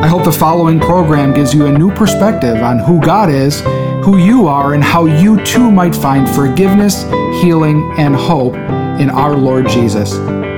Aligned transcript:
I 0.00 0.06
hope 0.06 0.24
the 0.24 0.32
following 0.32 0.80
program 0.80 1.34
gives 1.34 1.52
you 1.52 1.66
a 1.66 1.72
new 1.72 1.90
perspective 1.94 2.56
on 2.62 2.78
who 2.78 3.02
God 3.02 3.28
is, 3.28 3.60
who 4.02 4.16
you 4.16 4.46
are, 4.46 4.72
and 4.72 4.82
how 4.82 5.04
you 5.04 5.44
too 5.44 5.70
might 5.70 5.94
find 5.94 6.26
forgiveness, 6.26 7.02
healing, 7.42 7.92
and 7.98 8.16
hope 8.16 8.54
in 8.54 9.10
our 9.10 9.36
Lord 9.36 9.68
Jesus. 9.68 10.14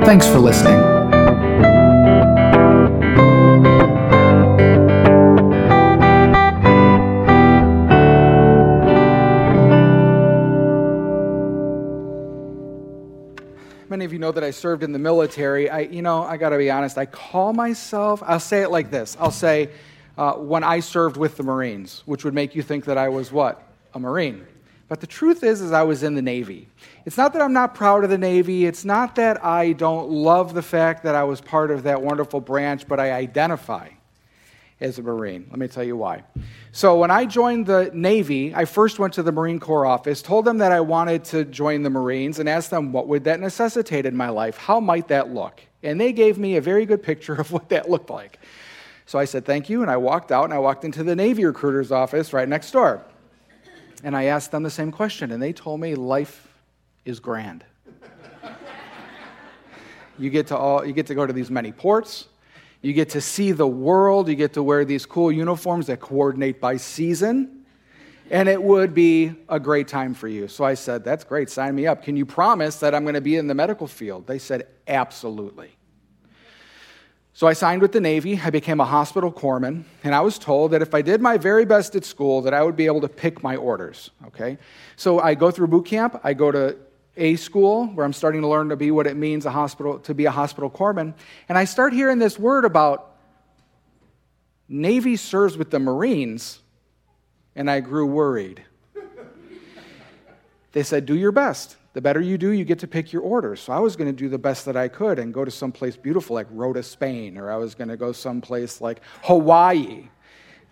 Thanks 0.07 0.29
for 0.29 0.39
listening. 0.39 0.92
Of 14.13 14.15
you 14.15 14.19
know 14.19 14.33
that 14.33 14.45
I 14.45 14.51
served 14.51 14.83
in 14.83 14.93
the 14.93 14.99
military. 14.99 15.71
I, 15.71 15.81
you 15.81 16.03
know, 16.03 16.23
I 16.23 16.37
got 16.37 16.51
to 16.51 16.59
be 16.59 16.71
honest. 16.71 16.99
I 16.99 17.07
call 17.07 17.55
myself. 17.55 18.23
I'll 18.27 18.39
say 18.39 18.61
it 18.61 18.71
like 18.71 18.91
this. 18.91 19.17
I'll 19.19 19.31
say, 19.31 19.71
uh, 20.19 20.35
when 20.35 20.63
I 20.63 20.81
served 20.81 21.17
with 21.17 21.39
the 21.39 21.43
Marines, 21.43 22.03
which 22.05 22.23
would 22.23 22.35
make 22.35 22.55
you 22.55 22.63
think 22.63 22.85
that 22.85 22.99
I 22.99 23.09
was 23.09 23.33
what 23.33 23.67
a 23.95 23.99
Marine. 23.99 24.47
But 24.89 25.01
the 25.01 25.07
truth 25.07 25.43
is, 25.43 25.63
is 25.63 25.73
I 25.73 25.85
was 25.85 26.03
in 26.03 26.15
the 26.15 26.21
Navy. 26.21 26.69
It's 27.07 27.17
not 27.17 27.33
that 27.33 27.41
I'm 27.41 27.55
not 27.55 27.75
proud 27.75 28.05
of 28.05 28.11
the 28.11 28.19
Navy. 28.19 28.67
It's 28.67 28.85
not 28.85 29.15
that 29.15 29.43
I 29.43 29.73
don't 29.73 30.11
love 30.11 30.53
the 30.53 30.61
fact 30.61 31.05
that 31.05 31.15
I 31.15 31.25
was 31.25 31.41
part 31.41 31.71
of 31.71 31.85
that 31.85 32.03
wonderful 32.03 32.43
branch, 32.43 32.87
but 32.87 33.01
I 33.01 33.13
identify 33.13 33.89
as 34.83 34.99
a 34.99 35.03
Marine. 35.03 35.47
Let 35.49 35.59
me 35.59 35.69
tell 35.69 35.85
you 35.85 35.97
why. 35.97 36.25
So, 36.73 36.99
when 36.99 37.11
I 37.11 37.25
joined 37.25 37.67
the 37.67 37.91
Navy, 37.95 38.55
I 38.55 38.65
first 38.65 38.99
went 38.99 39.15
to 39.15 39.23
the 39.23 39.33
Marine 39.33 39.61
Corps 39.61 39.87
office, 39.87 40.21
told 40.21 40.45
them 40.45 40.59
that 40.59 40.73
I 40.73 40.81
wanted 40.81 41.25
to 41.27 41.45
join 41.45 41.83
the 41.83 41.91
Marines, 41.91 42.39
and 42.39 42.49
asked 42.49 42.71
them 42.71 42.93
what 42.93 43.09
would 43.09 43.25
that 43.25 43.41
necessitate 43.41 44.05
in 44.05 44.17
my 44.17 44.29
life? 44.29 44.59
How 44.59 44.81
might 44.81 45.09
that 45.09 45.33
look? 45.33 45.63
And 45.83 46.01
they 46.01 46.13
gave 46.13 46.37
me 46.37 46.57
a 46.57 46.61
very 46.61 46.85
good 46.85 47.03
picture 47.03 47.35
of 47.41 47.53
what 47.53 47.69
that 47.71 47.89
looked 47.89 48.11
like. 48.11 48.41
So 49.07 49.19
I 49.19 49.25
said, 49.25 49.45
Thank 49.45 49.71
you. 49.71 49.83
And 49.83 49.91
I 49.91 49.97
walked 49.97 50.33
out 50.33 50.45
and 50.45 50.53
I 50.53 50.59
walked 50.59 50.85
into 50.85 51.05
the 51.05 51.15
Navy 51.15 51.45
recruiter's 51.45 51.93
office 51.93 52.33
right 52.33 52.49
next 52.49 52.73
door. 52.73 53.05
And 54.05 54.17
I 54.17 54.25
asked 54.25 54.51
them 54.51 54.65
the 54.65 54.71
same 54.71 54.91
question, 54.91 55.31
and 55.31 55.41
they 55.41 55.53
told 55.53 55.79
me 55.79 55.95
life 55.95 56.49
is 57.05 57.21
grand. 57.21 57.65
you, 60.19 60.29
get 60.29 60.49
to 60.49 60.57
all, 60.57 60.85
you 60.85 60.93
get 60.93 61.07
to 61.07 61.15
go 61.15 61.25
to 61.25 61.33
these 61.33 61.53
many 61.53 61.71
ports. 61.71 62.27
You 62.83 62.93
get 62.93 63.11
to 63.11 63.21
see 63.21 63.53
the 63.53 63.67
world. 63.67 64.29
You 64.29 64.35
get 64.35 64.55
to 64.55 64.63
wear 64.63 64.85
these 64.85 65.07
cool 65.07 65.31
uniforms 65.33 65.87
that 65.87 66.01
coordinate 66.01 66.61
by 66.61 66.77
season. 66.77 67.65
And 68.31 68.49
it 68.49 68.63
would 68.63 68.93
be 68.93 69.35
a 69.49 69.61
great 69.61 69.89
time 69.89 70.15
for 70.15 70.27
you. 70.27 70.49
So 70.49 70.65
I 70.65 70.75
said, 70.75 71.05
That's 71.05 71.23
great. 71.23 71.49
Sign 71.49 71.75
me 71.75 71.87
up. 71.87 72.03
Can 72.03 72.17
you 72.17 72.27
promise 72.27 72.77
that 72.77 72.95
I'm 72.95 73.05
going 73.05 73.15
to 73.15 73.21
be 73.21 73.37
in 73.37 73.47
the 73.47 73.55
medical 73.55 73.87
field? 73.87 74.27
They 74.27 74.39
said, 74.39 74.67
Absolutely. 74.89 75.71
So 77.35 77.47
I 77.47 77.55
signed 77.55 77.81
with 77.81 77.93
the 77.93 78.01
Navy. 78.01 78.39
I 78.43 78.51
became 78.51 78.79
a 78.79 78.85
hospital 78.85 79.33
corpsman, 79.33 79.85
and 80.05 80.15
I 80.15 80.21
was 80.21 80.39
told 80.39 80.73
that 80.73 80.83
if 80.83 80.93
I 80.95 81.01
did 81.01 81.23
my 81.23 81.39
very 81.39 81.65
best 81.65 81.97
at 81.97 82.05
school, 82.05 82.43
that 82.43 82.53
I 82.53 82.63
would 82.63 82.77
be 82.77 82.85
able 82.85 83.01
to 83.01 83.09
pick 83.09 83.43
my 83.43 83.57
orders. 83.57 84.11
Okay, 84.27 84.59
so 84.97 85.19
I 85.19 85.35
go 85.35 85.51
through 85.51 85.69
boot 85.69 85.87
camp. 85.87 86.21
I 86.23 86.35
go 86.35 86.53
to 86.53 86.77
a 87.17 87.37
school 87.37 87.87
where 87.89 88.07
I'm 88.07 88.13
starting 88.13 88.41
to 88.41 88.49
learn 88.49 88.71
to 88.71 88.77
be 88.77 88.91
what 88.91 89.07
it 89.07 89.17
means 89.17 89.45
a 89.47 89.51
hospital 89.51 89.99
to 90.01 90.15
be 90.15 90.25
a 90.25 90.31
hospital 90.31 90.71
corpsman, 90.71 91.15
and 91.49 91.59
I 91.59 91.65
start 91.65 91.93
hearing 91.93 92.19
this 92.19 92.39
word 92.39 92.65
about 92.65 93.17
Navy 94.69 95.17
serves 95.17 95.57
with 95.59 95.71
the 95.71 95.79
Marines, 95.79 96.61
and 97.55 97.71
I 97.71 97.81
grew 97.81 98.07
worried. 98.07 98.63
they 100.73 100.83
said, 100.83 101.07
"Do 101.07 101.17
your 101.17 101.33
best." 101.33 101.77
The 101.95 102.01
better 102.01 102.21
you 102.21 102.39
do, 102.39 102.51
you 102.51 102.65
get 102.65 102.79
to 102.79 102.87
pick 102.87 103.13
your 103.13 103.21
orders. 103.21 103.61
So 103.61 103.73
I 103.73 103.79
was 103.79 103.97
going 103.97 104.09
to 104.09 104.17
do 104.17 104.31
the 104.31 104.39
best 104.39 104.65
that 104.65 104.79
I 104.79 104.89
could 104.89 105.19
and 105.19 105.35
go 105.35 105.45
to 105.45 105.51
some 105.51 105.73
place 105.73 105.95
beautiful 105.95 106.33
like 106.35 106.47
Rota, 106.51 106.83
Spain, 106.83 107.37
or 107.37 107.51
I 107.51 107.57
was 107.57 107.75
going 107.75 107.89
to 107.89 107.99
go 107.99 108.13
someplace 108.13 108.81
like 108.81 109.03
Hawaii. 109.25 110.09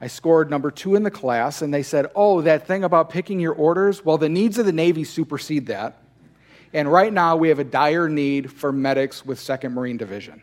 I 0.00 0.06
scored 0.06 0.48
number 0.48 0.70
two 0.70 0.94
in 0.94 1.02
the 1.02 1.10
class, 1.10 1.60
and 1.60 1.74
they 1.74 1.82
said, 1.82 2.06
Oh, 2.14 2.40
that 2.40 2.66
thing 2.66 2.84
about 2.84 3.10
picking 3.10 3.38
your 3.38 3.52
orders? 3.52 4.02
Well, 4.02 4.16
the 4.16 4.30
needs 4.30 4.56
of 4.56 4.64
the 4.64 4.72
Navy 4.72 5.04
supersede 5.04 5.66
that. 5.66 5.98
And 6.72 6.90
right 6.90 7.12
now, 7.12 7.36
we 7.36 7.48
have 7.48 7.58
a 7.58 7.64
dire 7.64 8.08
need 8.08 8.52
for 8.52 8.72
medics 8.72 9.24
with 9.24 9.38
2nd 9.38 9.72
Marine 9.72 9.96
Division. 9.96 10.42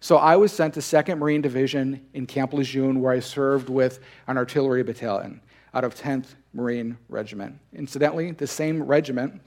So 0.00 0.16
I 0.16 0.36
was 0.36 0.52
sent 0.52 0.74
to 0.74 0.80
2nd 0.80 1.18
Marine 1.18 1.42
Division 1.42 2.04
in 2.14 2.26
Camp 2.26 2.52
Lejeune, 2.52 3.00
where 3.00 3.12
I 3.12 3.20
served 3.20 3.68
with 3.68 4.00
an 4.26 4.36
artillery 4.36 4.82
battalion 4.82 5.40
out 5.74 5.84
of 5.84 5.94
10th 5.94 6.34
Marine 6.52 6.96
Regiment. 7.08 7.58
Incidentally, 7.74 8.32
the 8.32 8.46
same 8.46 8.82
regiment 8.82 9.40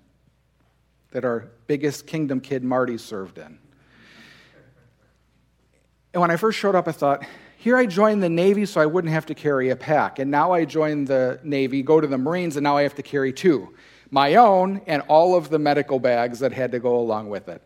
that 1.11 1.25
our 1.25 1.49
biggest 1.67 2.07
kingdom 2.07 2.39
kid 2.39 2.63
Marty 2.63 2.97
served 2.97 3.38
in. 3.38 3.59
And 6.13 6.21
when 6.21 6.31
I 6.31 6.38
first 6.38 6.59
showed 6.59 6.75
up, 6.75 6.88
I 6.88 6.91
thought, 6.91 7.25
here 7.57 7.75
I 7.75 7.85
joined 7.85 8.21
the 8.21 8.29
Navy 8.29 8.65
so 8.65 8.79
I 8.79 8.85
wouldn't 8.85 9.11
have 9.11 9.25
to 9.27 9.35
carry 9.35 9.69
a 9.69 9.75
pack. 9.75 10.19
And 10.19 10.29
now 10.29 10.51
I 10.51 10.65
join 10.65 11.05
the 11.05 11.39
Navy, 11.44 11.81
go 11.81 12.00
to 12.00 12.07
the 12.07 12.17
Marines, 12.17 12.55
and 12.55 12.63
now 12.63 12.77
I 12.77 12.83
have 12.83 12.95
to 12.95 13.03
carry 13.03 13.33
two 13.33 13.73
my 14.13 14.35
own 14.35 14.79
and 14.85 15.01
all 15.07 15.35
of 15.35 15.50
the 15.50 15.57
medical 15.57 15.97
bags 15.97 16.40
that 16.40 16.53
had 16.53 16.72
to 16.72 16.79
go 16.79 17.00
along 17.00 17.29
with 17.29 17.50
it. 17.50 17.63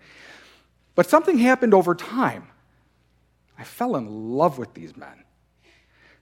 But 0.96 1.10
something 1.10 1.38
happened 1.38 1.74
over 1.74 1.94
time. 1.94 2.48
I 3.60 3.66
fell 3.66 3.98
in 3.98 4.32
love 4.32 4.58
with 4.58 4.74
these 4.74 4.96
men. 4.96 5.26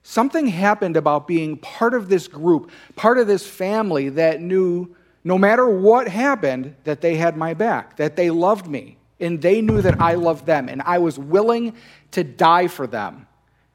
Something 0.01 0.47
happened 0.47 0.97
about 0.97 1.27
being 1.27 1.57
part 1.57 1.93
of 1.93 2.09
this 2.09 2.27
group, 2.27 2.71
part 2.95 3.19
of 3.19 3.27
this 3.27 3.45
family 3.45 4.09
that 4.09 4.41
knew 4.41 4.95
no 5.23 5.37
matter 5.37 5.69
what 5.69 6.07
happened, 6.07 6.75
that 6.85 7.01
they 7.01 7.15
had 7.17 7.37
my 7.37 7.53
back, 7.53 7.97
that 7.97 8.15
they 8.15 8.31
loved 8.31 8.67
me, 8.67 8.97
and 9.19 9.41
they 9.41 9.61
knew 9.61 9.81
that 9.81 10.01
I 10.01 10.15
loved 10.15 10.47
them, 10.47 10.69
and 10.69 10.81
I 10.83 10.97
was 10.97 11.19
willing 11.19 11.75
to 12.11 12.23
die 12.23 12.67
for 12.67 12.87
them, 12.87 13.27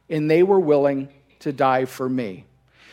and 0.09 0.28
they 0.28 0.43
were 0.43 0.61
willing 0.61 1.11
to 1.41 1.53
die 1.53 1.84
for 1.84 2.09
me. 2.09 2.44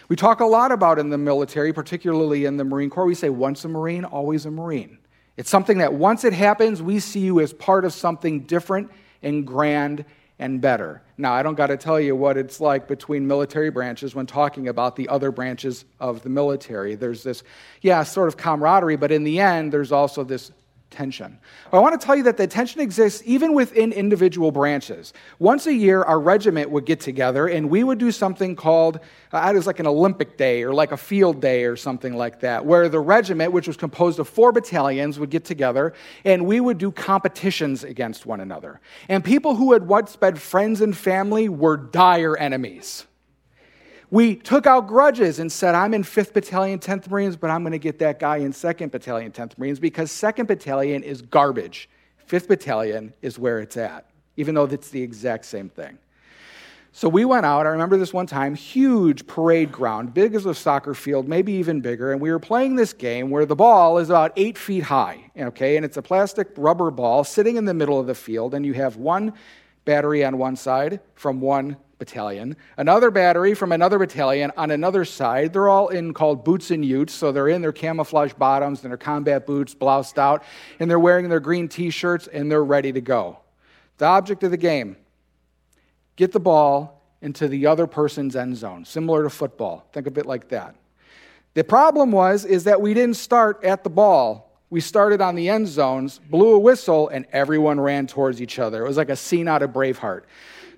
We 0.09 0.15
talk 0.15 0.39
a 0.39 0.45
lot 0.45 0.71
about 0.71 0.99
in 0.99 1.09
the 1.09 1.17
military, 1.17 1.73
particularly 1.73 2.45
in 2.45 2.55
the 2.55 2.63
Marine 2.63 2.89
Corps, 2.89 3.05
we 3.05 3.15
say 3.15 3.29
once 3.29 3.65
a 3.65 3.67
Marine, 3.67 4.05
always 4.05 4.45
a 4.45 4.51
Marine. 4.51 4.99
It's 5.35 5.49
something 5.49 5.79
that 5.79 5.93
once 5.93 6.23
it 6.23 6.33
happens, 6.33 6.81
we 6.81 6.99
see 6.99 7.19
you 7.19 7.41
as 7.41 7.51
part 7.51 7.83
of 7.83 7.93
something 7.93 8.41
different 8.41 8.89
and 9.21 9.45
grand 9.45 10.05
and 10.39 10.61
better. 10.61 11.01
Now, 11.17 11.33
I 11.33 11.43
don't 11.43 11.55
got 11.55 11.67
to 11.67 11.77
tell 11.77 11.99
you 11.99 12.15
what 12.15 12.37
it's 12.37 12.61
like 12.61 12.87
between 12.87 13.27
military 13.27 13.69
branches 13.69 14.15
when 14.15 14.27
talking 14.27 14.67
about 14.67 14.95
the 14.95 15.09
other 15.09 15.31
branches 15.31 15.83
of 15.99 16.21
the 16.21 16.29
military. 16.29 16.95
There's 16.95 17.23
this, 17.23 17.43
yeah, 17.81 18.03
sort 18.03 18.27
of 18.27 18.37
camaraderie, 18.37 18.95
but 18.95 19.11
in 19.11 19.23
the 19.23 19.39
end, 19.39 19.73
there's 19.73 19.91
also 19.91 20.23
this 20.23 20.51
tension. 20.89 21.37
I 21.71 21.79
want 21.79 21.99
to 21.99 22.05
tell 22.05 22.15
you 22.15 22.23
that 22.23 22.37
the 22.37 22.47
tension 22.47 22.81
exists 22.81 23.21
even 23.25 23.53
within 23.53 23.91
individual 23.91 24.51
branches. 24.51 25.13
Once 25.39 25.67
a 25.67 25.73
year, 25.73 26.03
our 26.03 26.19
regiment 26.19 26.69
would 26.71 26.85
get 26.85 26.99
together 26.99 27.47
and 27.47 27.69
we 27.69 27.83
would 27.83 27.97
do 27.97 28.11
something 28.11 28.55
called, 28.55 28.99
uh, 29.31 29.51
it 29.51 29.55
was 29.55 29.67
like 29.67 29.79
an 29.79 29.87
Olympic 29.87 30.37
day 30.37 30.63
or 30.63 30.73
like 30.73 30.91
a 30.91 30.97
field 30.97 31.41
day 31.41 31.65
or 31.65 31.75
something 31.75 32.15
like 32.15 32.39
that, 32.39 32.65
where 32.65 32.89
the 32.89 32.99
regiment, 32.99 33.51
which 33.51 33.67
was 33.67 33.77
composed 33.77 34.19
of 34.19 34.27
four 34.27 34.51
battalions, 34.51 35.19
would 35.19 35.29
get 35.29 35.45
together 35.45 35.93
and 36.23 36.45
we 36.45 36.59
would 36.59 36.77
do 36.77 36.91
competitions 36.91 37.83
against 37.83 38.25
one 38.25 38.39
another. 38.39 38.79
And 39.09 39.23
people 39.23 39.55
who 39.55 39.73
had 39.73 39.87
once 39.87 40.15
been 40.15 40.35
friends 40.35 40.81
and 40.81 40.95
family 40.95 41.49
were 41.49 41.77
dire 41.77 42.37
enemies. 42.37 43.05
We 44.09 44.37
took 44.37 44.65
out 44.65 44.87
grudges 44.87 45.39
and 45.39 45.51
said, 45.51 45.75
I'm 45.75 45.93
in 45.93 46.01
5th 46.03 46.31
Battalion, 46.31 46.79
10th 46.79 47.09
Marines, 47.09 47.35
but 47.35 47.49
I'm 47.49 47.61
going 47.61 47.73
to 47.73 47.77
get 47.77 47.99
that 47.99 48.19
guy 48.19 48.37
in 48.37 48.53
2nd 48.53 48.89
Battalion, 48.89 49.33
10th 49.33 49.57
Marines 49.57 49.79
because 49.79 50.11
2nd 50.11 50.47
Battalion 50.47 51.03
is 51.03 51.21
garbage. 51.21 51.89
5th 52.29 52.47
Battalion 52.47 53.13
is 53.21 53.37
where 53.37 53.59
it's 53.59 53.75
at, 53.75 54.09
even 54.37 54.55
though 54.55 54.63
it's 54.63 54.89
the 54.89 55.01
exact 55.01 55.43
same 55.43 55.67
thing. 55.67 55.97
So 56.93 57.09
we 57.09 57.25
went 57.25 57.45
out, 57.45 57.67
I 57.67 57.69
remember 57.69 57.97
this 57.97 58.13
one 58.13 58.27
time, 58.27 58.55
huge 58.55 59.27
parade 59.27 59.73
ground, 59.73 60.13
big 60.13 60.33
as 60.33 60.45
a 60.45 60.55
soccer 60.55 60.93
field, 60.93 61.27
maybe 61.27 61.51
even 61.53 61.81
bigger, 61.81 62.11
and 62.13 62.21
we 62.21 62.31
were 62.31 62.39
playing 62.39 62.75
this 62.75 62.93
game 62.93 63.29
where 63.29 63.45
the 63.45 63.55
ball 63.57 63.97
is 63.97 64.09
about 64.09 64.31
eight 64.35 64.57
feet 64.57 64.83
high, 64.83 65.29
okay, 65.37 65.75
and 65.75 65.85
it's 65.85 65.97
a 65.97 66.01
plastic 66.01 66.47
rubber 66.55 66.89
ball 66.89 67.23
sitting 67.23 67.57
in 67.57 67.65
the 67.65 67.73
middle 67.73 67.99
of 67.99 68.07
the 68.07 68.15
field, 68.15 68.53
and 68.55 68.65
you 68.65 68.73
have 68.73 68.95
one 68.95 69.33
battery 69.85 70.23
on 70.25 70.37
one 70.37 70.55
side 70.55 70.99
from 71.13 71.39
one 71.39 71.77
battalion, 71.97 72.55
another 72.77 73.09
battery 73.09 73.53
from 73.53 73.71
another 73.71 73.97
battalion 73.97 74.51
on 74.55 74.71
another 74.71 75.03
side. 75.03 75.53
They're 75.53 75.69
all 75.69 75.87
in 75.89 76.13
called 76.13 76.43
boots 76.45 76.71
and 76.71 76.85
utes, 76.85 77.13
so 77.13 77.31
they're 77.31 77.49
in 77.49 77.61
their 77.61 77.71
camouflage 77.71 78.33
bottoms 78.33 78.83
and 78.83 78.91
their 78.91 78.97
combat 78.97 79.47
boots, 79.47 79.73
bloused 79.73 80.19
out, 80.19 80.43
and 80.79 80.89
they're 80.89 80.99
wearing 80.99 81.29
their 81.29 81.39
green 81.39 81.67
t 81.67 81.89
shirts 81.89 82.27
and 82.27 82.51
they're 82.51 82.63
ready 82.63 82.91
to 82.91 83.01
go. 83.01 83.39
The 83.97 84.05
object 84.05 84.43
of 84.43 84.51
the 84.51 84.57
game 84.57 84.97
get 86.15 86.31
the 86.31 86.39
ball 86.39 87.01
into 87.21 87.47
the 87.47 87.65
other 87.65 87.87
person's 87.87 88.35
end 88.35 88.55
zone, 88.55 88.85
similar 88.85 89.23
to 89.23 89.29
football. 89.29 89.87
Think 89.91 90.07
of 90.07 90.17
it 90.17 90.25
like 90.25 90.49
that. 90.49 90.75
The 91.55 91.63
problem 91.63 92.11
was 92.11 92.45
is 92.45 92.65
that 92.65 92.79
we 92.79 92.93
didn't 92.93 93.15
start 93.15 93.63
at 93.63 93.83
the 93.83 93.89
ball. 93.89 94.43
We 94.69 94.81
started 94.81 95.21
on 95.21 95.33
the 95.35 95.49
end 95.49 95.67
zones, 95.67 96.19
blew 96.29 96.53
a 96.53 96.59
whistle, 96.59 97.07
and 97.07 97.25
everyone 97.31 97.79
ran 97.79 98.05
towards 98.05 98.41
each 98.41 98.59
other. 98.59 98.83
It 98.83 98.87
was 98.87 98.97
like 98.97 99.09
a 99.09 99.15
scene 99.15 99.47
out 99.47 99.63
of 99.63 99.71
Braveheart. 99.71 100.23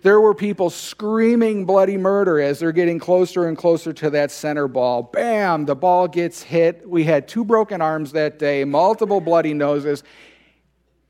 There 0.01 0.22
were 0.22 0.34
people 0.34 0.69
screaming 0.69 1.66
bloody 1.66 1.98
murder 1.98 2.40
as 2.40 2.60
they're 2.60 2.72
getting 2.72 3.00
closer 3.00 3.48
and 3.48 3.57
closer 3.57 3.92
to 3.92 4.10
that 4.12 4.31
center 4.31 4.69
ball. 4.69 5.04
Bam, 5.04 5.66
the 5.66 5.75
ball 5.75 6.07
gets 6.07 6.42
hit. 6.42 6.88
We 6.88 7.04
had 7.04 7.28
two 7.28 7.44
broken 7.44 7.81
arms 7.81 8.13
that 8.13 8.40
day, 8.40 8.63
multiple 8.63 9.19
bloody 9.19 9.54
noses. 9.54 10.04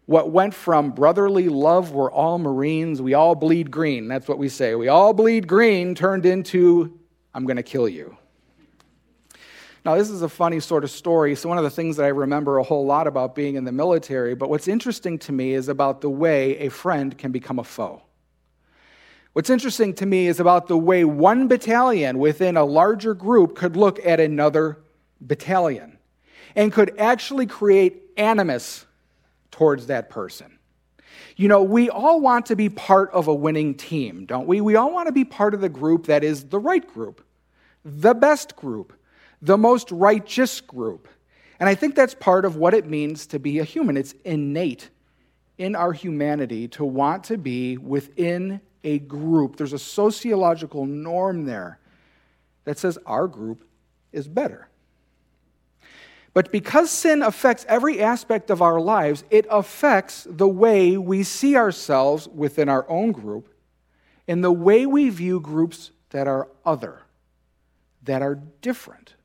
What 0.07 0.31
went 0.31 0.55
from 0.55 0.89
brotherly 0.89 1.49
love, 1.49 1.91
we're 1.91 2.11
all 2.11 2.39
Marines, 2.39 2.99
we 2.99 3.13
all 3.13 3.35
bleed 3.35 3.69
green. 3.69 4.07
That's 4.07 4.27
what 4.27 4.39
we 4.39 4.49
say. 4.49 4.73
We 4.73 4.87
all 4.87 5.13
bleed 5.13 5.47
green 5.47 5.93
turned 5.93 6.25
into, 6.25 6.99
I'm 7.35 7.45
going 7.45 7.57
to 7.57 7.63
kill 7.63 7.87
you. 7.87 8.17
Now, 9.85 9.95
this 9.95 10.09
is 10.09 10.23
a 10.23 10.29
funny 10.29 10.59
sort 10.59 10.83
of 10.83 10.89
story. 10.89 11.35
So, 11.35 11.47
one 11.47 11.59
of 11.59 11.63
the 11.63 11.69
things 11.69 11.95
that 11.97 12.05
I 12.05 12.09
remember 12.09 12.57
a 12.57 12.63
whole 12.63 12.87
lot 12.87 13.05
about 13.05 13.35
being 13.35 13.55
in 13.55 13.65
the 13.65 13.71
military, 13.71 14.33
but 14.33 14.49
what's 14.49 14.67
interesting 14.67 15.19
to 15.19 15.31
me 15.31 15.53
is 15.53 15.69
about 15.69 16.01
the 16.01 16.09
way 16.09 16.57
a 16.57 16.69
friend 16.69 17.15
can 17.15 17.31
become 17.31 17.59
a 17.59 17.63
foe. 17.63 18.01
What's 19.33 19.49
interesting 19.49 19.93
to 19.95 20.05
me 20.05 20.27
is 20.27 20.39
about 20.39 20.67
the 20.67 20.77
way 20.77 21.05
one 21.05 21.47
battalion 21.47 22.17
within 22.17 22.57
a 22.57 22.65
larger 22.65 23.13
group 23.13 23.55
could 23.55 23.75
look 23.75 24.03
at 24.05 24.19
another 24.19 24.79
battalion 25.21 25.99
and 26.55 26.73
could 26.73 26.97
actually 26.97 27.45
create 27.45 28.01
animus 28.17 28.85
towards 29.51 29.87
that 29.87 30.09
person. 30.09 30.57
You 31.35 31.47
know, 31.47 31.61
we 31.61 31.89
all 31.89 32.19
want 32.19 32.47
to 32.47 32.55
be 32.55 32.69
part 32.69 33.11
of 33.11 33.27
a 33.27 33.33
winning 33.33 33.75
team, 33.75 34.25
don't 34.25 34.47
we? 34.47 34.61
We 34.61 34.75
all 34.75 34.91
want 34.91 35.07
to 35.07 35.13
be 35.13 35.25
part 35.25 35.53
of 35.53 35.61
the 35.61 35.69
group 35.69 36.07
that 36.07 36.23
is 36.23 36.45
the 36.45 36.59
right 36.59 36.85
group, 36.85 37.23
the 37.85 38.13
best 38.13 38.55
group, 38.55 38.93
the 39.41 39.57
most 39.57 39.91
righteous 39.91 40.59
group. 40.59 41.07
And 41.59 41.69
I 41.69 41.75
think 41.75 41.95
that's 41.95 42.13
part 42.13 42.45
of 42.45 42.55
what 42.55 42.73
it 42.73 42.87
means 42.87 43.27
to 43.27 43.39
be 43.39 43.59
a 43.59 43.63
human. 43.63 43.95
It's 43.95 44.15
innate 44.25 44.89
in 45.57 45.75
our 45.75 45.93
humanity 45.93 46.67
to 46.69 46.83
want 46.83 47.25
to 47.25 47.37
be 47.37 47.77
within 47.77 48.61
a 48.83 48.99
group. 48.99 49.55
There's 49.57 49.73
a 49.73 49.79
sociological 49.79 50.85
norm 50.85 51.45
there 51.45 51.79
that 52.65 52.77
says 52.77 52.97
our 53.05 53.27
group 53.27 53.65
is 54.11 54.27
better. 54.27 54.69
But 56.33 56.51
because 56.51 56.91
sin 56.91 57.21
affects 57.21 57.65
every 57.67 58.01
aspect 58.01 58.49
of 58.49 58.61
our 58.61 58.79
lives, 58.79 59.23
it 59.29 59.45
affects 59.49 60.27
the 60.29 60.47
way 60.47 60.95
we 60.95 61.23
see 61.23 61.55
ourselves 61.55 62.27
within 62.27 62.69
our 62.69 62.87
own 62.89 63.11
group 63.11 63.53
and 64.27 64.43
the 64.43 64.51
way 64.51 64.85
we 64.85 65.09
view 65.09 65.39
groups 65.39 65.91
that 66.11 66.27
are 66.27 66.47
other, 66.65 67.01
that 68.03 68.21
are 68.21 68.35
different. 68.61 69.15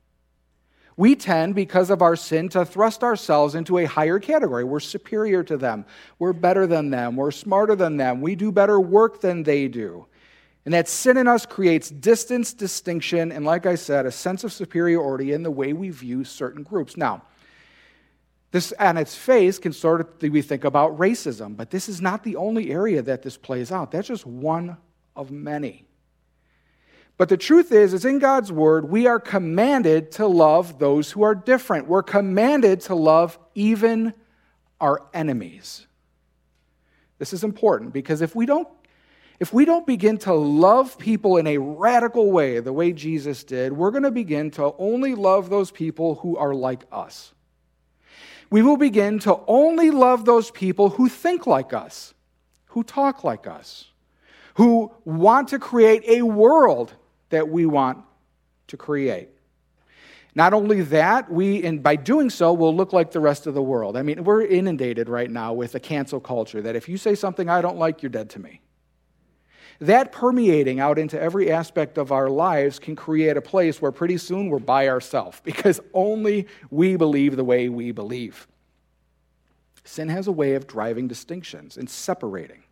We 0.96 1.16
tend, 1.16 1.54
because 1.54 1.90
of 1.90 2.02
our 2.02 2.14
sin, 2.14 2.48
to 2.50 2.64
thrust 2.64 3.02
ourselves 3.02 3.54
into 3.54 3.78
a 3.78 3.84
higher 3.84 4.18
category. 4.18 4.62
We're 4.62 4.80
superior 4.80 5.42
to 5.44 5.56
them. 5.56 5.86
We're 6.18 6.32
better 6.32 6.66
than 6.66 6.90
them. 6.90 7.16
We're 7.16 7.32
smarter 7.32 7.74
than 7.74 7.96
them. 7.96 8.20
We 8.20 8.36
do 8.36 8.52
better 8.52 8.78
work 8.80 9.20
than 9.20 9.42
they 9.42 9.66
do. 9.66 10.06
And 10.64 10.72
that 10.72 10.88
sin 10.88 11.16
in 11.16 11.28
us 11.28 11.44
creates 11.44 11.90
distance, 11.90 12.54
distinction, 12.54 13.32
and 13.32 13.44
like 13.44 13.66
I 13.66 13.74
said, 13.74 14.06
a 14.06 14.12
sense 14.12 14.44
of 14.44 14.52
superiority 14.52 15.32
in 15.32 15.42
the 15.42 15.50
way 15.50 15.72
we 15.72 15.90
view 15.90 16.24
certain 16.24 16.62
groups. 16.62 16.96
Now, 16.96 17.22
this 18.50 18.72
on 18.78 18.96
its 18.96 19.16
face 19.16 19.58
can 19.58 19.72
sort 19.72 20.00
of 20.00 20.08
we 20.22 20.40
think 20.40 20.64
about 20.64 20.96
racism, 20.96 21.56
but 21.56 21.70
this 21.70 21.88
is 21.88 22.00
not 22.00 22.22
the 22.22 22.36
only 22.36 22.70
area 22.70 23.02
that 23.02 23.22
this 23.22 23.36
plays 23.36 23.72
out. 23.72 23.90
That's 23.90 24.08
just 24.08 24.24
one 24.24 24.76
of 25.16 25.30
many. 25.30 25.86
But 27.16 27.28
the 27.28 27.36
truth 27.36 27.70
is, 27.70 27.94
is 27.94 28.04
in 28.04 28.18
God's 28.18 28.50
word, 28.50 28.88
we 28.88 29.06
are 29.06 29.20
commanded 29.20 30.10
to 30.12 30.26
love 30.26 30.78
those 30.78 31.12
who 31.12 31.22
are 31.22 31.34
different. 31.34 31.86
We're 31.86 32.02
commanded 32.02 32.80
to 32.82 32.94
love 32.94 33.38
even 33.54 34.14
our 34.80 35.00
enemies. 35.14 35.86
This 37.18 37.32
is 37.32 37.44
important 37.44 37.92
because 37.92 38.20
if 38.20 38.34
we 38.34 38.46
don't 38.46 38.68
if 39.40 39.52
we 39.52 39.64
don't 39.64 39.86
begin 39.86 40.18
to 40.18 40.32
love 40.32 40.96
people 40.96 41.38
in 41.38 41.48
a 41.48 41.58
radical 41.58 42.30
way, 42.30 42.60
the 42.60 42.72
way 42.72 42.92
Jesus 42.92 43.42
did, 43.42 43.72
we're 43.72 43.90
going 43.90 44.04
to 44.04 44.12
begin 44.12 44.52
to 44.52 44.72
only 44.78 45.16
love 45.16 45.50
those 45.50 45.72
people 45.72 46.14
who 46.16 46.36
are 46.36 46.54
like 46.54 46.84
us. 46.92 47.34
We 48.48 48.62
will 48.62 48.76
begin 48.76 49.18
to 49.20 49.40
only 49.48 49.90
love 49.90 50.24
those 50.24 50.52
people 50.52 50.90
who 50.90 51.08
think 51.08 51.48
like 51.48 51.72
us, 51.72 52.14
who 52.66 52.84
talk 52.84 53.24
like 53.24 53.48
us, 53.48 53.90
who 54.54 54.92
want 55.04 55.48
to 55.48 55.58
create 55.58 56.04
a 56.06 56.22
world 56.22 56.94
that 57.34 57.48
we 57.48 57.66
want 57.66 57.98
to 58.68 58.76
create. 58.76 59.28
Not 60.36 60.54
only 60.54 60.82
that, 60.82 61.30
we, 61.30 61.64
and 61.64 61.82
by 61.82 61.96
doing 61.96 62.30
so, 62.30 62.52
will 62.52 62.74
look 62.74 62.92
like 62.92 63.10
the 63.10 63.20
rest 63.20 63.46
of 63.46 63.54
the 63.54 63.62
world. 63.62 63.96
I 63.96 64.02
mean, 64.02 64.24
we're 64.24 64.42
inundated 64.42 65.08
right 65.08 65.30
now 65.30 65.52
with 65.52 65.74
a 65.74 65.80
cancel 65.80 66.20
culture 66.20 66.62
that 66.62 66.74
if 66.74 66.88
you 66.88 66.96
say 66.96 67.14
something 67.14 67.48
I 67.48 67.60
don't 67.60 67.76
like, 67.76 68.02
you're 68.02 68.10
dead 68.10 68.30
to 68.30 68.40
me. 68.40 68.60
That 69.80 70.12
permeating 70.12 70.78
out 70.80 70.98
into 70.98 71.20
every 71.20 71.50
aspect 71.50 71.98
of 71.98 72.12
our 72.12 72.28
lives 72.28 72.78
can 72.78 72.96
create 72.96 73.36
a 73.36 73.42
place 73.42 73.82
where 73.82 73.92
pretty 73.92 74.18
soon 74.18 74.48
we're 74.48 74.58
by 74.58 74.88
ourselves 74.88 75.40
because 75.44 75.80
only 75.92 76.46
we 76.70 76.96
believe 76.96 77.36
the 77.36 77.44
way 77.44 77.68
we 77.68 77.92
believe. 77.92 78.46
Sin 79.84 80.08
has 80.08 80.26
a 80.26 80.32
way 80.32 80.54
of 80.54 80.66
driving 80.66 81.08
distinctions 81.08 81.76
and 81.76 81.90
separating. 81.90 82.63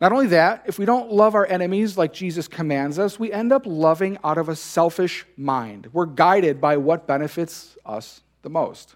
Not 0.00 0.12
only 0.12 0.28
that, 0.28 0.62
if 0.66 0.78
we 0.78 0.84
don't 0.84 1.10
love 1.10 1.34
our 1.34 1.46
enemies 1.46 1.98
like 1.98 2.12
Jesus 2.12 2.46
commands 2.46 2.98
us, 2.98 3.18
we 3.18 3.32
end 3.32 3.52
up 3.52 3.62
loving 3.66 4.16
out 4.22 4.38
of 4.38 4.48
a 4.48 4.54
selfish 4.54 5.26
mind. 5.36 5.88
We're 5.92 6.06
guided 6.06 6.60
by 6.60 6.76
what 6.76 7.08
benefits 7.08 7.76
us 7.84 8.20
the 8.42 8.50
most. 8.50 8.94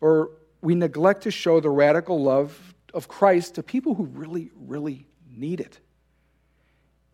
Or 0.00 0.30
we 0.60 0.76
neglect 0.76 1.24
to 1.24 1.32
show 1.32 1.58
the 1.58 1.70
radical 1.70 2.22
love 2.22 2.74
of 2.94 3.08
Christ 3.08 3.56
to 3.56 3.62
people 3.62 3.94
who 3.94 4.04
really, 4.04 4.52
really 4.56 5.06
need 5.28 5.60
it. 5.60 5.80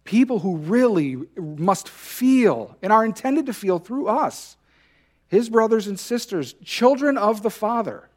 People 0.05 0.39
who 0.39 0.57
really 0.57 1.17
must 1.37 1.89
feel 1.89 2.77
and 2.83 2.93
are 2.93 3.05
intended 3.05 3.47
to 3.47 3.55
feel 3.55 3.79
through 3.79 4.09
us, 4.09 4.57
his 5.29 5.49
brothers 5.49 5.87
and 5.87 5.99
sisters, 5.99 6.55
children 6.65 7.17
of 7.17 7.43
the 7.43 7.51
Father. 7.51 8.08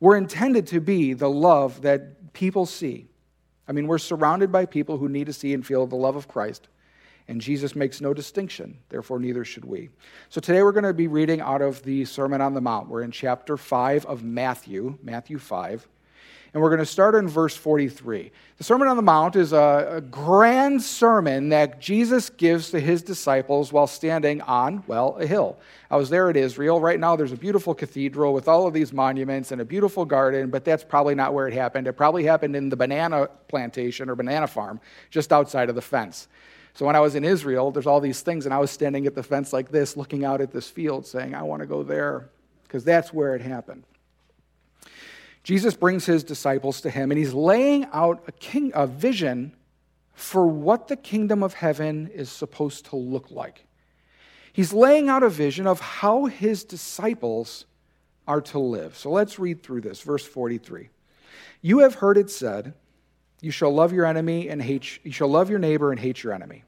We're 0.00 0.16
intended 0.16 0.66
to 0.68 0.80
be 0.80 1.14
the 1.14 1.30
love 1.30 1.82
that 1.82 2.32
people 2.32 2.66
see. 2.66 3.08
I 3.68 3.72
mean, 3.72 3.86
we're 3.86 3.98
surrounded 3.98 4.52
by 4.52 4.66
people 4.66 4.98
who 4.98 5.08
need 5.08 5.26
to 5.26 5.32
see 5.32 5.54
and 5.54 5.66
feel 5.66 5.86
the 5.86 5.96
love 5.96 6.16
of 6.16 6.28
Christ. 6.28 6.68
And 7.28 7.40
Jesus 7.40 7.74
makes 7.74 8.00
no 8.00 8.14
distinction, 8.14 8.78
therefore, 8.88 9.18
neither 9.18 9.44
should 9.44 9.64
we. 9.64 9.88
So 10.28 10.40
today 10.40 10.62
we're 10.62 10.72
going 10.72 10.84
to 10.84 10.94
be 10.94 11.08
reading 11.08 11.40
out 11.40 11.60
of 11.60 11.82
the 11.82 12.04
Sermon 12.04 12.40
on 12.40 12.54
the 12.54 12.60
Mount. 12.60 12.88
We're 12.88 13.02
in 13.02 13.10
chapter 13.10 13.56
5 13.56 14.06
of 14.06 14.22
Matthew, 14.22 14.98
Matthew 15.02 15.38
5 15.38 15.88
and 16.56 16.62
we're 16.62 16.70
going 16.70 16.78
to 16.78 16.86
start 16.86 17.14
in 17.14 17.28
verse 17.28 17.54
43. 17.54 18.32
The 18.56 18.64
Sermon 18.64 18.88
on 18.88 18.96
the 18.96 19.02
Mount 19.02 19.36
is 19.36 19.52
a, 19.52 19.96
a, 19.96 20.00
grand 20.00 20.82
sermon 20.82 21.50
that 21.50 21.82
Jesus 21.82 22.30
gives 22.30 22.70
to 22.70 22.80
his 22.80 23.02
disciples 23.02 23.74
while 23.74 23.86
standing 23.86 24.40
on, 24.40 24.82
well, 24.86 25.18
a 25.20 25.26
hill. 25.26 25.58
I 25.90 25.98
was 25.98 26.08
there 26.08 26.30
at 26.30 26.36
Israel. 26.38 26.80
Right 26.80 26.98
now, 26.98 27.14
there's 27.14 27.32
a 27.32 27.36
beautiful 27.36 27.74
cathedral 27.74 28.32
with 28.32 28.48
all 28.48 28.66
of 28.66 28.72
these 28.72 28.90
monuments 28.90 29.52
and 29.52 29.60
a 29.60 29.66
beautiful 29.66 30.06
garden, 30.06 30.48
but 30.48 30.64
that's 30.64 30.82
probably 30.82 31.14
not 31.14 31.34
where 31.34 31.46
it 31.46 31.52
happened. 31.52 31.88
It 31.88 31.92
probably 31.92 32.24
happened 32.24 32.56
in 32.56 32.70
the 32.70 32.76
banana 32.76 33.28
plantation 33.48 34.08
or 34.08 34.14
banana 34.14 34.46
farm 34.46 34.80
just 35.10 35.34
outside 35.34 35.68
of 35.68 35.74
the 35.74 35.82
fence. 35.82 36.26
So 36.72 36.86
when 36.86 36.96
I 36.96 37.00
was 37.00 37.16
in 37.16 37.22
Israel, 37.22 37.70
there's 37.70 37.86
all 37.86 38.00
these 38.00 38.22
things, 38.22 38.46
and 38.46 38.54
I 38.54 38.58
was 38.60 38.70
standing 38.70 39.06
at 39.06 39.14
the 39.14 39.22
fence 39.22 39.52
like 39.52 39.70
this, 39.70 39.94
looking 39.94 40.24
out 40.24 40.40
at 40.40 40.52
this 40.52 40.70
field, 40.70 41.06
saying, 41.06 41.34
I 41.34 41.42
want 41.42 41.60
to 41.60 41.66
go 41.66 41.82
there, 41.82 42.30
because 42.62 42.82
that's 42.82 43.12
where 43.12 43.34
it 43.34 43.42
happened. 43.42 43.84
Jesus 45.46 45.76
brings 45.76 46.04
his 46.04 46.24
disciples 46.24 46.80
to 46.80 46.90
him 46.90 47.12
and 47.12 47.18
he's 47.18 47.32
laying 47.32 47.86
out 47.92 48.24
a, 48.26 48.32
king, 48.32 48.72
a 48.74 48.84
vision 48.84 49.54
for 50.12 50.44
what 50.44 50.88
the 50.88 50.96
kingdom 50.96 51.44
of 51.44 51.54
heaven 51.54 52.08
is 52.12 52.28
supposed 52.28 52.86
to 52.86 52.96
look 52.96 53.30
like. 53.30 53.64
He's 54.52 54.72
laying 54.72 55.08
out 55.08 55.22
a 55.22 55.28
vision 55.28 55.68
of 55.68 55.78
how 55.78 56.24
his 56.24 56.64
disciples 56.64 57.64
are 58.26 58.40
to 58.40 58.58
live. 58.58 58.96
So 58.96 59.12
let's 59.12 59.38
read 59.38 59.62
through 59.62 59.82
this. 59.82 60.00
Verse 60.00 60.24
43. 60.26 60.88
You 61.62 61.78
have 61.78 61.94
heard 61.94 62.18
it 62.18 62.28
said, 62.28 62.74
You 63.40 63.52
shall 63.52 63.72
love 63.72 63.92
your 63.92 64.04
enemy 64.04 64.48
and 64.48 64.60
hate, 64.60 64.98
you 65.04 65.12
shall 65.12 65.28
love 65.28 65.48
your 65.48 65.60
neighbor 65.60 65.92
and 65.92 66.00
hate 66.00 66.24
your 66.24 66.32
enemy. 66.32 66.64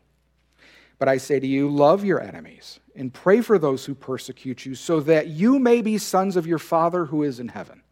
But 1.00 1.08
I 1.08 1.16
say 1.16 1.40
to 1.40 1.46
you, 1.48 1.68
love 1.68 2.04
your 2.04 2.20
enemies 2.20 2.78
and 2.94 3.12
pray 3.12 3.40
for 3.40 3.58
those 3.58 3.86
who 3.86 3.96
persecute 3.96 4.64
you, 4.64 4.76
so 4.76 5.00
that 5.00 5.26
you 5.26 5.58
may 5.58 5.82
be 5.82 5.98
sons 5.98 6.36
of 6.36 6.46
your 6.46 6.60
Father 6.60 7.06
who 7.06 7.24
is 7.24 7.40
in 7.40 7.48
heaven. 7.48 7.82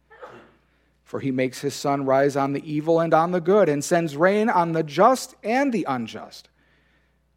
For 1.07 1.21
he 1.21 1.31
makes 1.31 1.61
his 1.61 1.73
sun 1.73 2.03
rise 2.03 2.35
on 2.35 2.51
the 2.51 2.69
evil 2.69 2.99
and 2.99 3.13
on 3.13 3.31
the 3.31 3.39
good, 3.39 3.69
and 3.69 3.81
sends 3.81 4.17
rain 4.17 4.49
on 4.49 4.73
the 4.73 4.83
just 4.83 5.35
and 5.41 5.71
the 5.71 5.85
unjust. 5.87 6.49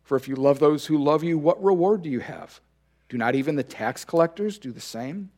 For 0.03 0.17
if 0.17 0.27
you 0.27 0.35
love 0.35 0.59
those 0.59 0.87
who 0.87 0.99
love 0.99 1.23
you, 1.23 1.39
what 1.39 1.63
reward 1.63 2.03
do 2.03 2.11
you 2.11 2.19
have? 2.19 2.61
Do 3.09 3.17
not 3.17 3.37
even 3.37 3.55
the 3.55 3.63
tax 3.63 4.05
collectors 4.05 4.59
do 4.59 4.73
the 4.73 4.81
same? 4.81 5.31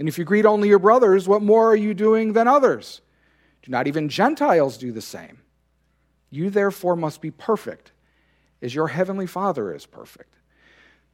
And 0.00 0.08
if 0.08 0.18
you 0.18 0.24
greet 0.24 0.44
only 0.44 0.66
your 0.66 0.80
brothers, 0.80 1.28
what 1.28 1.40
more 1.40 1.70
are 1.70 1.76
you 1.76 1.94
doing 1.94 2.32
than 2.32 2.48
others? 2.48 3.00
Do 3.62 3.70
not 3.70 3.86
even 3.86 4.08
Gentiles 4.08 4.76
do 4.76 4.90
the 4.90 5.00
same? 5.00 5.38
You 6.30 6.50
therefore 6.50 6.96
must 6.96 7.20
be 7.20 7.30
perfect, 7.30 7.92
as 8.60 8.74
your 8.74 8.88
heavenly 8.88 9.28
Father 9.28 9.72
is 9.72 9.86
perfect. 9.86 10.35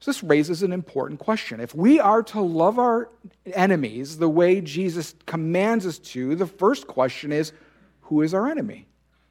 So, 0.03 0.11
this 0.11 0.25
raises 0.25 0.65
an 0.65 0.73
important 0.73 1.21
question. 1.21 1.61
If 1.61 1.77
we 1.77 2.01
are 2.01 2.25
to 2.25 2.41
love 2.41 2.81
our 2.81 3.09
enemies 3.53 4.19
the 4.19 4.29
way 4.29 4.61
Jesus 4.61 5.15
commands 5.27 5.87
us 5.87 6.01
to, 6.01 6.35
the 6.35 6.49
first 6.49 6.89
question 6.89 7.31
is 7.31 7.53
who 8.01 8.21
is 8.23 8.35
our 8.35 8.49
enemy? 8.51 8.89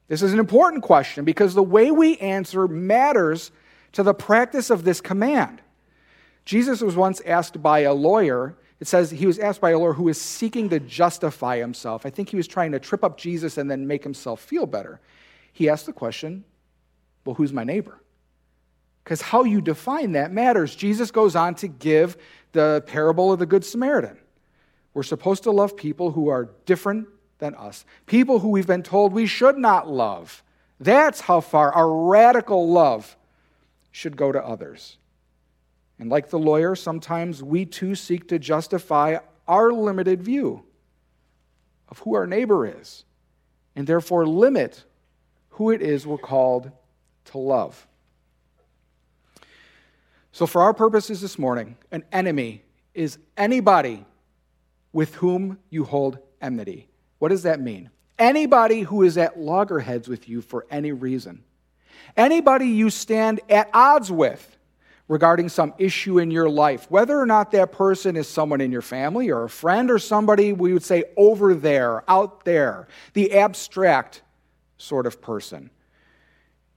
This 0.08 0.22
is 0.22 0.32
an 0.32 0.40
important 0.40 0.82
question 0.82 1.26
because 1.26 1.56
the 1.56 1.62
way 1.62 1.92
we 1.92 2.16
answer 2.20 2.70
matters 2.70 3.52
to 3.92 4.02
the 4.02 4.14
practice 4.14 4.70
of 4.70 4.86
this 4.86 5.02
command. 5.02 5.62
Jesus 6.46 6.80
was 6.80 6.96
once 6.96 7.20
asked 7.26 7.62
by 7.62 7.80
a 7.80 7.94
lawyer, 7.94 8.56
it 8.80 8.88
says 8.88 9.12
he 9.12 9.26
was 9.26 9.40
asked 9.40 9.60
by 9.60 9.72
a 9.72 9.78
lawyer 9.78 9.92
who 9.92 10.04
was 10.04 10.22
seeking 10.22 10.70
to 10.70 10.80
justify 10.80 11.58
himself. 11.58 12.06
I 12.06 12.12
think 12.12 12.30
he 12.30 12.38
was 12.38 12.48
trying 12.48 12.72
to 12.72 12.80
trip 12.80 13.04
up 13.04 13.18
Jesus 13.18 13.58
and 13.58 13.70
then 13.70 13.88
make 13.88 14.04
himself 14.04 14.40
feel 14.40 14.66
better. 14.66 15.02
He 15.52 15.68
asked 15.68 15.86
the 15.86 15.92
question, 15.92 16.46
Well, 17.26 17.36
who's 17.36 17.52
my 17.52 17.66
neighbor? 17.66 18.00
Because 19.12 19.24
how 19.24 19.44
you 19.44 19.60
define 19.60 20.14
that 20.14 20.32
matters. 20.32 20.74
Jesus 20.74 21.12
goes 21.12 21.36
on 21.36 21.56
to 21.56 21.68
give 21.68 22.16
the 22.54 22.82
parable 22.88 23.34
of 23.34 23.40
the 23.40 23.46
Good 23.46 23.66
Samaritan. 23.66 24.18
We're 24.94 25.04
supposed 25.04 25.44
to 25.44 25.52
love 25.52 25.76
people 25.76 26.12
who 26.12 26.30
are 26.30 26.52
different 26.66 27.10
than 27.38 27.54
us, 27.56 27.84
people 28.06 28.40
who 28.40 28.48
we've 28.48 28.66
been 28.66 28.84
told 28.84 29.12
we 29.12 29.26
should 29.26 29.58
not 29.58 29.90
love. 29.90 30.42
That's 30.80 31.20
how 31.20 31.42
far 31.42 31.74
our 31.74 31.94
radical 31.94 32.72
love 32.72 33.18
should 33.92 34.16
go 34.16 34.32
to 34.32 34.42
others. 34.42 34.98
And 36.00 36.10
like 36.10 36.30
the 36.30 36.40
lawyer, 36.40 36.74
sometimes 36.74 37.44
we 37.44 37.66
too 37.66 37.96
seek 37.96 38.30
to 38.30 38.40
justify 38.40 39.18
our 39.46 39.74
limited 39.74 40.24
view 40.24 40.64
of 41.90 42.00
who 42.00 42.16
our 42.16 42.28
neighbor 42.28 42.66
is, 42.66 43.04
and 43.76 43.86
therefore 43.86 44.26
limit 44.26 44.86
who 45.50 45.70
it 45.70 45.82
is 45.82 46.08
we're 46.08 46.18
called 46.18 46.72
to 47.26 47.38
love. 47.38 47.86
So, 50.32 50.48
for 50.48 50.62
our 50.62 50.74
purposes 50.74 51.22
this 51.22 51.38
morning, 51.38 51.76
an 51.92 52.04
enemy 52.12 52.64
is 52.94 53.18
anybody 53.36 54.06
with 54.94 55.16
whom 55.16 55.58
you 55.70 55.84
hold 55.84 56.20
enmity. 56.42 56.88
What 57.20 57.30
does 57.30 57.44
that 57.44 57.60
mean? 57.60 57.90
Anybody 58.18 58.82
who 58.82 59.04
is 59.04 59.18
at 59.18 59.40
loggerheads 59.40 60.08
with 60.08 60.30
you 60.30 60.42
for 60.42 60.66
any 60.70 60.92
reason. 60.92 61.44
Anybody 62.16 62.68
you 62.68 62.90
stand 62.90 63.42
at 63.50 63.70
odds 63.74 64.12
with 64.12 64.58
regarding 65.08 65.50
some 65.50 65.74
issue 65.78 66.20
in 66.20 66.32
your 66.32 66.50
life, 66.50 66.90
whether 66.90 67.20
or 67.20 67.26
not 67.26 67.52
that 67.52 67.74
person 67.74 68.16
is 68.16 68.28
someone 68.28 68.62
in 68.62 68.72
your 68.72 68.82
family 68.82 69.30
or 69.30 69.44
a 69.44 69.50
friend 69.50 69.92
or 69.92 70.00
somebody 70.00 70.54
we 70.54 70.72
would 70.72 70.84
say 70.84 71.04
over 71.18 71.54
there, 71.54 72.10
out 72.10 72.46
there, 72.46 72.88
the 73.14 73.34
abstract 73.34 74.22
sort 74.78 75.06
of 75.06 75.22
person. 75.22 75.70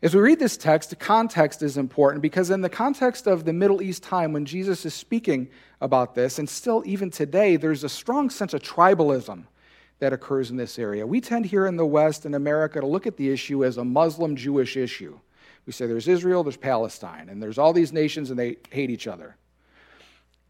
As 0.04 0.14
we 0.14 0.20
read 0.20 0.38
this 0.38 0.58
text, 0.58 0.90
the 0.90 0.96
context 0.96 1.62
is 1.62 1.78
important 1.78 2.20
because, 2.20 2.50
in 2.50 2.61
the 2.61 2.68
context 2.68 3.26
of 3.26 3.46
the 3.46 3.54
Middle 3.54 3.80
East 3.80 4.02
time 4.02 4.34
when 4.34 4.44
Jesus 4.44 4.84
is 4.84 4.92
speaking 4.92 5.49
about 5.80 6.14
this, 6.14 6.38
and 6.38 6.46
still 6.46 6.82
even 6.84 7.08
today, 7.08 7.56
there's 7.56 7.84
a 7.84 7.88
strong 7.88 8.28
sense 8.28 8.52
of 8.52 8.61
tribalism 8.61 9.44
that 10.00 10.12
occurs 10.12 10.50
in 10.50 10.58
this 10.58 10.78
area. 10.78 11.06
We 11.06 11.23
tend 11.23 11.46
here 11.46 11.64
in 11.64 11.78
the 11.78 11.87
West, 11.87 12.26
in 12.26 12.34
America, 12.34 12.82
to 12.82 12.87
look 12.87 13.06
at 13.06 13.16
the 13.16 13.30
issue 13.30 13.64
as 13.64 13.78
a 13.78 13.84
Muslim 13.84 14.37
Jewish 14.37 14.76
issue. 14.76 15.18
We 15.64 15.73
say 15.73 15.87
there's 15.87 16.06
Israel, 16.06 16.44
there's 16.44 16.58
Palestine, 16.58 17.30
and 17.30 17.42
there's 17.42 17.56
all 17.56 17.73
these 17.73 17.90
nations 17.90 18.28
and 18.28 18.38
they 18.38 18.58
hate 18.70 18.90
each 18.90 19.06
other. 19.06 19.38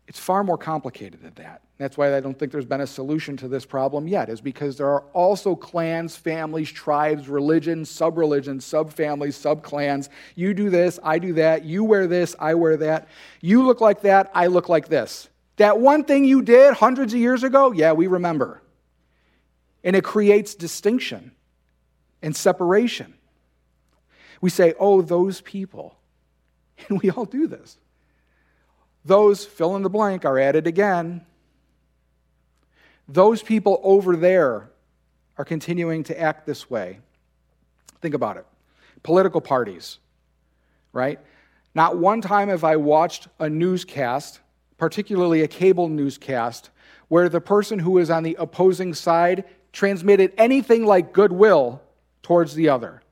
It's 0.07 0.19
far 0.19 0.45
more 0.45 0.59
complicated 0.59 1.23
than 1.23 1.33
that. 1.37 1.63
That's 1.79 1.97
why 1.97 2.17
I 2.17 2.21
don't 2.21 2.39
think 2.39 2.53
there's 2.53 2.67
been 2.67 2.83
a 2.83 2.87
solution 2.87 3.37
to 3.39 3.49
this 3.49 3.65
problem 3.65 4.07
yet, 4.07 4.29
is 4.29 4.41
because 4.41 4.77
there 4.77 4.89
are 4.89 5.01
also 5.13 5.57
clans, 5.57 6.15
families, 6.15 6.71
tribes, 6.71 7.29
religions, 7.29 7.91
sub 7.91 8.17
religions, 8.17 8.65
sub 8.65 8.93
families, 8.93 9.35
sub 9.35 9.63
clans. 9.63 10.09
You 10.37 10.55
do 10.55 10.71
this, 10.71 11.01
I 11.03 11.19
do 11.19 11.33
that. 11.35 11.65
You 11.65 11.83
wear 11.83 12.07
this, 12.07 12.37
I 12.39 12.55
wear 12.55 12.77
that. 12.77 13.09
You 13.41 13.67
look 13.67 13.81
like 13.81 14.03
that, 14.03 14.31
I 14.35 14.47
look 14.47 14.69
like 14.69 14.89
this. 14.89 15.29
That 15.57 15.81
one 15.81 16.05
thing 16.05 16.25
you 16.25 16.43
did 16.43 16.75
hundreds 16.75 17.13
of 17.13 17.21
years 17.21 17.43
ago, 17.43 17.73
yeah, 17.73 17.93
we 17.93 18.07
remember. 18.07 18.63
And 19.83 19.97
it 19.97 20.05
creates 20.05 20.55
distinction 20.55 21.33
and 22.23 22.37
separation. 22.37 23.15
We 24.41 24.51
say, 24.51 24.75
oh, 24.79 25.03
those 25.03 25.41
people. 25.41 25.97
And 26.89 27.01
we 27.01 27.09
all 27.09 27.25
do 27.25 27.47
this. 27.47 27.79
Those, 29.05 29.45
fill 29.45 29.77
in 29.77 29.83
the 29.83 29.91
blank, 29.91 30.25
are 30.25 30.39
it 30.39 30.67
again. 30.67 31.25
Those 33.09 33.43
people 33.43 33.81
over 33.83 34.17
there 34.17 34.71
are 35.37 35.45
continuing 35.45 36.05
to 36.05 36.19
act 36.19 36.47
this 36.47 36.71
way. 36.71 37.01
Think 38.01 38.15
about 38.15 38.37
it. 38.37 38.47
Political 39.03 39.43
parties, 39.43 39.99
right? 40.93 41.19
Not 41.75 41.99
one 41.99 42.21
time 42.21 42.49
have 42.49 42.65
I 42.65 42.77
watched 42.77 43.29
a 43.39 43.51
newscast, 43.51 44.41
particularly 44.79 45.43
a 45.43 45.49
cable 45.49 45.89
newscast, 45.89 46.71
where 47.09 47.29
the 47.29 47.41
person 47.41 47.79
who 47.79 47.99
is 47.99 48.11
on 48.11 48.23
the 48.23 48.37
opposing 48.39 48.95
side 48.95 49.45
transmitted 49.73 50.33
anything 50.39 50.87
like 50.87 51.13
goodwill 51.13 51.83
towards 52.23 52.55
the 52.55 52.71
other. 52.71 53.03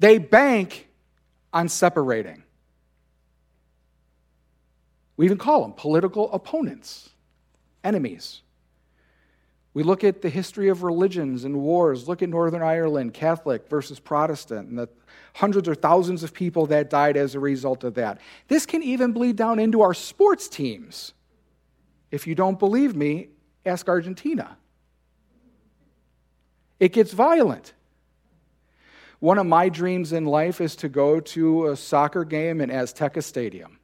They 0.00 0.18
bank 0.18 0.88
on 1.52 1.68
separating. 1.68 2.42
We 5.20 5.26
even 5.26 5.36
call 5.36 5.60
them 5.60 5.74
political 5.74 6.32
opponents, 6.32 7.10
enemies. 7.84 8.40
We 9.74 9.82
look 9.82 10.02
at 10.02 10.22
the 10.22 10.30
history 10.30 10.70
of 10.70 10.82
religions 10.82 11.44
and 11.44 11.60
wars. 11.60 12.08
Look 12.08 12.22
at 12.22 12.30
Northern 12.30 12.62
Ireland, 12.62 13.12
Catholic 13.12 13.68
versus 13.68 14.00
Protestant, 14.00 14.70
and 14.70 14.78
the 14.78 14.88
hundreds 15.34 15.68
or 15.68 15.74
thousands 15.74 16.22
of 16.22 16.32
people 16.32 16.64
that 16.68 16.88
died 16.88 17.18
as 17.18 17.34
a 17.34 17.38
result 17.38 17.84
of 17.84 17.96
that. 17.96 18.18
This 18.48 18.64
can 18.64 18.82
even 18.82 19.12
bleed 19.12 19.36
down 19.36 19.58
into 19.58 19.82
our 19.82 19.92
sports 19.92 20.48
teams. 20.48 21.12
If 22.10 22.26
you 22.26 22.34
don't 22.34 22.58
believe 22.58 22.96
me, 22.96 23.28
ask 23.66 23.90
Argentina. 23.90 24.56
It 26.78 26.94
gets 26.94 27.12
violent. 27.12 27.74
One 29.18 29.36
of 29.36 29.44
my 29.44 29.68
dreams 29.68 30.14
in 30.14 30.24
life 30.24 30.62
is 30.62 30.76
to 30.76 30.88
go 30.88 31.20
to 31.20 31.66
a 31.66 31.76
soccer 31.76 32.24
game 32.24 32.62
in 32.62 32.70
Azteca 32.70 33.22
Stadium. 33.22 33.79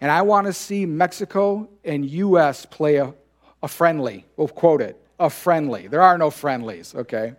And 0.00 0.10
I 0.10 0.22
want 0.22 0.46
to 0.46 0.52
see 0.52 0.86
Mexico 0.86 1.68
and 1.84 2.04
U.S. 2.04 2.66
play 2.66 2.96
a, 2.96 3.14
a 3.62 3.68
friendly. 3.68 4.26
We'll 4.36 4.48
quote 4.48 4.82
it 4.82 5.00
a 5.18 5.30
friendly. 5.30 5.86
There 5.86 6.02
are 6.02 6.18
no 6.18 6.30
friendlies, 6.30 6.94
okay? 6.94 7.34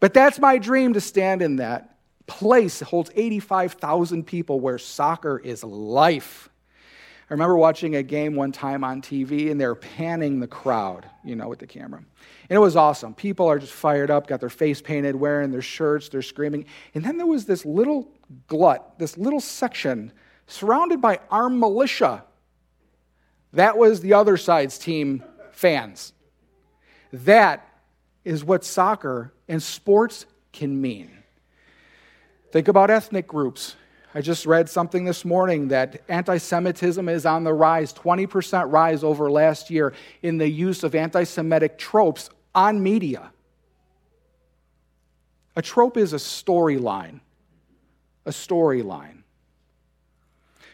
But 0.00 0.14
that's 0.14 0.38
my 0.38 0.58
dream 0.58 0.94
to 0.94 1.00
stand 1.00 1.42
in 1.42 1.56
that 1.56 1.96
place. 2.26 2.82
It 2.82 2.88
holds 2.88 3.10
85,000 3.14 4.24
people 4.24 4.60
where 4.60 4.78
soccer 4.78 5.38
is 5.38 5.62
life. 5.62 6.48
I 7.30 7.32
remember 7.32 7.56
watching 7.56 7.96
a 7.96 8.02
game 8.02 8.34
one 8.34 8.52
time 8.52 8.84
on 8.84 9.00
TV 9.00 9.50
and 9.50 9.58
they're 9.58 9.74
panning 9.74 10.40
the 10.40 10.46
crowd, 10.46 11.06
you 11.24 11.36
know, 11.36 11.48
with 11.48 11.58
the 11.58 11.66
camera. 11.66 12.04
And 12.50 12.56
it 12.56 12.58
was 12.58 12.76
awesome. 12.76 13.14
People 13.14 13.46
are 13.46 13.58
just 13.58 13.72
fired 13.72 14.10
up, 14.10 14.26
got 14.26 14.40
their 14.40 14.50
face 14.50 14.82
painted, 14.82 15.16
wearing 15.16 15.50
their 15.50 15.62
shirts, 15.62 16.10
they're 16.10 16.20
screaming. 16.20 16.66
And 16.94 17.02
then 17.02 17.16
there 17.16 17.26
was 17.26 17.46
this 17.46 17.64
little 17.64 18.10
glut, 18.46 18.98
this 18.98 19.16
little 19.16 19.40
section 19.40 20.12
surrounded 20.46 21.00
by 21.00 21.20
armed 21.30 21.58
militia. 21.58 22.24
That 23.52 23.78
was 23.78 24.00
the 24.00 24.14
other 24.14 24.36
side's 24.36 24.78
team 24.78 25.22
fans. 25.52 26.12
That 27.12 27.66
is 28.24 28.44
what 28.44 28.64
soccer 28.64 29.32
and 29.48 29.62
sports 29.62 30.26
can 30.52 30.80
mean. 30.80 31.10
Think 32.52 32.68
about 32.68 32.90
ethnic 32.90 33.26
groups. 33.26 33.76
I 34.14 34.20
just 34.20 34.46
read 34.46 34.68
something 34.68 35.04
this 35.04 35.24
morning 35.24 35.68
that 35.68 36.02
anti 36.08 36.38
Semitism 36.38 37.08
is 37.08 37.26
on 37.26 37.42
the 37.42 37.52
rise, 37.52 37.92
20% 37.92 38.70
rise 38.70 39.02
over 39.02 39.28
last 39.28 39.70
year 39.70 39.92
in 40.22 40.38
the 40.38 40.48
use 40.48 40.84
of 40.84 40.94
anti 40.94 41.24
Semitic 41.24 41.78
tropes 41.78 42.30
on 42.54 42.80
media. 42.80 43.32
A 45.56 45.62
trope 45.62 45.96
is 45.96 46.12
a 46.12 46.18
storyline. 46.18 47.20
A 48.24 48.30
storyline. 48.30 49.23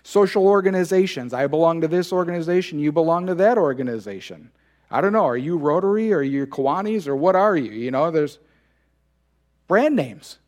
Social 0.02 0.46
organizations. 0.46 1.34
I 1.34 1.46
belong 1.46 1.80
to 1.82 1.88
this 1.88 2.12
organization, 2.12 2.78
you 2.78 2.92
belong 2.92 3.26
to 3.26 3.34
that 3.36 3.58
organization. 3.58 4.50
I 4.90 5.00
don't 5.00 5.12
know, 5.12 5.26
are 5.26 5.36
you 5.36 5.56
Rotary 5.56 6.12
or 6.12 6.22
you 6.22 6.46
Kiwanis 6.46 7.06
or 7.06 7.14
what 7.14 7.36
are 7.36 7.56
you? 7.56 7.70
You 7.70 7.90
know, 7.90 8.10
there's 8.10 8.38
brand 9.68 9.94
names. 9.94 10.38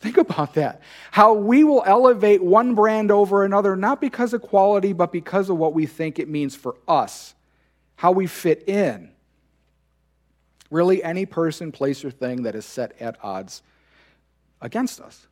Think 0.00 0.18
about 0.18 0.54
that. 0.54 0.82
How 1.10 1.32
we 1.32 1.64
will 1.64 1.82
elevate 1.86 2.42
one 2.42 2.74
brand 2.74 3.10
over 3.10 3.44
another, 3.44 3.76
not 3.76 4.00
because 4.00 4.34
of 4.34 4.42
quality, 4.42 4.92
but 4.92 5.10
because 5.10 5.48
of 5.48 5.56
what 5.56 5.72
we 5.72 5.86
think 5.86 6.18
it 6.18 6.28
means 6.28 6.54
for 6.54 6.76
us, 6.86 7.34
how 7.96 8.12
we 8.12 8.26
fit 8.26 8.68
in. 8.68 9.10
Really, 10.70 11.02
any 11.02 11.24
person, 11.24 11.72
place, 11.72 12.04
or 12.04 12.10
thing 12.10 12.42
that 12.42 12.54
is 12.54 12.66
set 12.66 13.00
at 13.00 13.16
odds 13.22 13.62
against 14.60 15.00
us. 15.00 15.26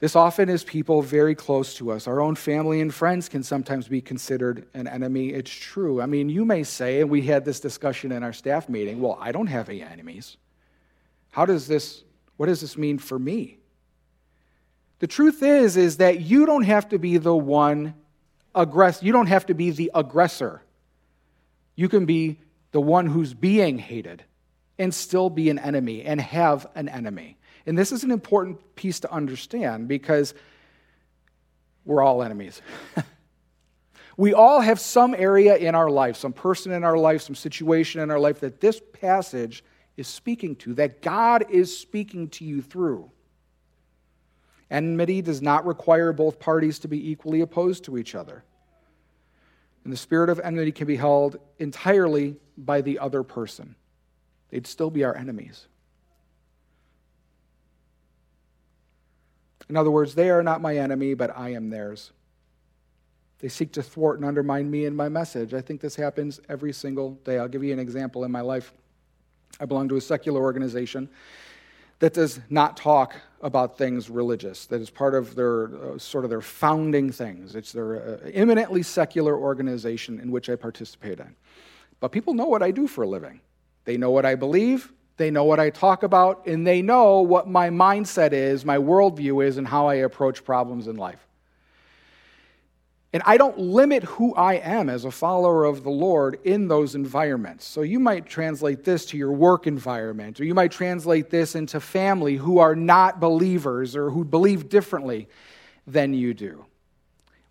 This 0.00 0.14
often 0.14 0.48
is 0.48 0.62
people 0.62 1.02
very 1.02 1.34
close 1.34 1.74
to 1.74 1.90
us. 1.90 2.06
Our 2.06 2.20
own 2.20 2.36
family 2.36 2.80
and 2.80 2.94
friends 2.94 3.28
can 3.28 3.42
sometimes 3.42 3.88
be 3.88 4.00
considered 4.00 4.68
an 4.72 4.86
enemy. 4.86 5.30
It's 5.30 5.50
true. 5.50 6.00
I 6.00 6.06
mean, 6.06 6.28
you 6.28 6.44
may 6.44 6.62
say, 6.62 7.00
and 7.00 7.10
we 7.10 7.22
had 7.22 7.44
this 7.44 7.58
discussion 7.58 8.12
in 8.12 8.22
our 8.22 8.32
staff 8.32 8.68
meeting, 8.68 9.00
well, 9.00 9.18
I 9.20 9.32
don't 9.32 9.48
have 9.48 9.68
any 9.68 9.82
enemies. 9.82 10.36
How 11.30 11.46
does 11.46 11.66
this 11.66 12.04
what 12.36 12.46
does 12.46 12.60
this 12.60 12.78
mean 12.78 12.98
for 12.98 13.18
me? 13.18 13.58
The 15.00 15.08
truth 15.08 15.42
is 15.42 15.76
is 15.76 15.96
that 15.96 16.20
you 16.20 16.46
don't 16.46 16.62
have 16.62 16.88
to 16.90 16.98
be 16.98 17.18
the 17.18 17.36
one 17.36 17.94
aggress 18.54 19.02
you 19.02 19.12
don't 19.12 19.26
have 19.26 19.46
to 19.46 19.54
be 19.54 19.70
the 19.70 19.90
aggressor. 19.94 20.62
You 21.74 21.88
can 21.88 22.06
be 22.06 22.38
the 22.70 22.80
one 22.80 23.06
who's 23.06 23.34
being 23.34 23.78
hated 23.78 24.24
and 24.78 24.94
still 24.94 25.30
be 25.30 25.50
an 25.50 25.58
enemy 25.58 26.02
and 26.02 26.20
have 26.20 26.66
an 26.76 26.88
enemy. 26.88 27.37
And 27.68 27.76
this 27.76 27.92
is 27.92 28.02
an 28.02 28.10
important 28.10 28.76
piece 28.76 29.00
to 29.00 29.12
understand 29.12 29.88
because 29.88 30.32
we're 31.84 32.02
all 32.02 32.22
enemies. 32.22 32.62
we 34.16 34.32
all 34.32 34.62
have 34.62 34.80
some 34.80 35.14
area 35.14 35.54
in 35.54 35.74
our 35.74 35.90
life, 35.90 36.16
some 36.16 36.32
person 36.32 36.72
in 36.72 36.82
our 36.82 36.96
life, 36.96 37.20
some 37.20 37.34
situation 37.34 38.00
in 38.00 38.10
our 38.10 38.18
life 38.18 38.40
that 38.40 38.62
this 38.62 38.80
passage 38.94 39.62
is 39.98 40.08
speaking 40.08 40.56
to, 40.56 40.72
that 40.74 41.02
God 41.02 41.44
is 41.50 41.76
speaking 41.76 42.30
to 42.30 42.44
you 42.46 42.62
through. 42.62 43.10
Enmity 44.70 45.20
does 45.20 45.42
not 45.42 45.66
require 45.66 46.14
both 46.14 46.40
parties 46.40 46.78
to 46.78 46.88
be 46.88 47.10
equally 47.10 47.42
opposed 47.42 47.84
to 47.84 47.98
each 47.98 48.14
other. 48.14 48.44
And 49.84 49.92
the 49.92 49.98
spirit 49.98 50.30
of 50.30 50.40
enmity 50.40 50.72
can 50.72 50.86
be 50.86 50.96
held 50.96 51.38
entirely 51.58 52.36
by 52.56 52.80
the 52.80 52.98
other 52.98 53.22
person. 53.22 53.74
They'd 54.48 54.66
still 54.66 54.88
be 54.88 55.04
our 55.04 55.14
enemies. 55.14 55.66
In 59.68 59.76
other 59.76 59.90
words, 59.90 60.14
they 60.14 60.30
are 60.30 60.42
not 60.42 60.60
my 60.60 60.76
enemy, 60.76 61.14
but 61.14 61.36
I 61.36 61.50
am 61.50 61.70
theirs. 61.70 62.12
They 63.40 63.48
seek 63.48 63.72
to 63.72 63.82
thwart 63.82 64.18
and 64.18 64.24
undermine 64.24 64.70
me 64.70 64.86
and 64.86 64.96
my 64.96 65.08
message. 65.08 65.54
I 65.54 65.60
think 65.60 65.80
this 65.80 65.94
happens 65.94 66.40
every 66.48 66.72
single 66.72 67.12
day. 67.24 67.38
I'll 67.38 67.48
give 67.48 67.62
you 67.62 67.72
an 67.72 67.78
example 67.78 68.24
in 68.24 68.32
my 68.32 68.40
life. 68.40 68.72
I 69.60 69.66
belong 69.66 69.88
to 69.90 69.96
a 69.96 70.00
secular 70.00 70.40
organization 70.40 71.08
that 72.00 72.14
does 72.14 72.40
not 72.48 72.76
talk 72.76 73.14
about 73.40 73.76
things 73.76 74.08
religious. 74.10 74.66
That 74.66 74.80
is 74.80 74.90
part 74.90 75.14
of 75.14 75.34
their 75.34 75.66
uh, 75.66 75.98
sort 75.98 76.24
of 76.24 76.30
their 76.30 76.40
founding 76.40 77.10
things. 77.10 77.54
It's 77.54 77.72
their 77.72 78.20
uh, 78.24 78.82
secular 78.82 79.36
organization 79.36 80.20
in 80.20 80.30
which 80.30 80.48
I 80.48 80.56
participate 80.56 81.20
in. 81.20 81.34
But 82.00 82.12
people 82.12 82.34
know 82.34 82.46
what 82.46 82.62
I 82.62 82.70
do 82.70 82.86
for 82.86 83.02
a 83.02 83.08
living. 83.08 83.40
They 83.84 83.96
know 83.96 84.10
what 84.10 84.24
I 84.24 84.34
believe, 84.34 84.92
they 85.18 85.30
know 85.30 85.44
what 85.44 85.60
I 85.60 85.70
talk 85.70 86.02
about, 86.02 86.46
and 86.46 86.66
they 86.66 86.80
know 86.80 87.20
what 87.20 87.48
my 87.48 87.68
mindset 87.68 88.32
is, 88.32 88.64
my 88.64 88.78
worldview 88.78 89.44
is, 89.44 89.58
and 89.58 89.68
how 89.68 89.88
I 89.88 89.96
approach 89.96 90.44
problems 90.44 90.86
in 90.86 90.96
life. 90.96 91.24
And 93.12 93.22
I 93.24 93.38
don't 93.38 93.58
limit 93.58 94.04
who 94.04 94.34
I 94.34 94.54
am 94.54 94.90
as 94.90 95.04
a 95.04 95.10
follower 95.10 95.64
of 95.64 95.82
the 95.82 95.90
Lord 95.90 96.38
in 96.44 96.68
those 96.68 96.94
environments. 96.94 97.64
So 97.64 97.80
you 97.80 97.98
might 97.98 98.26
translate 98.26 98.84
this 98.84 99.06
to 99.06 99.16
your 99.16 99.32
work 99.32 99.66
environment, 99.66 100.40
or 100.40 100.44
you 100.44 100.54
might 100.54 100.72
translate 100.72 101.30
this 101.30 101.54
into 101.54 101.80
family 101.80 102.36
who 102.36 102.58
are 102.58 102.76
not 102.76 103.18
believers 103.18 103.96
or 103.96 104.10
who 104.10 104.24
believe 104.24 104.68
differently 104.68 105.28
than 105.86 106.12
you 106.12 106.34
do. 106.34 106.66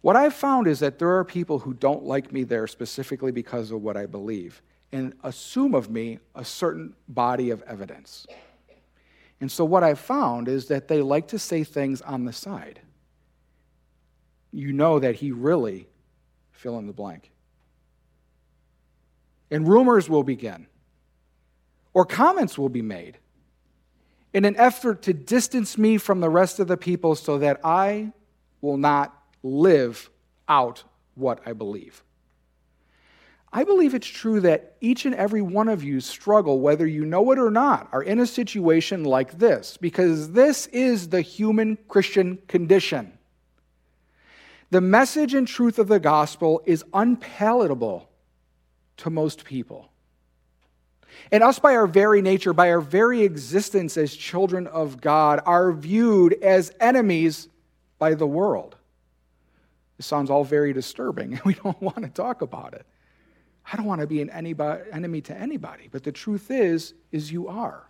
What 0.01 0.15
I've 0.15 0.35
found 0.35 0.67
is 0.67 0.79
that 0.79 0.99
there 0.99 1.17
are 1.17 1.25
people 1.25 1.59
who 1.59 1.73
don't 1.73 2.03
like 2.03 2.31
me 2.31 2.43
there 2.43 2.67
specifically 2.67 3.31
because 3.31 3.71
of 3.71 3.81
what 3.81 3.97
I 3.97 4.05
believe 4.05 4.61
and 4.91 5.13
assume 5.23 5.75
of 5.75 5.89
me 5.89 6.19
a 6.35 6.45
certain 6.45 6.93
body 7.07 7.49
of 7.49 7.61
evidence. 7.63 8.25
And 9.39 9.51
so 9.51 9.65
what 9.65 9.83
I've 9.83 9.99
found 9.99 10.47
is 10.47 10.67
that 10.67 10.87
they 10.87 11.01
like 11.01 11.27
to 11.29 11.39
say 11.39 11.63
things 11.63 12.01
on 12.01 12.25
the 12.25 12.33
side 12.33 12.81
you 14.51 14.73
know 14.73 14.97
that 14.97 15.15
he 15.15 15.31
really 15.31 15.87
fill 16.51 16.79
in 16.79 16.87
the 16.87 16.93
blank. 16.93 17.31
And 19.51 19.67
rumors 19.67 20.09
will 20.09 20.23
begin, 20.23 20.67
or 21.93 22.05
comments 22.05 22.57
will 22.57 22.69
be 22.69 22.81
made 22.81 23.19
in 24.33 24.45
an 24.45 24.55
effort 24.57 25.03
to 25.03 25.13
distance 25.13 25.77
me 25.77 25.97
from 25.97 26.19
the 26.19 26.29
rest 26.29 26.59
of 26.59 26.67
the 26.67 26.77
people 26.77 27.15
so 27.15 27.37
that 27.37 27.59
I 27.63 28.11
will 28.61 28.77
not 28.77 29.15
live 29.43 30.09
out 30.49 30.83
what 31.15 31.39
I 31.45 31.53
believe. 31.53 32.03
I 33.51 33.63
believe 33.63 33.93
it's 33.93 34.07
true 34.07 34.41
that 34.41 34.75
each 34.81 35.05
and 35.05 35.15
every 35.15 35.41
one 35.41 35.69
of 35.69 35.83
you 35.83 36.01
struggle, 36.01 36.59
whether 36.59 36.85
you 36.85 37.05
know 37.05 37.31
it 37.31 37.39
or 37.39 37.49
not, 37.49 37.87
are 37.91 38.03
in 38.03 38.19
a 38.19 38.27
situation 38.27 39.03
like 39.03 39.37
this, 39.37 39.77
because 39.77 40.31
this 40.31 40.67
is 40.67 41.09
the 41.09 41.21
human 41.21 41.77
Christian 41.87 42.39
condition. 42.47 43.17
The 44.69 44.81
message 44.81 45.33
and 45.33 45.47
truth 45.47 45.79
of 45.79 45.87
the 45.87 45.99
gospel 45.99 46.61
is 46.65 46.83
unpalatable 46.93 48.09
to 48.97 49.09
most 49.09 49.45
people. 49.45 49.89
And 51.31 51.41
us, 51.41 51.57
by 51.57 51.75
our 51.75 51.87
very 51.87 52.21
nature, 52.21 52.51
by 52.53 52.69
our 52.71 52.81
very 52.81 53.21
existence 53.21 53.95
as 53.95 54.13
children 54.13 54.67
of 54.67 54.99
God, 54.99 55.39
are 55.45 55.71
viewed 55.71 56.33
as 56.43 56.73
enemies 56.81 57.47
by 57.97 58.13
the 58.13 58.27
world. 58.27 58.75
This 59.95 60.05
sounds 60.05 60.29
all 60.29 60.43
very 60.43 60.73
disturbing, 60.73 61.33
and 61.33 61.41
we 61.43 61.53
don't 61.53 61.81
want 61.81 62.03
to 62.03 62.09
talk 62.09 62.41
about 62.41 62.73
it. 62.73 62.85
I 63.71 63.75
don't 63.75 63.85
want 63.85 64.01
to 64.01 64.07
be 64.07 64.21
an 64.21 64.29
enemy 64.29 65.21
to 65.21 65.37
anybody, 65.37 65.89
but 65.91 66.03
the 66.03 66.11
truth 66.11 66.51
is, 66.51 66.93
is 67.11 67.31
you 67.31 67.47
are. 67.47 67.83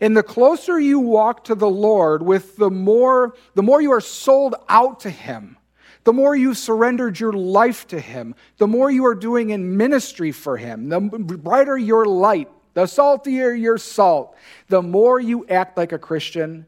And 0.00 0.16
the 0.16 0.22
closer 0.22 0.78
you 0.78 0.98
walk 0.98 1.44
to 1.44 1.54
the 1.54 1.70
Lord, 1.70 2.22
with 2.22 2.56
the 2.56 2.70
more, 2.70 3.34
the 3.54 3.62
more 3.62 3.80
you 3.80 3.92
are 3.92 4.02
sold 4.02 4.54
out 4.68 5.00
to 5.00 5.10
Him, 5.10 5.56
the 6.04 6.12
more 6.12 6.34
you've 6.34 6.58
surrendered 6.58 7.18
your 7.18 7.32
life 7.32 7.86
to 7.88 8.00
Him, 8.00 8.34
the 8.58 8.66
more 8.66 8.90
you 8.90 9.06
are 9.06 9.14
doing 9.14 9.50
in 9.50 9.76
ministry 9.76 10.32
for 10.32 10.56
Him, 10.56 10.88
the 10.88 11.00
brighter 11.00 11.78
your 11.78 12.04
light, 12.04 12.50
the 12.74 12.86
saltier 12.86 13.52
your 13.52 13.78
salt, 13.78 14.36
the 14.68 14.82
more 14.82 15.20
you 15.20 15.46
act 15.48 15.76
like 15.76 15.92
a 15.92 15.98
Christian, 15.98 16.66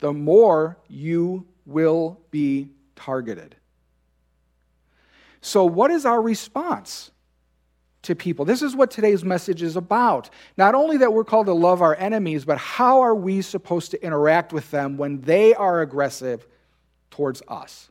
the 0.00 0.12
more 0.12 0.78
you 0.88 1.46
will 1.66 2.20
be 2.30 2.70
targeted. 2.96 3.54
So, 5.40 5.64
what 5.66 5.90
is 5.90 6.06
our 6.06 6.20
response? 6.20 7.10
To 8.04 8.14
people. 8.14 8.44
This 8.44 8.62
is 8.62 8.74
what 8.74 8.90
today's 8.90 9.24
message 9.24 9.62
is 9.62 9.76
about. 9.76 10.30
Not 10.56 10.74
only 10.74 10.98
that 10.98 11.12
we're 11.12 11.24
called 11.24 11.46
to 11.46 11.52
love 11.52 11.82
our 11.82 11.96
enemies, 11.96 12.44
but 12.44 12.58
how 12.58 13.00
are 13.00 13.14
we 13.14 13.42
supposed 13.42 13.90
to 13.90 14.04
interact 14.04 14.52
with 14.52 14.70
them 14.70 14.96
when 14.96 15.20
they 15.20 15.54
are 15.54 15.80
aggressive 15.80 16.46
towards 17.10 17.42
us? 17.48 17.90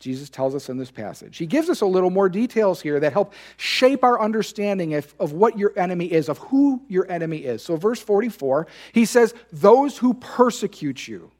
Jesus 0.00 0.30
tells 0.30 0.54
us 0.54 0.70
in 0.70 0.78
this 0.78 0.90
passage. 0.90 1.36
He 1.36 1.44
gives 1.44 1.68
us 1.68 1.82
a 1.82 1.86
little 1.86 2.08
more 2.08 2.30
details 2.30 2.80
here 2.80 2.98
that 3.00 3.12
help 3.12 3.34
shape 3.58 4.02
our 4.02 4.18
understanding 4.18 4.94
of, 4.94 5.14
of 5.20 5.32
what 5.32 5.58
your 5.58 5.74
enemy 5.76 6.06
is, 6.06 6.30
of 6.30 6.38
who 6.38 6.82
your 6.88 7.08
enemy 7.10 7.38
is. 7.38 7.62
So, 7.62 7.76
verse 7.76 8.00
44, 8.00 8.66
he 8.92 9.04
says, 9.04 9.34
Those 9.52 9.98
who 9.98 10.14
persecute 10.14 11.06
you. 11.06 11.30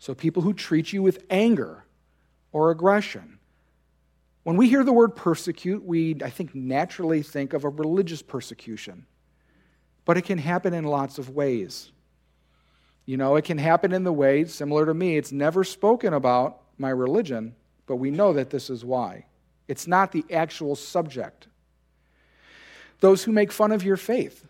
So, 0.00 0.12
people 0.12 0.42
who 0.42 0.52
treat 0.52 0.92
you 0.92 1.02
with 1.02 1.24
anger 1.30 1.84
or 2.50 2.72
aggression. 2.72 3.31
When 4.42 4.56
we 4.56 4.68
hear 4.68 4.82
the 4.82 4.92
word 4.92 5.14
persecute, 5.14 5.84
we, 5.84 6.16
I 6.22 6.30
think, 6.30 6.54
naturally 6.54 7.22
think 7.22 7.52
of 7.52 7.64
a 7.64 7.68
religious 7.68 8.22
persecution. 8.22 9.06
But 10.04 10.16
it 10.16 10.22
can 10.22 10.38
happen 10.38 10.74
in 10.74 10.84
lots 10.84 11.18
of 11.18 11.30
ways. 11.30 11.92
You 13.06 13.16
know, 13.16 13.36
it 13.36 13.44
can 13.44 13.58
happen 13.58 13.92
in 13.92 14.04
the 14.04 14.12
way, 14.12 14.44
similar 14.44 14.86
to 14.86 14.94
me, 14.94 15.16
it's 15.16 15.32
never 15.32 15.64
spoken 15.64 16.12
about 16.12 16.60
my 16.78 16.90
religion, 16.90 17.54
but 17.86 17.96
we 17.96 18.10
know 18.10 18.32
that 18.32 18.50
this 18.50 18.70
is 18.70 18.84
why. 18.84 19.26
It's 19.68 19.86
not 19.86 20.12
the 20.12 20.24
actual 20.30 20.76
subject. 20.76 21.46
Those 23.00 23.24
who 23.24 23.32
make 23.32 23.52
fun 23.52 23.72
of 23.72 23.84
your 23.84 23.96
faith. 23.96 24.44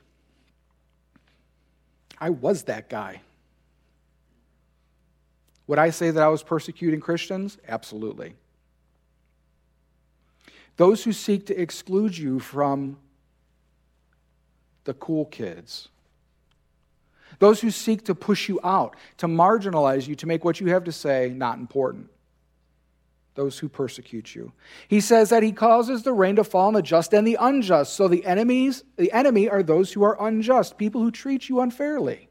I 2.18 2.30
was 2.30 2.64
that 2.64 2.88
guy. 2.88 3.20
Would 5.66 5.78
I 5.78 5.90
say 5.90 6.10
that 6.10 6.22
I 6.22 6.28
was 6.28 6.42
persecuting 6.42 7.00
Christians? 7.00 7.58
Absolutely. 7.66 8.34
Those 10.82 11.04
who 11.04 11.12
seek 11.12 11.46
to 11.46 11.56
exclude 11.56 12.18
you 12.18 12.40
from 12.40 12.98
the 14.82 14.94
cool 14.94 15.26
kids. 15.26 15.90
Those 17.38 17.60
who 17.60 17.70
seek 17.70 18.06
to 18.06 18.16
push 18.16 18.48
you 18.48 18.58
out, 18.64 18.96
to 19.18 19.28
marginalize 19.28 20.08
you, 20.08 20.16
to 20.16 20.26
make 20.26 20.44
what 20.44 20.58
you 20.58 20.70
have 20.70 20.82
to 20.82 20.90
say 20.90 21.32
not 21.36 21.58
important 21.58 22.08
those 23.36 23.60
who 23.60 23.68
persecute 23.68 24.34
you. 24.34 24.52
He 24.88 25.00
says 25.00 25.30
that 25.30 25.44
he 25.44 25.52
causes 25.52 26.02
the 26.02 26.12
rain 26.12 26.34
to 26.34 26.42
fall 26.42 26.66
on 26.66 26.74
the 26.74 26.82
just 26.82 27.14
and 27.14 27.24
the 27.24 27.38
unjust. 27.38 27.94
So 27.94 28.08
the 28.08 28.26
enemies, 28.26 28.82
the 28.96 29.12
enemy 29.12 29.48
are 29.48 29.62
those 29.62 29.92
who 29.92 30.02
are 30.02 30.20
unjust, 30.20 30.78
people 30.78 31.00
who 31.00 31.12
treat 31.12 31.48
you 31.48 31.60
unfairly. 31.60 32.28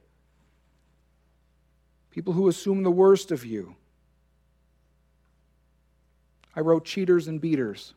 People 2.10 2.34
who 2.34 2.50
assume 2.50 2.84
the 2.84 2.92
worst 2.92 3.32
of 3.32 3.46
you. 3.46 3.78
I 6.54 6.60
wrote 6.60 6.84
cheaters 6.84 7.30
and 7.30 7.40
beaters. 7.40 7.94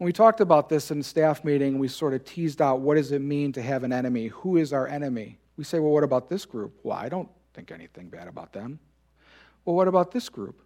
When 0.00 0.06
we 0.06 0.14
talked 0.14 0.40
about 0.40 0.70
this 0.70 0.90
in 0.90 1.02
staff 1.02 1.44
meeting, 1.44 1.78
we 1.78 1.86
sort 1.86 2.14
of 2.14 2.24
teased 2.24 2.62
out 2.62 2.80
what 2.80 2.94
does 2.94 3.12
it 3.12 3.20
mean 3.20 3.52
to 3.52 3.60
have 3.60 3.84
an 3.84 3.92
enemy? 3.92 4.28
Who 4.28 4.56
is 4.56 4.72
our 4.72 4.88
enemy? 4.88 5.36
We 5.58 5.64
say, 5.64 5.78
well, 5.78 5.92
what 5.92 6.04
about 6.04 6.30
this 6.30 6.46
group? 6.46 6.72
Well, 6.82 6.96
I 6.96 7.10
don't 7.10 7.28
think 7.52 7.70
anything 7.70 8.08
bad 8.08 8.26
about 8.26 8.54
them. 8.54 8.78
Well, 9.66 9.76
what 9.76 9.88
about 9.88 10.10
this 10.10 10.30
group? 10.30 10.62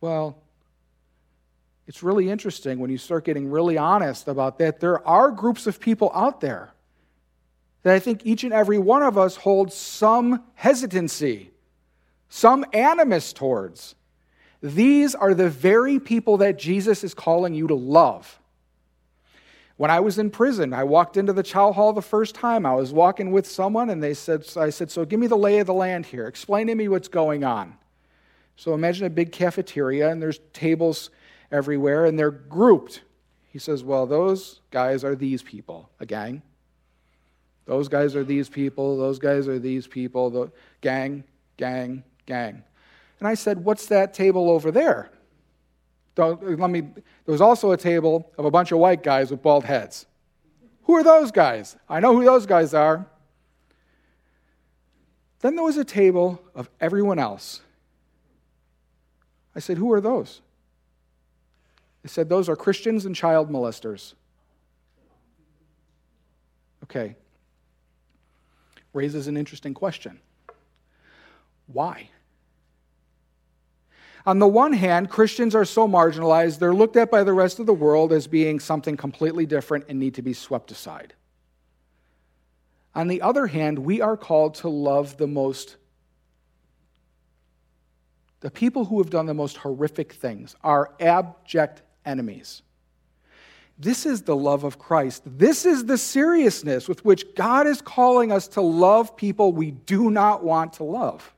Well, 0.00 0.42
it's 1.86 2.02
really 2.02 2.28
interesting 2.28 2.80
when 2.80 2.90
you 2.90 2.98
start 2.98 3.24
getting 3.24 3.48
really 3.48 3.78
honest 3.78 4.26
about 4.26 4.58
that. 4.58 4.80
There 4.80 5.06
are 5.06 5.30
groups 5.30 5.68
of 5.68 5.78
people 5.78 6.10
out 6.12 6.40
there 6.40 6.74
that 7.84 7.94
I 7.94 8.00
think 8.00 8.26
each 8.26 8.42
and 8.42 8.52
every 8.52 8.78
one 8.78 9.04
of 9.04 9.16
us 9.16 9.36
holds 9.36 9.76
some 9.76 10.42
hesitancy, 10.54 11.52
some 12.28 12.64
animus 12.72 13.32
towards. 13.32 13.94
These 14.60 15.14
are 15.14 15.32
the 15.32 15.48
very 15.48 16.00
people 16.00 16.38
that 16.38 16.58
Jesus 16.58 17.04
is 17.04 17.14
calling 17.14 17.54
you 17.54 17.68
to 17.68 17.76
love. 17.76 18.40
When 19.76 19.90
I 19.90 20.00
was 20.00 20.18
in 20.18 20.30
prison, 20.30 20.72
I 20.72 20.84
walked 20.84 21.16
into 21.16 21.32
the 21.32 21.42
chow 21.42 21.72
hall 21.72 21.92
the 21.92 22.02
first 22.02 22.34
time. 22.34 22.64
I 22.64 22.74
was 22.74 22.92
walking 22.92 23.32
with 23.32 23.46
someone, 23.46 23.90
and 23.90 24.02
they 24.02 24.14
said, 24.14 24.46
I 24.56 24.70
said, 24.70 24.90
So 24.90 25.04
give 25.04 25.18
me 25.18 25.26
the 25.26 25.36
lay 25.36 25.58
of 25.58 25.66
the 25.66 25.74
land 25.74 26.06
here. 26.06 26.26
Explain 26.26 26.68
to 26.68 26.74
me 26.74 26.88
what's 26.88 27.08
going 27.08 27.42
on. 27.42 27.76
So 28.56 28.74
imagine 28.74 29.06
a 29.06 29.10
big 29.10 29.32
cafeteria, 29.32 30.10
and 30.10 30.22
there's 30.22 30.38
tables 30.52 31.10
everywhere, 31.50 32.04
and 32.04 32.16
they're 32.16 32.30
grouped. 32.30 33.02
He 33.50 33.58
says, 33.58 33.82
Well, 33.82 34.06
those 34.06 34.60
guys 34.70 35.02
are 35.02 35.16
these 35.16 35.42
people, 35.42 35.90
a 35.98 36.06
gang. 36.06 36.42
Those 37.66 37.88
guys 37.88 38.14
are 38.14 38.24
these 38.24 38.48
people, 38.48 38.96
those 38.96 39.18
guys 39.18 39.48
are 39.48 39.58
these 39.58 39.88
people, 39.88 40.30
the 40.30 40.52
gang, 40.82 41.24
gang, 41.56 42.04
gang. 42.26 42.62
And 43.18 43.26
I 43.26 43.34
said, 43.34 43.64
What's 43.64 43.86
that 43.86 44.14
table 44.14 44.50
over 44.50 44.70
there? 44.70 45.10
Let 46.16 46.70
me, 46.70 46.80
there 46.80 47.32
was 47.32 47.40
also 47.40 47.72
a 47.72 47.76
table 47.76 48.30
of 48.38 48.44
a 48.44 48.50
bunch 48.50 48.72
of 48.72 48.78
white 48.78 49.02
guys 49.02 49.30
with 49.30 49.42
bald 49.42 49.64
heads. 49.64 50.06
Who 50.84 50.94
are 50.94 51.02
those 51.02 51.30
guys? 51.30 51.76
I 51.88 52.00
know 52.00 52.14
who 52.14 52.24
those 52.24 52.46
guys 52.46 52.74
are. 52.74 53.06
Then 55.40 55.56
there 55.56 55.64
was 55.64 55.76
a 55.76 55.84
table 55.84 56.40
of 56.54 56.70
everyone 56.80 57.18
else. 57.18 57.60
I 59.56 59.60
said, 59.60 59.78
Who 59.78 59.92
are 59.92 60.00
those? 60.00 60.40
They 62.02 62.08
said, 62.08 62.28
Those 62.28 62.48
are 62.48 62.56
Christians 62.56 63.06
and 63.06 63.14
child 63.14 63.50
molesters. 63.50 64.14
Okay. 66.84 67.16
Raises 68.92 69.26
an 69.26 69.36
interesting 69.36 69.74
question. 69.74 70.20
Why? 71.66 72.08
On 74.26 74.38
the 74.38 74.48
one 74.48 74.72
hand, 74.72 75.10
Christians 75.10 75.54
are 75.54 75.66
so 75.66 75.86
marginalized, 75.86 76.58
they're 76.58 76.74
looked 76.74 76.96
at 76.96 77.10
by 77.10 77.24
the 77.24 77.32
rest 77.32 77.58
of 77.58 77.66
the 77.66 77.74
world 77.74 78.12
as 78.12 78.26
being 78.26 78.58
something 78.58 78.96
completely 78.96 79.44
different 79.44 79.84
and 79.88 79.98
need 79.98 80.14
to 80.14 80.22
be 80.22 80.32
swept 80.32 80.70
aside. 80.70 81.12
On 82.94 83.08
the 83.08 83.20
other 83.20 83.46
hand, 83.46 83.78
we 83.78 84.00
are 84.00 84.16
called 84.16 84.54
to 84.56 84.68
love 84.68 85.18
the 85.18 85.26
most, 85.26 85.76
the 88.40 88.50
people 88.50 88.86
who 88.86 88.98
have 88.98 89.10
done 89.10 89.26
the 89.26 89.34
most 89.34 89.58
horrific 89.58 90.12
things, 90.12 90.56
our 90.62 90.94
abject 91.00 91.82
enemies. 92.06 92.62
This 93.78 94.06
is 94.06 94.22
the 94.22 94.36
love 94.36 94.64
of 94.64 94.78
Christ. 94.78 95.22
This 95.26 95.66
is 95.66 95.84
the 95.84 95.98
seriousness 95.98 96.88
with 96.88 97.04
which 97.04 97.34
God 97.34 97.66
is 97.66 97.82
calling 97.82 98.30
us 98.30 98.46
to 98.48 98.60
love 98.60 99.16
people 99.16 99.52
we 99.52 99.72
do 99.72 100.10
not 100.10 100.44
want 100.44 100.74
to 100.74 100.84
love. 100.84 101.34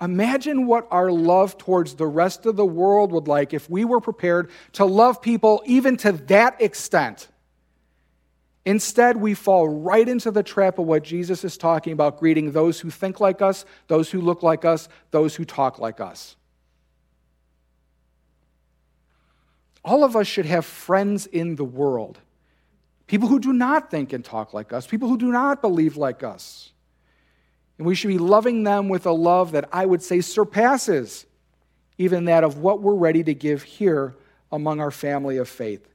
Imagine 0.00 0.66
what 0.66 0.86
our 0.90 1.10
love 1.10 1.58
towards 1.58 1.94
the 1.94 2.06
rest 2.06 2.46
of 2.46 2.56
the 2.56 2.64
world 2.64 3.10
would 3.10 3.26
like 3.26 3.52
if 3.52 3.68
we 3.68 3.84
were 3.84 4.00
prepared 4.00 4.50
to 4.72 4.84
love 4.84 5.20
people 5.20 5.62
even 5.66 5.96
to 5.98 6.12
that 6.12 6.60
extent. 6.62 7.28
Instead, 8.64 9.16
we 9.16 9.34
fall 9.34 9.68
right 9.68 10.08
into 10.08 10.30
the 10.30 10.42
trap 10.42 10.78
of 10.78 10.86
what 10.86 11.02
Jesus 11.02 11.42
is 11.42 11.56
talking 11.56 11.92
about 11.92 12.18
greeting 12.18 12.52
those 12.52 12.78
who 12.78 12.90
think 12.90 13.18
like 13.18 13.42
us, 13.42 13.64
those 13.88 14.10
who 14.10 14.20
look 14.20 14.42
like 14.42 14.64
us, 14.64 14.88
those 15.10 15.34
who 15.34 15.44
talk 15.44 15.78
like 15.78 16.00
us. 16.00 16.36
All 19.84 20.04
of 20.04 20.14
us 20.14 20.26
should 20.26 20.46
have 20.46 20.66
friends 20.66 21.26
in 21.26 21.56
the 21.56 21.64
world. 21.64 22.18
People 23.06 23.26
who 23.26 23.40
do 23.40 23.54
not 23.54 23.90
think 23.90 24.12
and 24.12 24.24
talk 24.24 24.52
like 24.52 24.72
us, 24.72 24.86
people 24.86 25.08
who 25.08 25.16
do 25.16 25.32
not 25.32 25.62
believe 25.62 25.96
like 25.96 26.22
us. 26.22 26.72
And 27.78 27.86
we 27.86 27.94
should 27.94 28.08
be 28.08 28.18
loving 28.18 28.64
them 28.64 28.88
with 28.88 29.06
a 29.06 29.12
love 29.12 29.52
that 29.52 29.68
I 29.72 29.86
would 29.86 30.02
say 30.02 30.20
surpasses 30.20 31.26
even 31.98 32.26
that 32.26 32.44
of 32.44 32.58
what 32.58 32.80
we're 32.80 32.94
ready 32.94 33.24
to 33.24 33.34
give 33.34 33.62
here 33.64 34.16
among 34.52 34.80
our 34.80 34.90
family 34.90 35.36
of 35.36 35.48
faith. 35.48 35.86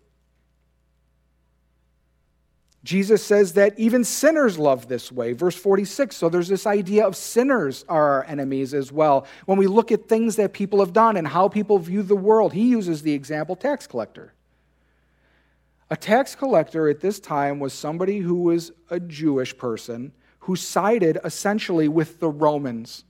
Jesus 2.83 3.23
says 3.23 3.53
that 3.53 3.79
even 3.79 4.03
sinners 4.03 4.59
love 4.59 4.89
this 4.89 5.09
way. 5.09 5.31
Verse 5.31 5.55
46. 5.55 6.13
So 6.17 6.27
there's 6.27 6.49
this 6.49 6.67
idea 6.67 7.07
of 7.07 7.15
sinners 7.15 7.85
are 7.87 8.11
our 8.11 8.25
enemies 8.25 8.73
as 8.73 8.91
well. 8.91 9.25
When 9.45 9.57
we 9.57 9.67
look 9.67 9.93
at 9.93 10.09
things 10.09 10.35
that 10.35 10.51
people 10.51 10.79
have 10.79 10.91
done 10.91 11.15
and 11.15 11.25
how 11.25 11.47
people 11.47 11.79
view 11.79 12.03
the 12.03 12.15
world, 12.15 12.51
he 12.51 12.67
uses 12.67 13.01
the 13.01 13.13
example 13.13 13.55
tax 13.55 13.87
collector. 13.87 14.33
A 15.89 15.95
tax 15.95 16.35
collector 16.35 16.89
at 16.89 16.99
this 16.99 17.21
time 17.21 17.59
was 17.59 17.71
somebody 17.71 18.19
who 18.19 18.35
was 18.35 18.73
a 18.89 18.99
Jewish 18.99 19.57
person 19.57 20.11
who 20.43 20.55
sided 20.57 21.17
essentially 21.23 21.87
with 21.87 22.19
the 22.19 22.29
Romans 22.29 23.05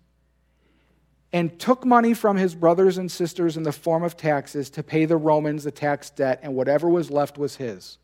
and 1.32 1.58
took 1.60 1.84
money 1.84 2.14
from 2.14 2.38
his 2.38 2.54
brothers 2.54 3.00
and 3.00 3.12
sisters 3.12 3.58
in 3.58 3.64
the 3.64 3.72
form 3.72 4.04
of 4.04 4.16
taxes 4.16 4.70
to 4.70 4.84
pay 4.84 5.06
the 5.06 5.18
Romans 5.18 5.64
the 5.64 5.72
tax 5.72 6.12
debt, 6.12 6.40
and 6.44 6.54
whatever 6.54 6.88
was 6.88 7.10
left 7.10 7.40
was 7.40 7.56
his. 7.56 7.98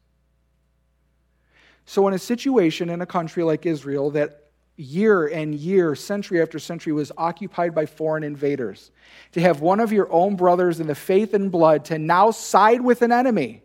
So, 1.86 2.08
in 2.08 2.16
a 2.16 2.20
situation 2.20 2.90
in 2.90 3.02
a 3.02 3.06
country 3.06 3.44
like 3.44 3.68
Israel 3.68 4.10
that 4.12 4.50
year 4.78 5.28
and 5.28 5.54
year, 5.54 5.94
century 5.94 6.42
after 6.42 6.58
century, 6.58 6.92
was 6.92 7.12
occupied 7.16 7.76
by 7.76 7.86
foreign 7.86 8.24
invaders, 8.24 8.90
to 9.34 9.42
have 9.42 9.62
one 9.62 9.80
of 9.80 9.92
your 9.92 10.12
own 10.12 10.38
brothers 10.38 10.80
in 10.80 10.88
the 10.88 10.96
faith 10.96 11.36
and 11.36 11.52
blood 11.52 11.86
to 11.86 12.00
now 12.00 12.32
side 12.32 12.82
with 12.82 13.04
an 13.04 13.12
enemy 13.12 13.62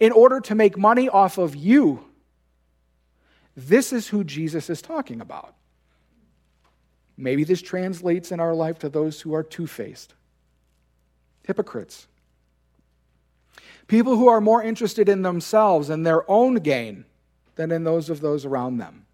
in 0.00 0.10
order 0.10 0.40
to 0.40 0.56
make 0.56 0.76
money 0.76 1.08
off 1.08 1.38
of 1.38 1.54
you 1.54 2.07
this 3.58 3.92
is 3.92 4.06
who 4.06 4.22
Jesus 4.22 4.70
is 4.70 4.80
talking 4.80 5.20
about. 5.20 5.54
Maybe 7.16 7.42
this 7.42 7.60
translates 7.60 8.30
in 8.30 8.38
our 8.38 8.54
life 8.54 8.78
to 8.78 8.88
those 8.88 9.20
who 9.20 9.34
are 9.34 9.42
two 9.42 9.66
faced, 9.66 10.14
hypocrites, 11.44 12.06
people 13.88 14.16
who 14.16 14.28
are 14.28 14.40
more 14.40 14.62
interested 14.62 15.08
in 15.08 15.22
themselves 15.22 15.90
and 15.90 16.06
their 16.06 16.30
own 16.30 16.56
gain 16.56 17.04
than 17.56 17.72
in 17.72 17.82
those 17.82 18.08
of 18.08 18.20
those 18.20 18.44
around 18.44 18.78
them, 18.78 19.06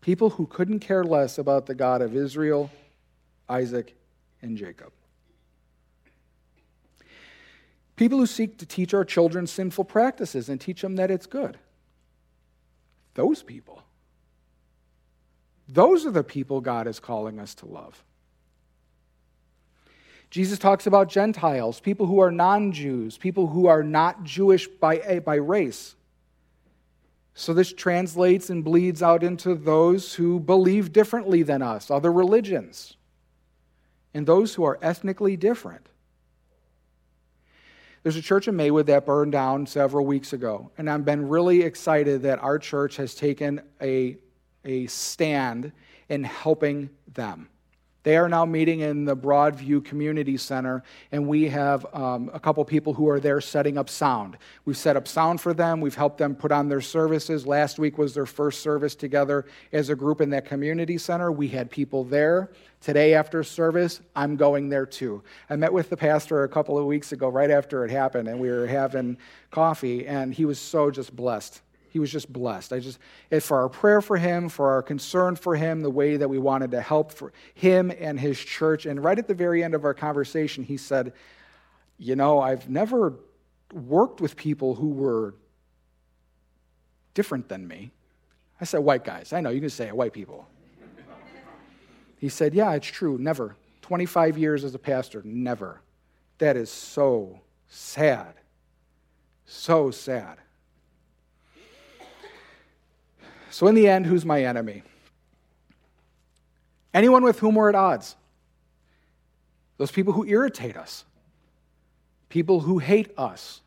people 0.00 0.30
who 0.30 0.46
couldn't 0.46 0.80
care 0.80 1.04
less 1.04 1.36
about 1.36 1.66
the 1.66 1.74
God 1.74 2.00
of 2.00 2.16
Israel, 2.16 2.70
Isaac, 3.50 3.94
and 4.40 4.56
Jacob. 4.56 4.92
People 7.96 8.18
who 8.18 8.26
seek 8.26 8.56
to 8.58 8.66
teach 8.66 8.94
our 8.94 9.04
children 9.04 9.46
sinful 9.46 9.84
practices 9.84 10.48
and 10.48 10.58
teach 10.58 10.80
them 10.80 10.96
that 10.96 11.10
it's 11.10 11.26
good. 11.26 11.58
Those 13.16 13.42
people. 13.42 13.82
Those 15.68 16.06
are 16.06 16.10
the 16.10 16.22
people 16.22 16.60
God 16.60 16.86
is 16.86 17.00
calling 17.00 17.40
us 17.40 17.54
to 17.56 17.66
love. 17.66 18.04
Jesus 20.30 20.58
talks 20.58 20.86
about 20.86 21.08
Gentiles, 21.08 21.80
people 21.80 22.06
who 22.06 22.20
are 22.20 22.30
non 22.30 22.72
Jews, 22.72 23.16
people 23.16 23.48
who 23.48 23.66
are 23.66 23.82
not 23.82 24.22
Jewish 24.22 24.68
by, 24.68 24.98
eh, 24.98 25.18
by 25.20 25.36
race. 25.36 25.96
So 27.32 27.54
this 27.54 27.72
translates 27.72 28.50
and 28.50 28.62
bleeds 28.62 29.02
out 29.02 29.22
into 29.22 29.54
those 29.54 30.14
who 30.14 30.38
believe 30.38 30.92
differently 30.92 31.42
than 31.42 31.62
us, 31.62 31.90
other 31.90 32.12
religions, 32.12 32.96
and 34.12 34.26
those 34.26 34.54
who 34.54 34.64
are 34.64 34.78
ethnically 34.82 35.36
different. 35.36 35.88
There's 38.06 38.14
a 38.14 38.22
church 38.22 38.46
in 38.46 38.54
Maywood 38.54 38.86
that 38.86 39.04
burned 39.04 39.32
down 39.32 39.66
several 39.66 40.06
weeks 40.06 40.32
ago, 40.32 40.70
and 40.78 40.88
I've 40.88 41.04
been 41.04 41.28
really 41.28 41.62
excited 41.62 42.22
that 42.22 42.40
our 42.40 42.56
church 42.56 42.94
has 42.98 43.16
taken 43.16 43.60
a, 43.82 44.16
a 44.64 44.86
stand 44.86 45.72
in 46.08 46.22
helping 46.22 46.90
them. 47.14 47.48
They 48.04 48.16
are 48.16 48.28
now 48.28 48.44
meeting 48.44 48.78
in 48.78 49.06
the 49.06 49.16
Broadview 49.16 49.84
Community 49.84 50.36
Center, 50.36 50.84
and 51.10 51.26
we 51.26 51.48
have 51.48 51.84
um, 51.92 52.30
a 52.32 52.38
couple 52.38 52.64
people 52.64 52.94
who 52.94 53.08
are 53.08 53.18
there 53.18 53.40
setting 53.40 53.76
up 53.76 53.90
sound. 53.90 54.38
We've 54.64 54.76
set 54.76 54.96
up 54.96 55.08
sound 55.08 55.40
for 55.40 55.52
them, 55.52 55.80
we've 55.80 55.96
helped 55.96 56.18
them 56.18 56.36
put 56.36 56.52
on 56.52 56.68
their 56.68 56.80
services. 56.80 57.44
Last 57.44 57.80
week 57.80 57.98
was 57.98 58.14
their 58.14 58.24
first 58.24 58.60
service 58.60 58.94
together 58.94 59.46
as 59.72 59.90
a 59.90 59.96
group 59.96 60.20
in 60.20 60.30
that 60.30 60.44
community 60.44 60.96
center. 60.96 61.32
We 61.32 61.48
had 61.48 61.72
people 61.72 62.04
there. 62.04 62.52
Today, 62.86 63.14
after 63.14 63.42
service, 63.42 64.00
I'm 64.14 64.36
going 64.36 64.68
there 64.68 64.86
too. 64.86 65.24
I 65.50 65.56
met 65.56 65.72
with 65.72 65.90
the 65.90 65.96
pastor 65.96 66.44
a 66.44 66.48
couple 66.48 66.78
of 66.78 66.86
weeks 66.86 67.10
ago, 67.10 67.28
right 67.28 67.50
after 67.50 67.84
it 67.84 67.90
happened, 67.90 68.28
and 68.28 68.38
we 68.38 68.48
were 68.48 68.68
having 68.68 69.18
coffee, 69.50 70.06
and 70.06 70.32
he 70.32 70.44
was 70.44 70.60
so 70.60 70.92
just 70.92 71.16
blessed 71.16 71.62
he 71.90 71.98
was 71.98 72.12
just 72.12 72.32
blessed. 72.32 72.72
I 72.74 72.78
just, 72.78 72.98
for 73.40 73.58
our 73.58 73.68
prayer 73.68 74.00
for 74.02 74.18
him, 74.18 74.48
for 74.50 74.70
our 74.70 74.82
concern 74.82 75.34
for 75.34 75.56
him, 75.56 75.80
the 75.80 75.90
way 75.90 76.16
that 76.16 76.28
we 76.28 76.38
wanted 76.38 76.70
to 76.72 76.80
help 76.80 77.10
for 77.10 77.32
him 77.54 77.90
and 77.98 78.20
his 78.20 78.38
church. 78.38 78.86
And 78.86 79.02
right 79.02 79.18
at 79.18 79.26
the 79.26 79.34
very 79.34 79.64
end 79.64 79.74
of 79.74 79.84
our 79.84 79.94
conversation, 79.94 80.62
he 80.62 80.76
said, 80.76 81.12
You 81.98 82.14
know, 82.14 82.38
I've 82.38 82.68
never 82.68 83.14
worked 83.72 84.20
with 84.20 84.36
people 84.36 84.74
who 84.76 84.90
were 84.90 85.34
different 87.14 87.48
than 87.48 87.66
me. 87.66 87.90
I 88.60 88.64
said, 88.64 88.78
White 88.78 89.02
guys. 89.02 89.32
I 89.32 89.40
know, 89.40 89.50
you 89.50 89.60
can 89.60 89.70
say 89.70 89.88
it, 89.88 89.96
white 89.96 90.12
people. 90.12 90.46
He 92.18 92.28
said, 92.28 92.54
Yeah, 92.54 92.72
it's 92.72 92.86
true. 92.86 93.18
Never. 93.18 93.56
25 93.82 94.36
years 94.36 94.64
as 94.64 94.74
a 94.74 94.78
pastor, 94.78 95.22
never. 95.24 95.80
That 96.38 96.56
is 96.56 96.70
so 96.70 97.40
sad. 97.68 98.34
So 99.44 99.90
sad. 99.90 100.38
So, 103.50 103.68
in 103.68 103.74
the 103.74 103.88
end, 103.88 104.06
who's 104.06 104.24
my 104.24 104.42
enemy? 104.42 104.82
Anyone 106.92 107.22
with 107.22 107.38
whom 107.38 107.54
we're 107.54 107.68
at 107.68 107.74
odds. 107.74 108.16
Those 109.78 109.92
people 109.92 110.12
who 110.12 110.24
irritate 110.24 110.76
us, 110.76 111.04
people 112.28 112.60
who 112.60 112.78
hate 112.78 113.12
us, 113.16 113.60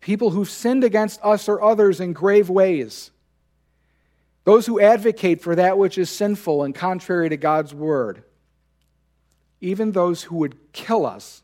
people 0.00 0.30
who've 0.30 0.48
sinned 0.48 0.84
against 0.84 1.20
us 1.24 1.48
or 1.48 1.62
others 1.62 2.00
in 2.00 2.12
grave 2.12 2.50
ways, 2.50 3.10
those 4.48 4.64
who 4.64 4.80
advocate 4.80 5.42
for 5.42 5.56
that 5.56 5.76
which 5.76 5.98
is 5.98 6.08
sinful 6.08 6.64
and 6.64 6.74
contrary 6.74 7.28
to 7.28 7.36
God's 7.36 7.74
word, 7.74 8.22
even 9.60 9.92
those 9.92 10.22
who 10.22 10.36
would 10.36 10.72
kill 10.72 11.04
us 11.04 11.42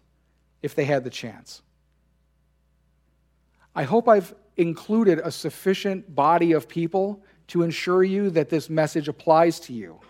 if 0.62 0.74
they 0.74 0.86
had 0.86 1.04
the 1.04 1.10
chance. 1.10 1.60
I 3.74 3.82
hope 3.82 4.08
I've 4.08 4.34
included 4.56 5.18
a 5.22 5.30
sufficient 5.30 6.14
body 6.14 6.52
of 6.52 6.66
people 6.66 7.22
to 7.48 7.62
ensure 7.62 8.02
you 8.02 8.30
that 8.30 8.48
this 8.48 8.70
message 8.70 9.06
applies 9.06 9.60
to 9.60 9.74
you. 9.74 10.00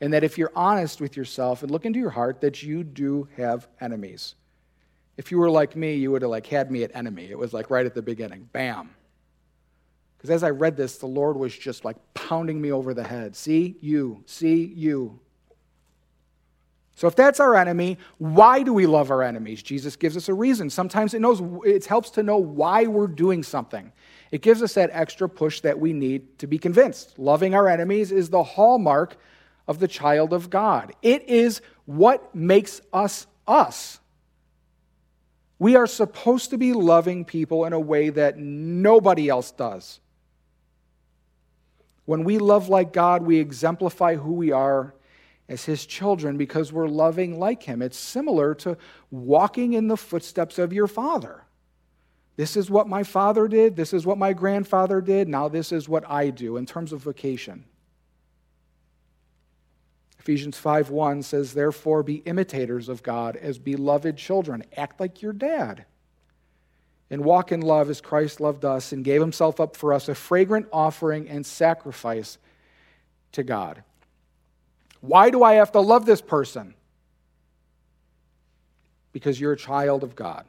And 0.00 0.14
that 0.14 0.24
if 0.24 0.38
you're 0.38 0.52
honest 0.56 1.02
with 1.02 1.18
yourself 1.18 1.62
and 1.62 1.70
look 1.70 1.84
into 1.84 1.98
your 1.98 2.08
heart, 2.08 2.40
that 2.40 2.62
you 2.62 2.82
do 2.82 3.28
have 3.36 3.68
enemies. 3.78 4.36
If 5.18 5.30
you 5.30 5.36
were 5.36 5.50
like 5.50 5.76
me, 5.76 5.96
you 5.96 6.12
would 6.12 6.22
have 6.22 6.30
like 6.30 6.46
had 6.46 6.70
me 6.70 6.82
at 6.82 6.96
enemy. 6.96 7.28
It 7.30 7.36
was 7.38 7.52
like 7.52 7.68
right 7.68 7.84
at 7.84 7.94
the 7.94 8.00
beginning. 8.00 8.48
Bam. 8.54 8.88
Because 10.20 10.30
as 10.30 10.42
I 10.42 10.50
read 10.50 10.76
this, 10.76 10.98
the 10.98 11.06
Lord 11.06 11.38
was 11.38 11.56
just 11.56 11.82
like 11.82 11.96
pounding 12.12 12.60
me 12.60 12.70
over 12.70 12.92
the 12.92 13.02
head. 13.02 13.34
See 13.34 13.76
you, 13.80 14.22
see 14.26 14.66
you. 14.66 15.18
So 16.94 17.06
if 17.08 17.16
that's 17.16 17.40
our 17.40 17.56
enemy, 17.56 17.96
why 18.18 18.62
do 18.62 18.74
we 18.74 18.84
love 18.84 19.10
our 19.10 19.22
enemies? 19.22 19.62
Jesus 19.62 19.96
gives 19.96 20.18
us 20.18 20.28
a 20.28 20.34
reason. 20.34 20.68
Sometimes 20.68 21.14
it 21.14 21.22
knows 21.22 21.40
it 21.64 21.86
helps 21.86 22.10
to 22.10 22.22
know 22.22 22.36
why 22.36 22.84
we're 22.86 23.06
doing 23.06 23.42
something. 23.42 23.90
It 24.30 24.42
gives 24.42 24.62
us 24.62 24.74
that 24.74 24.90
extra 24.92 25.26
push 25.26 25.62
that 25.62 25.80
we 25.80 25.94
need 25.94 26.38
to 26.40 26.46
be 26.46 26.58
convinced. 26.58 27.18
Loving 27.18 27.54
our 27.54 27.66
enemies 27.66 28.12
is 28.12 28.28
the 28.28 28.42
hallmark 28.42 29.16
of 29.66 29.78
the 29.78 29.88
child 29.88 30.34
of 30.34 30.50
God. 30.50 30.92
It 31.00 31.26
is 31.30 31.62
what 31.86 32.34
makes 32.34 32.82
us 32.92 33.26
us. 33.48 33.98
We 35.58 35.76
are 35.76 35.86
supposed 35.86 36.50
to 36.50 36.58
be 36.58 36.74
loving 36.74 37.24
people 37.24 37.64
in 37.64 37.72
a 37.72 37.80
way 37.80 38.10
that 38.10 38.36
nobody 38.36 39.30
else 39.30 39.52
does. 39.52 40.00
When 42.10 42.24
we 42.24 42.38
love 42.38 42.68
like 42.68 42.92
God, 42.92 43.22
we 43.22 43.38
exemplify 43.38 44.16
who 44.16 44.32
we 44.32 44.50
are 44.50 44.94
as 45.48 45.64
his 45.64 45.86
children 45.86 46.36
because 46.36 46.72
we're 46.72 46.88
loving 46.88 47.38
like 47.38 47.62
him. 47.62 47.82
It's 47.82 47.96
similar 47.96 48.52
to 48.56 48.76
walking 49.12 49.74
in 49.74 49.86
the 49.86 49.96
footsteps 49.96 50.58
of 50.58 50.72
your 50.72 50.88
father. 50.88 51.44
This 52.34 52.56
is 52.56 52.68
what 52.68 52.88
my 52.88 53.04
father 53.04 53.46
did. 53.46 53.76
This 53.76 53.92
is 53.92 54.04
what 54.06 54.18
my 54.18 54.32
grandfather 54.32 55.00
did. 55.00 55.28
Now, 55.28 55.46
this 55.46 55.70
is 55.70 55.88
what 55.88 56.02
I 56.10 56.30
do 56.30 56.56
in 56.56 56.66
terms 56.66 56.92
of 56.92 57.00
vocation. 57.00 57.64
Ephesians 60.18 60.60
5:1 60.60 61.22
says, 61.22 61.54
Therefore, 61.54 62.02
be 62.02 62.24
imitators 62.26 62.88
of 62.88 63.04
God 63.04 63.36
as 63.36 63.60
beloved 63.60 64.16
children. 64.16 64.64
Act 64.76 64.98
like 64.98 65.22
your 65.22 65.32
dad. 65.32 65.84
And 67.10 67.24
walk 67.24 67.50
in 67.50 67.60
love 67.60 67.90
as 67.90 68.00
Christ 68.00 68.40
loved 68.40 68.64
us 68.64 68.92
and 68.92 69.04
gave 69.04 69.20
himself 69.20 69.58
up 69.58 69.76
for 69.76 69.92
us, 69.92 70.08
a 70.08 70.14
fragrant 70.14 70.68
offering 70.72 71.28
and 71.28 71.44
sacrifice 71.44 72.38
to 73.32 73.42
God. 73.42 73.82
Why 75.00 75.30
do 75.30 75.42
I 75.42 75.54
have 75.54 75.72
to 75.72 75.80
love 75.80 76.06
this 76.06 76.20
person? 76.20 76.74
Because 79.12 79.40
you're 79.40 79.52
a 79.52 79.56
child 79.56 80.04
of 80.04 80.14
God. 80.14 80.46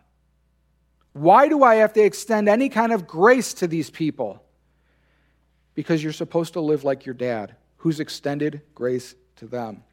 Why 1.14 1.48
do 1.48 1.64
I 1.64 1.76
have 1.76 1.94
to 1.94 2.02
extend 2.02 2.48
any 2.48 2.70
kind 2.70 2.92
of 2.92 3.08
grace 3.08 3.56
to 3.56 3.68
these 3.68 3.90
people? 3.90 4.44
Because 5.74 6.04
you're 6.04 6.14
supposed 6.14 6.54
to 6.54 6.62
live 6.62 6.84
like 6.84 7.06
your 7.06 7.16
dad, 7.16 7.56
who's 7.78 8.00
extended 8.00 8.62
grace 8.76 9.16
to 9.38 9.46
them. 9.46 9.84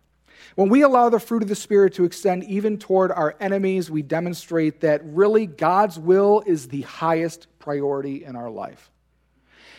When 0.55 0.69
we 0.69 0.83
allow 0.83 1.09
the 1.09 1.21
fruit 1.21 1.43
of 1.43 1.49
the 1.49 1.55
Spirit 1.55 1.95
to 1.95 2.05
extend 2.05 2.45
even 2.45 2.79
toward 2.79 3.13
our 3.13 3.37
enemies, 3.41 3.91
we 3.91 4.03
demonstrate 4.03 4.81
that 4.81 5.03
really 5.05 5.47
God's 5.47 5.99
will 5.99 6.43
is 6.47 6.69
the 6.69 6.83
highest 6.83 7.47
priority 7.59 8.25
in 8.25 8.37
our 8.37 8.51
life. 8.51 8.91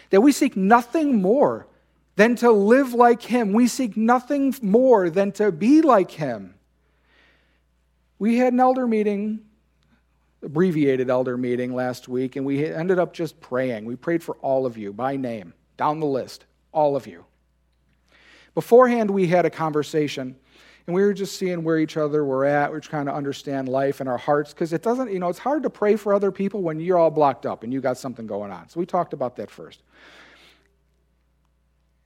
That 0.09 0.21
we 0.21 0.31
seek 0.31 0.55
nothing 0.55 1.21
more 1.21 1.67
than 2.15 2.35
to 2.37 2.51
live 2.51 2.93
like 2.93 3.21
Him. 3.21 3.53
We 3.53 3.67
seek 3.67 3.95
nothing 3.95 4.53
more 4.61 5.09
than 5.09 5.31
to 5.33 5.51
be 5.51 5.81
like 5.81 6.11
Him. 6.11 6.55
We 8.17 8.37
had 8.37 8.53
an 8.53 8.59
elder 8.59 8.87
meeting, 8.87 9.39
abbreviated 10.43 11.09
elder 11.09 11.37
meeting 11.37 11.73
last 11.73 12.07
week, 12.07 12.35
and 12.35 12.45
we 12.45 12.65
ended 12.65 12.99
up 12.99 13.13
just 13.13 13.39
praying. 13.39 13.85
We 13.85 13.95
prayed 13.95 14.23
for 14.23 14.35
all 14.37 14.65
of 14.65 14.77
you 14.77 14.91
by 14.91 15.15
name, 15.15 15.53
down 15.77 15.99
the 15.99 16.05
list, 16.05 16.45
all 16.73 16.95
of 16.95 17.07
you. 17.07 17.25
Beforehand, 18.55 19.11
we 19.11 19.27
had 19.27 19.45
a 19.45 19.49
conversation, 19.49 20.35
and 20.87 20.95
we 20.95 21.01
were 21.01 21.13
just 21.13 21.37
seeing 21.37 21.63
where 21.63 21.77
each 21.77 21.97
other 21.97 22.25
were 22.25 22.45
at. 22.45 22.71
We 22.71 22.77
are 22.77 22.81
trying 22.81 23.05
to 23.05 23.13
understand 23.13 23.69
life 23.69 23.99
and 23.99 24.09
our 24.09 24.17
hearts, 24.17 24.53
because 24.53 24.73
it 24.73 24.81
doesn't, 24.81 25.11
you 25.11 25.19
know, 25.19 25.29
it's 25.29 25.39
hard 25.39 25.63
to 25.63 25.69
pray 25.69 25.95
for 25.95 26.13
other 26.13 26.31
people 26.31 26.61
when 26.61 26.79
you're 26.79 26.97
all 26.97 27.11
blocked 27.11 27.45
up 27.45 27.63
and 27.63 27.71
you 27.71 27.81
got 27.81 27.97
something 27.97 28.25
going 28.25 28.51
on. 28.51 28.69
So 28.69 28.79
we 28.79 28.85
talked 28.85 29.13
about 29.13 29.35
that 29.35 29.51
first. 29.51 29.83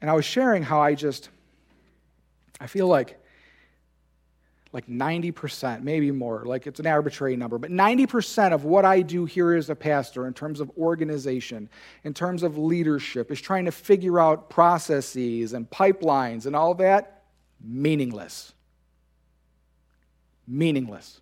And 0.02 0.10
I 0.10 0.14
was 0.14 0.26
sharing 0.26 0.64
how 0.64 0.82
I 0.82 0.96
just, 0.96 1.30
I 2.60 2.68
feel 2.68 2.88
like, 2.88 3.20
like 4.74 4.88
90%, 4.88 5.84
maybe 5.84 6.12
more, 6.12 6.44
like 6.46 6.66
it's 6.66 6.80
an 6.80 6.88
arbitrary 6.88 7.36
number, 7.36 7.60
but 7.60 7.70
90% 7.70 8.54
of 8.54 8.66
what 8.66 8.86
I 8.86 9.02
do 9.02 9.26
here 9.26 9.54
as 9.54 9.70
a 9.70 9.76
pastor 9.76 10.26
in 10.26 10.34
terms 10.34 10.60
of 10.60 10.72
organization, 10.78 11.70
in 12.04 12.14
terms 12.14 12.42
of 12.42 12.58
leadership, 12.58 13.32
is 13.32 13.40
trying 13.40 13.66
to 13.66 13.72
figure 13.72 14.20
out 14.20 14.50
processes 14.50 15.54
and 15.54 15.70
pipelines 15.70 16.48
and 16.48 16.56
all 16.56 16.74
that. 16.74 17.22
Meaningless. 17.64 18.54
Meaningless. 20.48 21.22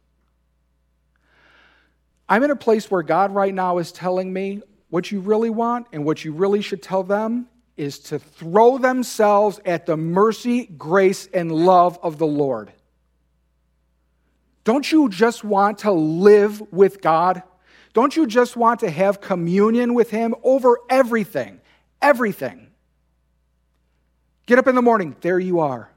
I'm 2.27 2.43
in 2.43 2.51
a 2.51 2.55
place 2.55 2.89
where 2.89 3.03
God 3.03 3.33
right 3.33 3.53
now 3.53 3.77
is 3.77 3.91
telling 3.91 4.31
me 4.31 4.61
what 4.89 5.11
you 5.11 5.19
really 5.19 5.49
want 5.49 5.87
and 5.91 6.05
what 6.05 6.23
you 6.23 6.31
really 6.31 6.61
should 6.61 6.81
tell 6.81 7.03
them 7.03 7.47
is 7.77 7.99
to 7.99 8.19
throw 8.19 8.77
themselves 8.77 9.59
at 9.65 9.85
the 9.85 9.97
mercy, 9.97 10.65
grace, 10.65 11.27
and 11.33 11.51
love 11.51 11.99
of 12.03 12.17
the 12.17 12.27
Lord. 12.27 12.71
Don't 14.63 14.89
you 14.91 15.09
just 15.09 15.43
want 15.43 15.79
to 15.79 15.91
live 15.91 16.61
with 16.71 17.01
God? 17.01 17.41
Don't 17.93 18.15
you 18.15 18.27
just 18.27 18.55
want 18.55 18.81
to 18.81 18.89
have 18.89 19.19
communion 19.19 19.93
with 19.93 20.09
Him 20.09 20.35
over 20.43 20.77
everything? 20.89 21.59
Everything. 22.01 22.67
Get 24.45 24.59
up 24.59 24.67
in 24.67 24.75
the 24.75 24.81
morning, 24.81 25.15
there 25.21 25.39
you 25.39 25.59
are. 25.59 25.89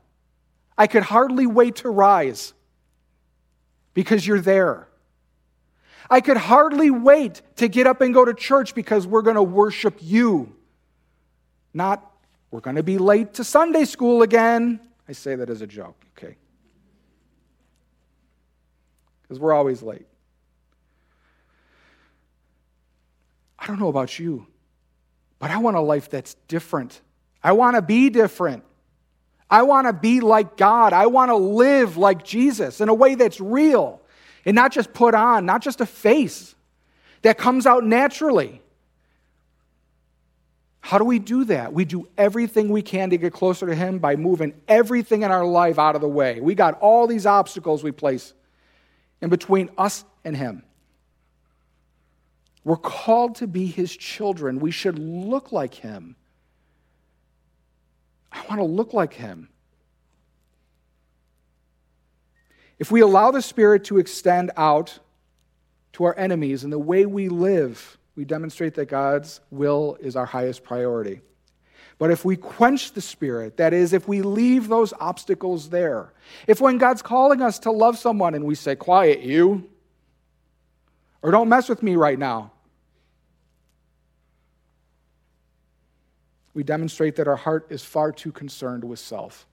I 0.76 0.86
could 0.86 1.02
hardly 1.02 1.46
wait 1.46 1.76
to 1.76 1.90
rise 1.90 2.54
because 3.94 4.26
you're 4.26 4.40
there. 4.40 4.88
I 6.10 6.20
could 6.20 6.36
hardly 6.36 6.90
wait 6.90 7.40
to 7.56 7.68
get 7.68 7.86
up 7.86 8.00
and 8.00 8.12
go 8.12 8.24
to 8.24 8.34
church 8.34 8.74
because 8.74 9.06
we're 9.06 9.22
going 9.22 9.36
to 9.36 9.42
worship 9.42 9.98
you. 10.00 10.54
Not, 11.72 12.04
we're 12.50 12.60
going 12.60 12.76
to 12.76 12.82
be 12.82 12.98
late 12.98 13.34
to 13.34 13.44
Sunday 13.44 13.84
school 13.84 14.22
again. 14.22 14.80
I 15.08 15.12
say 15.12 15.34
that 15.34 15.48
as 15.48 15.62
a 15.62 15.66
joke, 15.66 15.96
okay? 16.16 16.36
Because 19.22 19.38
we're 19.38 19.54
always 19.54 19.82
late. 19.82 20.06
I 23.58 23.66
don't 23.66 23.78
know 23.80 23.88
about 23.88 24.18
you, 24.18 24.46
but 25.38 25.50
I 25.50 25.56
want 25.56 25.76
a 25.76 25.80
life 25.80 26.10
that's 26.10 26.34
different. 26.48 27.00
I 27.42 27.52
want 27.52 27.76
to 27.76 27.82
be 27.82 28.10
different. 28.10 28.62
I 29.54 29.62
want 29.62 29.86
to 29.86 29.92
be 29.92 30.18
like 30.18 30.56
God. 30.56 30.92
I 30.92 31.06
want 31.06 31.28
to 31.28 31.36
live 31.36 31.96
like 31.96 32.24
Jesus 32.24 32.80
in 32.80 32.88
a 32.88 32.94
way 32.94 33.14
that's 33.14 33.40
real 33.40 34.02
and 34.44 34.56
not 34.56 34.72
just 34.72 34.92
put 34.92 35.14
on, 35.14 35.46
not 35.46 35.62
just 35.62 35.80
a 35.80 35.86
face 35.86 36.56
that 37.22 37.38
comes 37.38 37.64
out 37.64 37.84
naturally. 37.84 38.60
How 40.80 40.98
do 40.98 41.04
we 41.04 41.20
do 41.20 41.44
that? 41.44 41.72
We 41.72 41.84
do 41.84 42.08
everything 42.18 42.68
we 42.68 42.82
can 42.82 43.10
to 43.10 43.16
get 43.16 43.32
closer 43.32 43.64
to 43.66 43.76
Him 43.76 44.00
by 44.00 44.16
moving 44.16 44.54
everything 44.66 45.22
in 45.22 45.30
our 45.30 45.46
life 45.46 45.78
out 45.78 45.94
of 45.94 46.00
the 46.00 46.08
way. 46.08 46.40
We 46.40 46.56
got 46.56 46.80
all 46.80 47.06
these 47.06 47.24
obstacles 47.24 47.84
we 47.84 47.92
place 47.92 48.34
in 49.22 49.30
between 49.30 49.70
us 49.78 50.04
and 50.24 50.36
Him. 50.36 50.64
We're 52.64 52.76
called 52.76 53.36
to 53.36 53.46
be 53.46 53.66
His 53.66 53.96
children. 53.96 54.58
We 54.58 54.72
should 54.72 54.98
look 54.98 55.52
like 55.52 55.74
Him. 55.74 56.16
I 58.34 58.40
want 58.48 58.60
to 58.60 58.64
look 58.64 58.92
like 58.92 59.14
Him. 59.14 59.48
If 62.78 62.90
we 62.90 63.00
allow 63.00 63.30
the 63.30 63.40
Spirit 63.40 63.84
to 63.84 63.98
extend 63.98 64.50
out 64.56 64.98
to 65.92 66.04
our 66.04 66.18
enemies 66.18 66.64
and 66.64 66.72
the 66.72 66.78
way 66.78 67.06
we 67.06 67.28
live, 67.28 67.96
we 68.16 68.24
demonstrate 68.24 68.74
that 68.74 68.86
God's 68.86 69.40
will 69.50 69.96
is 70.00 70.16
our 70.16 70.26
highest 70.26 70.64
priority. 70.64 71.20
But 71.98 72.10
if 72.10 72.24
we 72.24 72.36
quench 72.36 72.92
the 72.92 73.00
Spirit, 73.00 73.56
that 73.58 73.72
is, 73.72 73.92
if 73.92 74.08
we 74.08 74.22
leave 74.22 74.66
those 74.66 74.92
obstacles 74.98 75.70
there, 75.70 76.12
if 76.48 76.60
when 76.60 76.78
God's 76.78 77.02
calling 77.02 77.40
us 77.40 77.60
to 77.60 77.70
love 77.70 77.96
someone 77.96 78.34
and 78.34 78.44
we 78.44 78.56
say, 78.56 78.74
Quiet, 78.74 79.20
you, 79.20 79.70
or 81.22 81.30
don't 81.30 81.48
mess 81.48 81.68
with 81.68 81.82
me 81.82 81.94
right 81.94 82.18
now, 82.18 82.50
We 86.54 86.62
demonstrate 86.62 87.16
that 87.16 87.28
our 87.28 87.36
heart 87.36 87.66
is 87.70 87.84
far 87.84 88.12
too 88.12 88.32
concerned 88.32 88.84
with 88.84 89.00
self. 89.00 89.46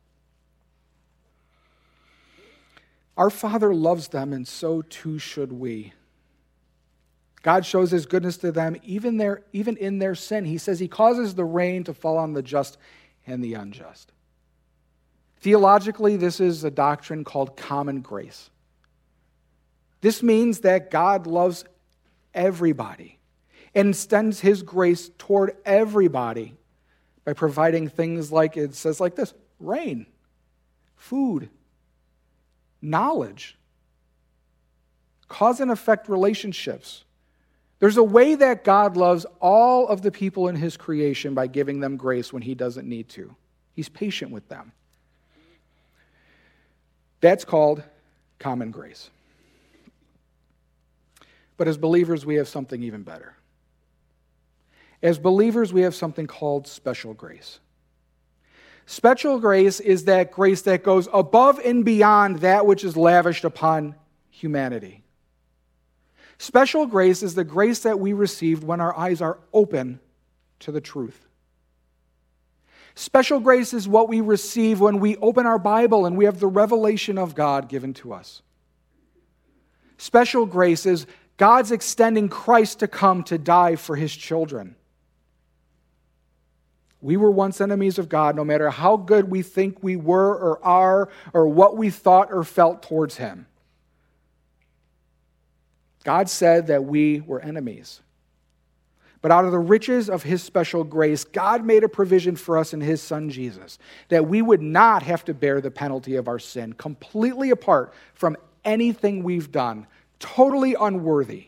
Our 3.17 3.29
Father 3.29 3.73
loves 3.73 4.07
them, 4.07 4.31
and 4.33 4.47
so 4.47 4.83
too 4.83 5.19
should 5.19 5.51
we. 5.51 5.93
God 7.41 7.65
shows 7.65 7.91
his 7.91 8.05
goodness 8.05 8.37
to 8.37 8.51
them 8.51 8.77
even, 8.83 9.17
their, 9.17 9.43
even 9.51 9.75
in 9.77 9.97
their 9.99 10.15
sin. 10.15 10.45
He 10.45 10.59
says 10.59 10.79
he 10.79 10.87
causes 10.87 11.33
the 11.33 11.43
rain 11.43 11.83
to 11.85 11.93
fall 11.93 12.17
on 12.17 12.33
the 12.33 12.43
just 12.43 12.77
and 13.25 13.43
the 13.43 13.55
unjust. 13.55 14.11
Theologically, 15.39 16.17
this 16.17 16.39
is 16.39 16.63
a 16.63 16.69
doctrine 16.69 17.23
called 17.23 17.57
common 17.57 18.01
grace. 18.01 18.51
This 20.01 20.21
means 20.21 20.59
that 20.59 20.91
God 20.91 21.25
loves 21.25 21.65
everybody 22.33 23.17
and 23.73 23.89
extends 23.89 24.39
his 24.39 24.61
grace 24.61 25.09
toward 25.17 25.55
everybody 25.65 26.55
by 27.25 27.33
providing 27.33 27.87
things 27.87 28.31
like 28.31 28.57
it 28.57 28.75
says 28.75 28.99
like 28.99 29.15
this 29.15 29.33
rain, 29.59 30.05
food, 30.95 31.49
knowledge, 32.81 33.57
cause 35.27 35.59
and 35.59 35.71
effect 35.71 36.09
relationships 36.09 37.03
there's 37.81 37.97
a 37.97 38.03
way 38.03 38.35
that 38.35 38.63
God 38.63 38.95
loves 38.95 39.25
all 39.39 39.87
of 39.87 40.03
the 40.03 40.11
people 40.11 40.47
in 40.47 40.55
his 40.55 40.77
creation 40.77 41.33
by 41.33 41.47
giving 41.47 41.79
them 41.79 41.97
grace 41.97 42.31
when 42.31 42.43
he 42.43 42.53
doesn't 42.53 42.87
need 42.87 43.09
to. 43.09 43.35
He's 43.73 43.89
patient 43.89 44.29
with 44.29 44.47
them. 44.49 44.71
That's 47.19 47.43
called 47.43 47.81
common 48.37 48.69
grace. 48.69 49.09
But 51.57 51.67
as 51.67 51.75
believers, 51.75 52.23
we 52.23 52.35
have 52.35 52.47
something 52.47 52.83
even 52.83 53.01
better. 53.01 53.33
As 55.01 55.17
believers, 55.17 55.73
we 55.73 55.81
have 55.81 55.95
something 55.95 56.27
called 56.27 56.67
special 56.67 57.13
grace. 57.13 57.59
Special 58.85 59.39
grace 59.39 59.79
is 59.79 60.05
that 60.05 60.31
grace 60.31 60.63
that 60.63 60.83
goes 60.83 61.07
above 61.13 61.59
and 61.59 61.85
beyond 61.85 62.39
that 62.39 62.65
which 62.65 62.83
is 62.83 62.97
lavished 62.97 63.45
upon 63.45 63.95
humanity. 64.29 65.03
Special 66.37 66.85
grace 66.85 67.23
is 67.23 67.35
the 67.35 67.43
grace 67.43 67.79
that 67.79 67.99
we 67.99 68.13
received 68.13 68.63
when 68.63 68.81
our 68.81 68.97
eyes 68.97 69.21
are 69.21 69.39
open 69.53 69.99
to 70.59 70.71
the 70.71 70.81
truth. 70.81 71.27
Special 72.95 73.39
grace 73.39 73.73
is 73.73 73.87
what 73.87 74.09
we 74.09 74.21
receive 74.21 74.81
when 74.81 74.99
we 74.99 75.17
open 75.17 75.45
our 75.45 75.59
Bible 75.59 76.05
and 76.05 76.17
we 76.17 76.25
have 76.25 76.39
the 76.39 76.47
revelation 76.47 77.17
of 77.17 77.35
God 77.35 77.69
given 77.69 77.93
to 77.95 78.13
us. 78.13 78.41
Special 79.97 80.45
grace 80.45 80.85
is 80.85 81.05
God's 81.37 81.71
extending 81.71 82.27
Christ 82.27 82.79
to 82.79 82.87
come 82.87 83.23
to 83.25 83.37
die 83.37 83.75
for 83.75 83.95
his 83.95 84.15
children. 84.15 84.75
We 87.01 87.17
were 87.17 87.31
once 87.31 87.59
enemies 87.59 87.97
of 87.97 88.09
God, 88.09 88.35
no 88.35 88.45
matter 88.45 88.69
how 88.69 88.95
good 88.95 89.29
we 89.29 89.41
think 89.41 89.81
we 89.81 89.95
were 89.95 90.35
or 90.35 90.63
are, 90.63 91.09
or 91.33 91.47
what 91.47 91.75
we 91.75 91.89
thought 91.89 92.31
or 92.31 92.43
felt 92.43 92.83
towards 92.83 93.17
him. 93.17 93.47
God 96.03 96.29
said 96.29 96.67
that 96.67 96.85
we 96.85 97.21
were 97.21 97.39
enemies. 97.41 98.01
But 99.21 99.31
out 99.31 99.45
of 99.45 99.51
the 99.51 99.59
riches 99.59 100.09
of 100.09 100.23
his 100.23 100.41
special 100.41 100.83
grace, 100.83 101.23
God 101.23 101.63
made 101.63 101.83
a 101.83 101.89
provision 101.89 102.35
for 102.35 102.57
us 102.57 102.73
in 102.73 102.81
his 102.81 103.01
son 103.01 103.29
Jesus, 103.29 103.77
that 104.09 104.27
we 104.27 104.41
would 104.41 104.61
not 104.61 105.03
have 105.03 105.23
to 105.25 105.33
bear 105.33 105.61
the 105.61 105.69
penalty 105.69 106.15
of 106.15 106.27
our 106.27 106.39
sin, 106.39 106.73
completely 106.73 107.51
apart 107.51 107.93
from 108.15 108.35
anything 108.65 109.23
we've 109.23 109.51
done, 109.51 109.85
totally 110.19 110.75
unworthy. 110.79 111.47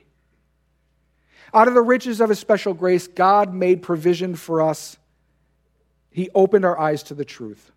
Out 1.52 1.68
of 1.68 1.74
the 1.74 1.82
riches 1.82 2.22
of 2.22 2.30
his 2.30 2.40
special 2.40 2.74
grace, 2.74 3.08
God 3.08 3.54
made 3.54 3.82
provision 3.82 4.36
for 4.36 4.62
us. 4.62 4.98
He 6.14 6.30
opened 6.34 6.64
our 6.64 6.80
eyes 6.80 7.04
to 7.04 7.16
the 7.16 7.26
truth. 7.26 7.72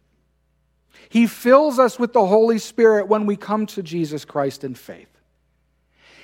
He 1.09 1.27
fills 1.27 1.79
us 1.79 1.99
with 1.99 2.13
the 2.13 2.27
Holy 2.27 2.59
Spirit 2.59 3.09
when 3.09 3.27
we 3.27 3.37
come 3.37 3.67
to 3.67 3.83
Jesus 3.83 4.25
Christ 4.25 4.63
in 4.63 4.75
faith. 4.75 5.09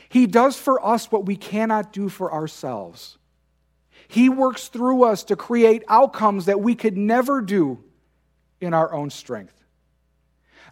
He 0.08 0.26
does 0.26 0.56
for 0.56 0.84
us 0.84 1.10
what 1.10 1.24
we 1.24 1.36
cannot 1.36 1.92
do 1.92 2.10
for 2.10 2.32
ourselves. 2.32 3.16
He 4.08 4.28
works 4.28 4.68
through 4.68 5.04
us 5.04 5.24
to 5.24 5.36
create 5.36 5.84
outcomes 5.88 6.46
that 6.46 6.60
we 6.60 6.74
could 6.74 6.98
never 6.98 7.40
do 7.40 7.82
in 8.60 8.74
our 8.74 8.92
own 8.92 9.08
strength. 9.08 9.54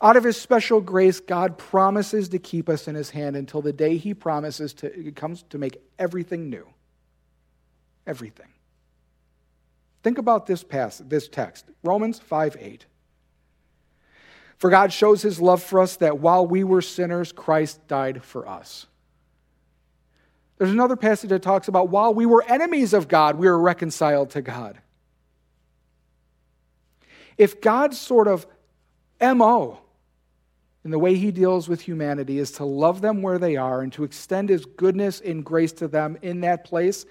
Out 0.03 0.17
of 0.17 0.25
his 0.25 0.37
special 0.37 0.81
grace, 0.83 1.21
God 1.21 1.57
promises 1.57 2.29
to 2.31 2.39
keep 2.39 2.69
us 2.69 2.87
in 2.87 2.95
his 2.95 3.11
hand 3.11 3.37
until 3.37 3.63
the 3.63 3.73
day 3.73 3.97
he 3.97 4.13
promises 4.13 4.75
to 4.75 5.13
comes 5.13 5.43
to 5.51 5.59
make 5.59 5.81
everything 5.99 6.51
new. 6.51 6.67
Everything. 8.07 8.49
Think 10.03 10.19
about 10.19 10.47
this 10.47 10.63
passage, 10.65 11.09
this 11.09 11.29
text, 11.29 11.67
Romans 11.83 12.19
5 12.19 12.57
8. 12.59 12.87
For 14.57 14.69
God 14.69 14.93
shows 14.93 15.23
his 15.23 15.41
love 15.41 15.63
for 15.63 15.81
us 15.81 15.97
that 15.97 16.19
while 16.19 16.47
we 16.47 16.65
were 16.65 16.83
sinners, 16.83 17.33
Christ 17.33 17.87
died 17.89 18.23
for 18.23 18.47
us. 18.47 18.87
There's 20.59 20.71
another 20.71 20.97
passage 20.97 21.31
that 21.31 21.41
talks 21.41 21.69
about 21.69 21.89
while 21.89 22.13
we 22.13 22.27
were 22.27 22.45
enemies 22.47 22.93
of 22.93 23.09
God, 23.09 23.37
we 23.37 23.49
were 23.49 23.59
reconciled 23.59 24.31
to 24.31 24.43
God. 24.43 24.79
If 27.39 27.63
God's 27.63 27.99
sort 27.99 28.29
of 28.29 28.47
MO 29.19 29.81
in 30.85 30.91
the 30.91 30.99
way 30.99 31.15
he 31.15 31.31
deals 31.31 31.67
with 31.67 31.81
humanity 31.81 32.39
is 32.39 32.53
to 32.53 32.67
love 32.67 33.01
them 33.01 33.23
where 33.23 33.39
they 33.39 33.57
are 33.57 33.81
and 33.81 33.91
to 33.95 34.05
extend 34.05 34.51
his 34.51 34.67
goodness 34.67 35.23
and 35.23 35.43
grace 35.43 35.73
to 35.73 35.89
them 35.89 36.19
in 36.21 36.43
that 36.43 36.65
place, 36.65 37.07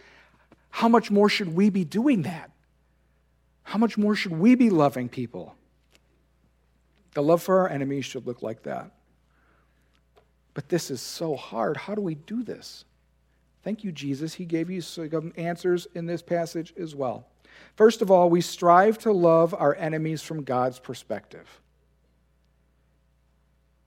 how 0.69 0.87
much 0.87 1.09
more 1.09 1.29
should 1.29 1.55
we 1.55 1.71
be 1.71 1.83
doing 1.83 2.21
that? 2.21 2.51
How 3.69 3.77
much 3.77 3.99
more 3.99 4.15
should 4.15 4.31
we 4.31 4.55
be 4.55 4.71
loving 4.71 5.09
people? 5.09 5.55
The 7.13 7.21
love 7.21 7.43
for 7.43 7.59
our 7.59 7.69
enemies 7.69 8.03
should 8.03 8.25
look 8.25 8.41
like 8.41 8.63
that. 8.63 8.89
But 10.55 10.69
this 10.69 10.89
is 10.89 11.01
so 11.01 11.35
hard. 11.35 11.77
How 11.77 11.93
do 11.93 12.01
we 12.01 12.15
do 12.15 12.41
this? 12.41 12.83
Thank 13.63 13.83
you, 13.83 13.91
Jesus. 13.91 14.33
He 14.33 14.45
gave 14.45 14.71
you 14.71 14.81
some 14.81 15.33
answers 15.37 15.87
in 15.93 16.07
this 16.07 16.23
passage 16.23 16.73
as 16.79 16.95
well. 16.95 17.27
First 17.75 18.01
of 18.01 18.09
all, 18.09 18.27
we 18.27 18.41
strive 18.41 18.97
to 18.99 19.11
love 19.11 19.53
our 19.53 19.75
enemies 19.75 20.23
from 20.23 20.41
God's 20.41 20.79
perspective. 20.79 21.61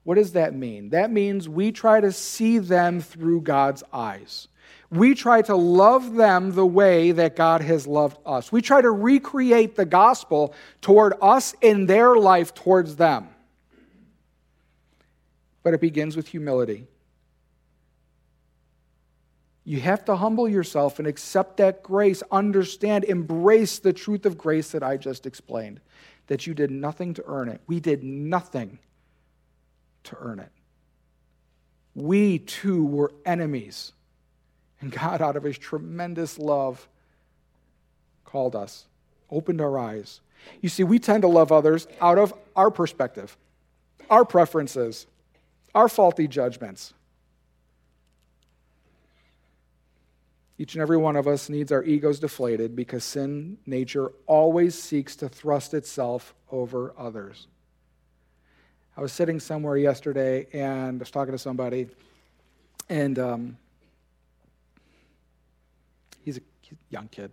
What 0.05 0.15
does 0.15 0.35
that 0.35 0.55
mean? 0.55 0.91
That 0.91 1.11
means 1.11 1.49
we 1.49 1.73
try 1.73 2.01
to 2.01 2.13
see 2.13 2.61
them 2.61 3.01
through 3.01 3.41
God's 3.41 3.83
eyes. 3.93 4.47
We 4.91 5.15
try 5.15 5.43
to 5.43 5.57
love 5.57 6.15
them 6.15 6.53
the 6.53 6.67
way 6.67 7.13
that 7.13 7.35
God 7.35 7.63
has 7.63 7.87
loved 7.87 8.19
us. 8.27 8.53
We 8.53 8.61
try 8.61 8.83
to 8.83 8.91
recreate 8.91 9.75
the 9.75 9.87
gospel 9.87 10.55
toward 10.81 11.15
us 11.23 11.55
in 11.61 11.87
their 11.87 12.15
life 12.17 12.53
towards 12.53 12.97
them. 12.97 13.29
But 15.63 15.73
it 15.75 15.81
begins 15.81 16.17
with 16.17 16.29
humility. 16.29 16.87
You 19.65 19.81
have 19.81 20.05
to 20.07 20.17
humble 20.17 20.49
yourself 20.49 20.99
and 20.99 21.07
accept 21.07 21.57
that 21.59 21.83
grace, 21.83 22.23
understand, 22.33 23.05
embrace 23.05 23.79
the 23.79 23.93
truth 23.93 24.27
of 24.27 24.37
grace 24.37 24.73
that 24.73 24.83
I 24.83 24.97
just 24.97 25.25
explained, 25.25 25.81
that 26.27 26.47
you 26.47 26.55
did 26.55 26.71
nothing 26.71 27.15
to 27.15 27.25
earn 27.27 27.49
it. 27.49 27.61
We 27.67 27.79
did 27.79 28.03
nothing 28.03 28.81
to 30.05 30.17
earn 30.19 30.41
it. 30.41 30.51
We 31.95 32.41
too 32.41 32.85
were 32.85 33.13
enemies. 33.25 33.93
And 34.83 34.91
God, 34.91 35.23
out 35.23 35.37
of 35.37 35.45
his 35.45 35.57
tremendous 35.57 36.39
love, 36.39 36.89
called 38.25 38.57
us, 38.57 38.87
opened 39.31 39.61
our 39.61 39.79
eyes. 39.79 40.21
You 40.61 40.69
see, 40.69 40.83
we 40.83 40.99
tend 40.99 41.23
to 41.23 41.29
love 41.29 41.53
others 41.53 41.87
out 42.01 42.19
of 42.19 42.35
our 42.57 42.71
perspective, 42.71 43.37
our 44.11 44.25
preferences, 44.25 45.07
our 45.73 45.89
faulty 45.89 46.27
judgments. 46.27 46.95
Each 50.59 50.75
and 50.75 50.83
every 50.83 50.97
one 50.97 51.15
of 51.15 51.29
us 51.29 51.49
needs 51.49 51.71
our 51.71 51.85
egos 51.85 52.19
deflated 52.19 52.75
because 52.75 53.05
sin 53.05 53.59
nature 53.67 54.13
always 54.27 54.77
seeks 54.77 55.15
to 55.17 55.29
thrust 55.29 55.75
itself 55.75 56.35
over 56.51 56.93
others. 56.99 57.47
I 58.97 59.01
was 59.01 59.13
sitting 59.13 59.39
somewhere 59.39 59.77
yesterday 59.77 60.49
and 60.53 60.97
I 60.97 60.99
was 60.99 61.11
talking 61.11 61.33
to 61.33 61.39
somebody, 61.39 61.87
and 62.89 63.19
um, 63.19 63.57
he's 66.25 66.39
a 66.39 66.41
young 66.91 67.09
kid. 67.09 67.33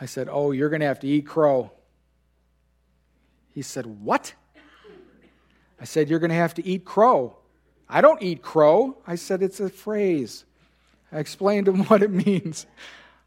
I 0.00 0.06
said, 0.06 0.28
Oh, 0.30 0.52
you're 0.52 0.68
going 0.68 0.80
to 0.80 0.86
have 0.86 1.00
to 1.00 1.08
eat 1.08 1.26
crow. 1.26 1.72
He 3.52 3.62
said, 3.62 3.86
What? 3.86 4.34
I 5.80 5.84
said, 5.84 6.08
You're 6.08 6.18
going 6.18 6.30
to 6.30 6.36
have 6.36 6.54
to 6.54 6.66
eat 6.66 6.84
crow. 6.84 7.36
I 7.88 8.00
don't 8.00 8.22
eat 8.22 8.42
crow. 8.42 8.98
I 9.06 9.14
said, 9.14 9.42
It's 9.42 9.60
a 9.60 9.68
phrase. 9.68 10.44
I 11.12 11.18
explained 11.18 11.66
to 11.66 11.72
him 11.72 11.84
what 11.86 12.02
it 12.02 12.10
means. 12.10 12.66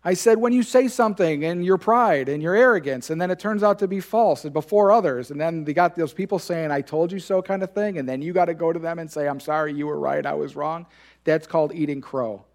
I 0.01 0.13
said, 0.13 0.37
when 0.37 0.53
you 0.53 0.63
say 0.63 0.87
something 0.87 1.43
in 1.43 1.61
your 1.61 1.77
pride 1.77 2.29
and 2.29 2.41
your 2.41 2.55
arrogance, 2.55 3.09
and 3.09 3.19
then 3.19 3.29
it 3.31 3.37
turns 3.37 3.63
out 3.63 3.79
to 3.79 3.87
be 3.87 3.99
false 3.99 4.45
and 4.45 4.53
before 4.53 4.93
others, 4.93 5.29
and 5.29 5.39
then 5.39 5.65
they 5.65 5.73
got 5.73 5.93
those 5.93 6.13
people 6.13 6.39
saying, 6.39 6.71
I 6.71 6.79
told 6.79 7.11
you 7.11 7.19
so 7.19 7.41
kind 7.41 7.63
of 7.63 7.73
thing, 7.73 7.97
and 7.97 8.07
then 8.07 8.21
you 8.21 8.31
got 8.31 8.45
to 8.45 8.53
go 8.53 8.71
to 8.71 8.79
them 8.79 8.99
and 8.99 9.11
say, 9.11 9.27
I'm 9.27 9.41
sorry, 9.41 9.73
you 9.73 9.87
were 9.87 9.99
right, 9.99 10.25
I 10.25 10.35
was 10.35 10.55
wrong, 10.55 10.85
that's 11.25 11.47
called 11.47 11.73
eating 11.73 11.99
crow. 11.99 12.45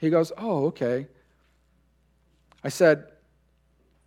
He 0.00 0.08
goes, 0.08 0.32
Oh, 0.36 0.66
okay. 0.66 1.06
I 2.64 2.68
said, 2.68 3.06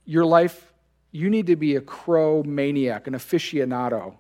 your 0.06 0.26
life, 0.26 0.74
you 1.12 1.30
need 1.30 1.48
to 1.48 1.56
be 1.56 1.76
a 1.76 1.82
crow 1.82 2.44
maniac, 2.44 3.08
an 3.08 3.14
aficionado. 3.14 4.18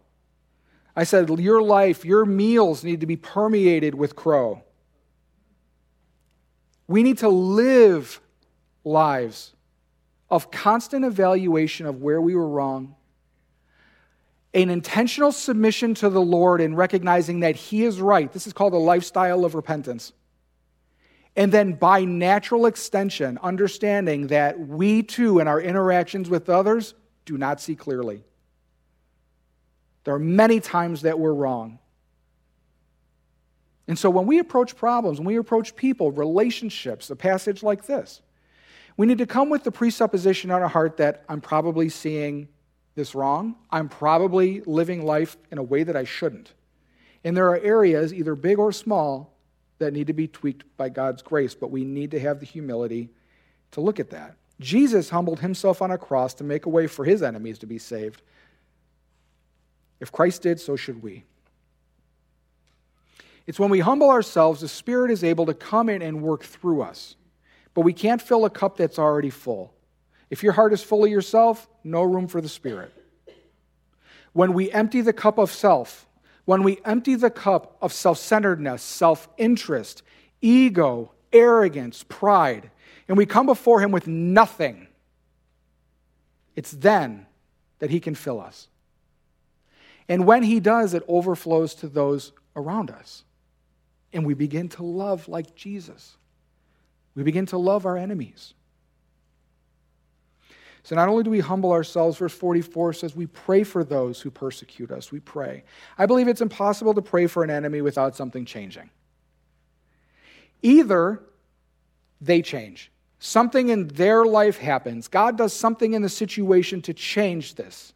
I 0.95 1.03
said, 1.03 1.30
your 1.39 1.61
life, 1.61 2.05
your 2.05 2.26
meals 2.26 2.84
need 2.84 3.01
to 3.01 3.05
be 3.07 3.15
permeated 3.15 3.95
with 3.95 4.15
crow. 4.15 4.63
We 6.88 7.03
need 7.03 7.19
to 7.19 7.30
live 7.30 8.21
lives 8.84 9.53
of 10.30 10.51
constant 10.51 11.05
evaluation 11.05 11.86
of 11.86 12.01
where 12.01 12.21
we 12.21 12.36
were 12.36 12.47
wrong, 12.47 12.95
an 14.53 14.69
intentional 14.69 15.32
submission 15.32 15.95
to 15.95 16.09
the 16.09 16.21
Lord 16.21 16.61
and 16.61 16.78
recognizing 16.78 17.39
that 17.41 17.55
He 17.55 17.84
is 17.84 17.99
right. 17.99 18.32
This 18.32 18.45
is 18.45 18.53
called 18.53 18.74
a 18.74 18.78
lifestyle 18.78 19.45
of 19.45 19.55
repentance. 19.55 20.13
And 21.36 21.52
then, 21.52 21.74
by 21.74 22.06
natural 22.06 22.68
extension, 22.68 23.40
understanding 23.42 24.28
that 24.28 24.60
we 24.60 25.02
too, 25.02 25.40
in 25.40 25.48
our 25.48 25.60
interactions 25.60 26.30
with 26.30 26.48
others, 26.48 26.94
do 27.26 27.38
not 27.38 27.60
see 27.60 27.76
clearly. 27.76 28.24
There 30.04 30.14
are 30.14 30.20
many 30.20 30.60
times 30.60 31.02
that 31.02 31.18
we're 31.18 31.34
wrong. 31.34 31.80
And 33.88 33.98
so, 33.98 34.12
when 34.12 34.28
we 34.28 34.38
approach 34.38 34.76
problems, 34.76 35.20
when 35.20 35.26
we 35.26 35.38
approach 35.38 35.76
people, 35.76 36.12
relationships, 36.12 37.10
a 37.10 37.16
passage 37.16 37.64
like 37.64 37.86
this, 37.86 38.22
we 38.96 39.08
need 39.08 39.18
to 39.18 39.26
come 39.26 39.50
with 39.50 39.64
the 39.64 39.72
presupposition 39.72 40.52
on 40.52 40.62
our 40.62 40.68
heart 40.68 40.98
that 40.98 41.26
I'm 41.28 41.42
probably 41.42 41.90
seeing 41.90 42.48
this 42.94 43.16
wrong. 43.16 43.56
I'm 43.72 43.90
probably 43.90 44.62
living 44.62 45.04
life 45.04 45.36
in 45.52 45.58
a 45.58 45.64
way 45.64 45.84
that 45.84 45.96
I 45.96 46.04
shouldn't. 46.04 46.54
And 47.24 47.36
there 47.36 47.50
are 47.50 47.58
areas, 47.58 48.14
either 48.14 48.36
big 48.36 48.60
or 48.60 48.72
small, 48.72 49.33
that 49.80 49.93
need 49.93 50.07
to 50.07 50.13
be 50.13 50.28
tweaked 50.28 50.63
by 50.78 50.89
God's 50.89 51.21
grace, 51.21 51.55
but 51.55 51.71
we 51.71 51.84
need 51.84 52.11
to 52.11 52.19
have 52.19 52.39
the 52.39 52.45
humility 52.45 53.09
to 53.71 53.82
look 53.82 53.99
at 53.99 54.11
that. 54.11 54.36
Jesus 54.59 55.09
humbled 55.09 55.39
himself 55.39 55.82
on 55.82 55.91
a 55.91 55.97
cross 55.97 56.34
to 56.36 56.43
make 56.43 56.65
a 56.65 56.69
way 56.69 56.88
for 56.88 57.05
his 57.05 57.24
enemies 57.24 57.59
to 57.59 57.65
be 57.65 57.78
saved. 57.78 58.21
If 59.99 60.11
Christ 60.11 60.41
did, 60.41 60.59
so 60.59 60.76
should 60.76 61.01
we. 61.01 61.24
It's 63.45 63.59
when 63.59 63.69
we 63.69 63.80
humble 63.80 64.09
ourselves, 64.09 64.61
the 64.61 64.67
Spirit 64.67 65.11
is 65.11 65.24
able 65.24 65.45
to 65.47 65.53
come 65.53 65.89
in 65.89 66.01
and 66.01 66.21
work 66.21 66.43
through 66.43 66.82
us. 66.82 67.15
But 67.74 67.82
we 67.82 67.93
can't 67.93 68.21
fill 68.21 68.45
a 68.45 68.49
cup 68.49 68.78
that's 68.78 68.99
already 68.99 69.30
full. 69.30 69.74
If 70.30 70.43
your 70.43 70.53
heart 70.53 70.74
is 70.74 70.82
full 70.82 71.03
of 71.03 71.09
yourself, 71.09 71.67
no 71.84 72.03
room 72.03 72.28
for 72.28 72.39
the 72.39 72.49
Spirit. 72.49 72.93
When 74.32 74.53
we 74.53 74.71
empty 74.71 75.01
the 75.01 75.13
cup 75.13 75.38
of 75.38 75.51
self, 75.51 76.07
when 76.46 76.64
we 76.64 76.80
empty 76.84 77.16
the 77.16 77.30
cup 77.30 77.78
of 77.82 77.94
self 77.94 78.18
centeredness, 78.18 78.82
self 78.82 79.28
interest, 79.38 80.04
ego, 80.41 81.12
arrogance, 81.32 82.04
pride, 82.08 82.70
and 83.08 83.18
we 83.18 83.26
come 83.26 83.46
before 83.46 83.80
Him 83.80 83.91
with 83.91 84.08
nothing, 84.08 84.88
it's 86.56 86.72
then 86.72 87.26
that 87.80 87.89
He 87.89 88.00
can 88.00 88.16
fill 88.16 88.39
us. 88.39 88.68
And 90.10 90.26
when 90.26 90.44
He 90.44 90.60
does, 90.60 90.94
it 90.94 91.04
overflows 91.08 91.76
to 91.76 91.88
those 91.88 92.34
around 92.56 92.91
us. 92.91 93.24
And 94.12 94.26
we 94.26 94.34
begin 94.34 94.70
to 94.70 94.84
love 94.84 95.28
like 95.28 95.56
Jesus. 95.56 96.18
We 97.16 97.24
begin 97.24 97.46
to 97.48 97.58
love 97.58 97.86
our 97.86 97.98
enemies. 97.98 98.54
So 100.84 100.96
not 100.98 101.08
only 101.08 101.24
do 101.24 101.30
we 101.30 101.40
humble 101.40 101.72
ourselves, 101.72 102.18
verse 102.18 102.34
44 102.34 102.94
says 102.94 103.16
we 103.16 103.28
pray 103.28 103.64
for 103.64 103.86
those 103.86 104.20
who 104.20 104.30
persecute 104.30 104.92
us. 104.92 105.12
We 105.12 105.22
pray. 105.22 105.64
I 105.98 106.06
believe 106.06 106.28
it's 106.28 106.42
impossible 106.42 106.94
to 106.94 107.02
pray 107.02 107.28
for 107.28 107.44
an 107.44 107.50
enemy 107.50 107.82
without 107.82 108.18
something 108.18 108.44
changing. 108.44 108.90
Either 110.62 111.22
they 112.20 112.42
change, 112.42 112.92
something 113.20 113.70
in 113.70 113.88
their 113.88 114.26
life 114.26 114.58
happens, 114.58 115.08
God 115.08 115.38
does 115.38 115.54
something 115.54 115.94
in 115.94 116.02
the 116.02 116.10
situation 116.10 116.82
to 116.84 116.94
change 116.94 117.56
this. 117.56 117.94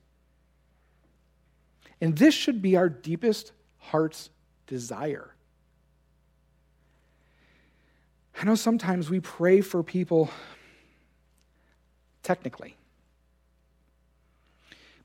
And 2.00 2.16
this 2.16 2.34
should 2.34 2.62
be 2.62 2.78
our 2.78 2.88
deepest 2.88 3.52
heart's 3.80 4.30
desire. 4.66 5.34
I 8.40 8.46
know 8.46 8.56
sometimes 8.56 9.10
we 9.10 9.20
pray 9.20 9.60
for 9.60 9.84
people 9.84 10.30
technically. 12.24 12.77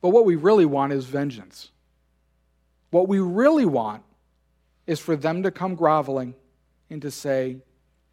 But 0.03 0.11
what 0.11 0.27
we 0.27 0.37
really 0.37 0.67
want 0.67 0.93
is 0.93 1.07
vengeance. 1.07 1.71
What 2.91 3.09
we 3.09 3.21
really 3.21 3.65
want 3.65 4.03
is 4.87 5.01
for 5.01 5.17
them 5.17 5.45
to 5.45 5.51
come 5.51 5.77
groveling 5.77 6.35
and 6.91 7.01
to 7.01 7.11
say, 7.11 7.57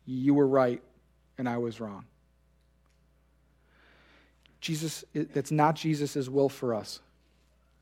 You 0.05 0.35
were 0.35 0.47
right 0.47 0.81
and 1.37 1.49
I 1.49 1.57
was 1.57 1.81
wrong. 1.81 2.05
Jesus, 4.61 5.03
that's 5.13 5.51
not 5.51 5.75
Jesus' 5.75 6.29
will 6.29 6.49
for 6.49 6.73
us. 6.73 7.01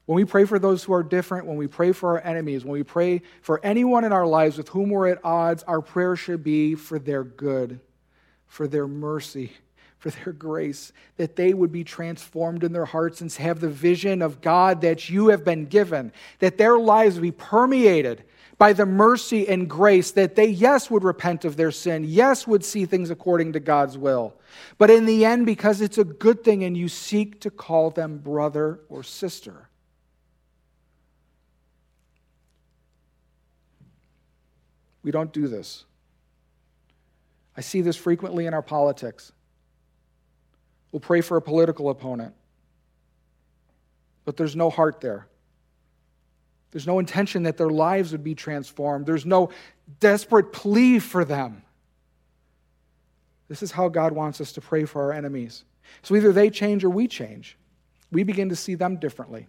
When 0.05 0.15
we 0.15 0.25
pray 0.25 0.45
for 0.45 0.57
those 0.57 0.83
who 0.85 0.93
are 0.93 1.03
different, 1.03 1.47
when 1.47 1.57
we 1.57 1.67
pray 1.67 1.91
for 1.91 2.17
our 2.17 2.25
enemies, 2.25 2.63
when 2.63 2.71
we 2.71 2.83
pray 2.83 3.23
for 3.41 3.59
anyone 3.61 4.05
in 4.05 4.13
our 4.13 4.25
lives 4.25 4.57
with 4.57 4.69
whom 4.69 4.89
we're 4.89 5.09
at 5.09 5.19
odds, 5.25 5.63
our 5.63 5.81
prayer 5.81 6.15
should 6.15 6.43
be 6.43 6.75
for 6.75 6.97
their 6.97 7.25
good, 7.25 7.81
for 8.45 8.69
their 8.69 8.87
mercy, 8.87 9.51
for 9.99 10.11
their 10.11 10.33
grace, 10.33 10.91
that 11.17 11.35
they 11.35 11.53
would 11.53 11.71
be 11.71 11.83
transformed 11.83 12.63
in 12.63 12.71
their 12.71 12.85
hearts 12.85 13.21
and 13.21 13.31
have 13.33 13.59
the 13.59 13.69
vision 13.69 14.21
of 14.21 14.41
God 14.41 14.81
that 14.81 15.09
you 15.09 15.29
have 15.29 15.43
been 15.43 15.65
given, 15.65 16.11
that 16.39 16.57
their 16.57 16.77
lives 16.77 17.17
be 17.19 17.31
permeated 17.31 18.23
by 18.57 18.73
the 18.73 18.85
mercy 18.85 19.47
and 19.47 19.69
grace 19.69 20.11
that 20.11 20.35
they, 20.35 20.47
yes, 20.47 20.89
would 20.89 21.03
repent 21.03 21.45
of 21.45 21.57
their 21.57 21.71
sin, 21.71 22.03
yes, 22.03 22.47
would 22.47 22.65
see 22.65 22.85
things 22.85 23.09
according 23.09 23.53
to 23.53 23.59
God's 23.59 23.97
will. 23.97 24.35
But 24.77 24.89
in 24.89 25.05
the 25.05 25.25
end, 25.25 25.45
because 25.45 25.81
it's 25.81 25.97
a 25.97 26.03
good 26.03 26.43
thing 26.43 26.63
and 26.63 26.75
you 26.75 26.89
seek 26.89 27.39
to 27.41 27.51
call 27.51 27.91
them 27.91 28.17
brother 28.17 28.79
or 28.89 29.03
sister. 29.03 29.69
We 35.03 35.11
don't 35.11 35.31
do 35.31 35.47
this. 35.47 35.85
I 37.55 37.61
see 37.61 37.81
this 37.81 37.95
frequently 37.95 38.45
in 38.45 38.53
our 38.53 38.61
politics. 38.61 39.31
We'll 40.91 40.99
pray 40.99 41.21
for 41.21 41.37
a 41.37 41.41
political 41.41 41.89
opponent, 41.89 42.33
but 44.25 44.37
there's 44.37 44.55
no 44.55 44.69
heart 44.69 45.01
there. 45.01 45.27
There's 46.71 46.87
no 46.87 46.99
intention 46.99 47.43
that 47.43 47.57
their 47.57 47.69
lives 47.69 48.11
would 48.11 48.23
be 48.23 48.35
transformed. 48.35 49.05
There's 49.05 49.25
no 49.25 49.49
desperate 49.99 50.51
plea 50.51 50.99
for 50.99 51.25
them. 51.25 51.63
This 53.47 53.63
is 53.63 53.71
how 53.71 53.89
God 53.89 54.11
wants 54.11 54.41
us 54.41 54.51
to 54.53 54.61
pray 54.61 54.85
for 54.85 55.01
our 55.03 55.13
enemies. 55.13 55.63
So 56.01 56.15
either 56.15 56.33
they 56.33 56.49
change 56.49 56.83
or 56.83 56.89
we 56.89 57.07
change. 57.07 57.57
We 58.11 58.23
begin 58.23 58.49
to 58.49 58.55
see 58.55 58.75
them 58.75 58.97
differently. 58.97 59.47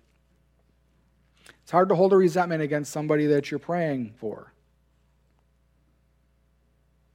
It's 1.63 1.73
hard 1.73 1.89
to 1.91 1.95
hold 1.95 2.13
a 2.13 2.17
resentment 2.17 2.63
against 2.63 2.93
somebody 2.93 3.27
that 3.27 3.51
you're 3.51 3.59
praying 3.59 4.15
for. 4.19 4.53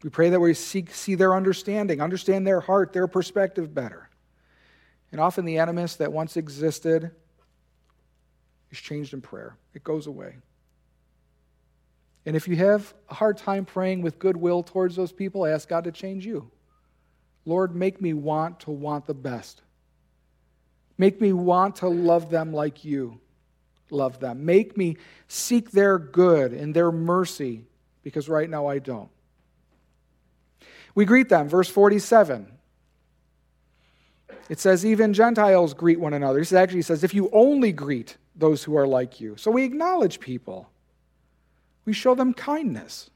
We 0.04 0.10
pray 0.10 0.30
that 0.30 0.40
we 0.40 0.54
seek, 0.54 0.94
see 0.94 1.16
their 1.16 1.34
understanding, 1.34 2.02
understand 2.02 2.46
their 2.46 2.60
heart, 2.60 2.92
their 2.92 3.08
perspective 3.08 3.74
better. 3.74 4.10
And 5.14 5.22
often 5.22 5.46
the 5.46 5.60
animus 5.60 5.98
that 5.98 6.12
once 6.12 6.38
existed 6.38 7.12
is 8.72 8.80
changed 8.80 9.14
in 9.14 9.22
prayer, 9.22 9.56
it 9.76 9.84
goes 9.84 10.08
away. 10.08 10.38
And 12.26 12.36
if 12.36 12.48
you 12.48 12.56
have 12.56 12.96
a 13.10 13.14
hard 13.14 13.38
time 13.38 13.64
praying 13.64 14.02
with 14.02 14.18
goodwill 14.18 14.64
towards 14.64 14.96
those 14.96 15.12
people, 15.12 15.46
ask 15.46 15.70
God 15.70 15.84
to 15.84 15.92
change 15.92 16.26
you. 16.26 16.50
Lord, 17.46 17.76
make 17.76 18.02
me 18.02 18.14
want 18.14 18.62
to 18.62 18.72
want 18.72 19.06
the 19.06 19.14
best. 19.14 19.62
Make 20.98 21.22
me 21.22 21.32
want 21.32 21.76
to 21.78 21.90
love 21.90 22.32
them 22.32 22.52
like 22.52 22.84
you 22.84 23.20
love 23.92 24.20
them. 24.20 24.46
Make 24.46 24.76
me 24.76 24.98
seek 25.28 25.70
their 25.70 26.00
good 26.00 26.54
and 26.54 26.76
their 26.76 26.92
mercy 26.92 27.66
because 28.02 28.28
right 28.28 28.50
now 28.50 28.66
I 28.66 28.80
don't. 28.80 29.10
We 30.96 31.06
greet 31.06 31.30
them, 31.30 31.50
verse 31.50 31.70
47. 31.70 32.48
It 34.50 34.60
says, 34.60 34.86
even 34.86 35.14
Gentiles 35.14 35.74
greet 35.74 36.00
one 36.00 36.14
another. 36.14 36.40
It 36.40 36.54
actually 36.54 36.82
says, 36.82 37.04
if 37.04 37.14
you 37.14 37.30
only 37.32 37.72
greet 37.72 38.18
those 38.36 38.64
who 38.64 38.76
are 38.76 38.88
like 38.88 39.20
you. 39.20 39.36
So 39.38 39.52
we 39.52 39.64
acknowledge 39.64 40.20
people, 40.20 40.70
we 41.86 41.94
show 41.94 42.16
them 42.16 42.34
kindness. 42.34 43.10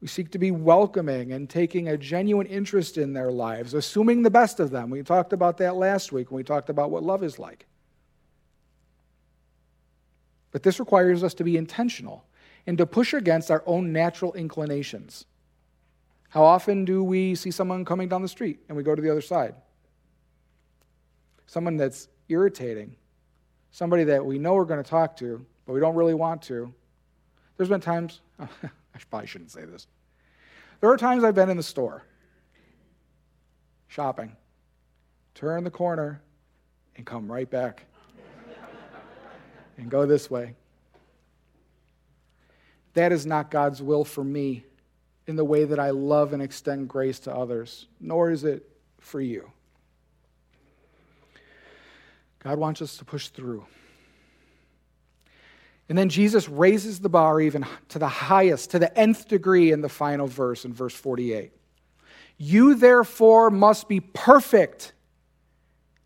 We 0.00 0.06
seek 0.06 0.30
to 0.30 0.38
be 0.38 0.52
welcoming 0.52 1.32
and 1.32 1.50
taking 1.50 1.88
a 1.88 1.96
genuine 1.96 2.46
interest 2.46 2.98
in 2.98 3.12
their 3.12 3.32
lives, 3.32 3.74
assuming 3.74 4.22
the 4.22 4.30
best 4.30 4.60
of 4.60 4.70
them. 4.70 4.90
We 4.90 5.02
talked 5.02 5.32
about 5.32 5.58
that 5.58 5.74
last 5.74 6.12
week 6.12 6.30
when 6.30 6.36
we 6.36 6.44
talked 6.44 6.68
about 6.68 6.90
what 6.90 7.02
love 7.02 7.24
is 7.24 7.38
like. 7.38 7.66
But 10.52 10.62
this 10.62 10.78
requires 10.78 11.24
us 11.24 11.34
to 11.34 11.44
be 11.44 11.56
intentional 11.56 12.24
and 12.66 12.78
to 12.78 12.86
push 12.86 13.12
against 13.12 13.50
our 13.50 13.62
own 13.66 13.92
natural 13.92 14.32
inclinations. 14.34 15.26
How 16.28 16.44
often 16.44 16.84
do 16.84 17.02
we 17.02 17.34
see 17.34 17.50
someone 17.50 17.84
coming 17.84 18.08
down 18.08 18.22
the 18.22 18.28
street 18.28 18.60
and 18.68 18.76
we 18.76 18.82
go 18.82 18.94
to 18.94 19.00
the 19.00 19.10
other 19.10 19.22
side? 19.22 19.54
Someone 21.46 21.76
that's 21.76 22.08
irritating, 22.28 22.96
somebody 23.70 24.04
that 24.04 24.24
we 24.24 24.38
know 24.38 24.54
we're 24.54 24.64
going 24.64 24.82
to 24.82 24.88
talk 24.88 25.16
to, 25.16 25.44
but 25.66 25.72
we 25.72 25.80
don't 25.80 25.94
really 25.94 26.14
want 26.14 26.42
to. 26.42 26.72
There's 27.56 27.70
been 27.70 27.80
times, 27.80 28.20
I 28.38 28.46
probably 29.10 29.26
shouldn't 29.26 29.50
say 29.50 29.64
this. 29.64 29.86
There 30.80 30.90
are 30.90 30.96
times 30.96 31.24
I've 31.24 31.34
been 31.34 31.50
in 31.50 31.56
the 31.56 31.62
store 31.62 32.04
shopping, 33.88 34.36
turn 35.34 35.64
the 35.64 35.70
corner, 35.70 36.20
and 36.94 37.06
come 37.06 37.30
right 37.30 37.48
back 37.48 37.84
and 39.78 39.90
go 39.90 40.04
this 40.04 40.30
way. 40.30 40.54
That 42.92 43.12
is 43.12 43.24
not 43.24 43.50
God's 43.50 43.80
will 43.80 44.04
for 44.04 44.22
me 44.22 44.64
in 45.28 45.36
the 45.36 45.44
way 45.44 45.64
that 45.64 45.78
I 45.78 45.90
love 45.90 46.32
and 46.32 46.42
extend 46.42 46.88
grace 46.88 47.20
to 47.20 47.34
others, 47.34 47.86
nor 48.00 48.30
is 48.30 48.44
it 48.44 48.66
for 48.98 49.20
you. 49.20 49.52
God 52.40 52.58
wants 52.58 52.80
us 52.80 52.96
to 52.96 53.04
push 53.04 53.28
through. 53.28 53.66
And 55.90 55.98
then 55.98 56.08
Jesus 56.08 56.48
raises 56.48 57.00
the 57.00 57.10
bar 57.10 57.42
even 57.42 57.66
to 57.90 57.98
the 57.98 58.08
highest, 58.08 58.70
to 58.70 58.78
the 58.78 58.96
nth 58.98 59.28
degree 59.28 59.70
in 59.70 59.82
the 59.82 59.88
final 59.88 60.26
verse, 60.26 60.64
in 60.64 60.72
verse 60.72 60.94
48. 60.94 61.52
You 62.38 62.74
therefore 62.74 63.50
must 63.50 63.86
be 63.86 64.00
perfect 64.00 64.92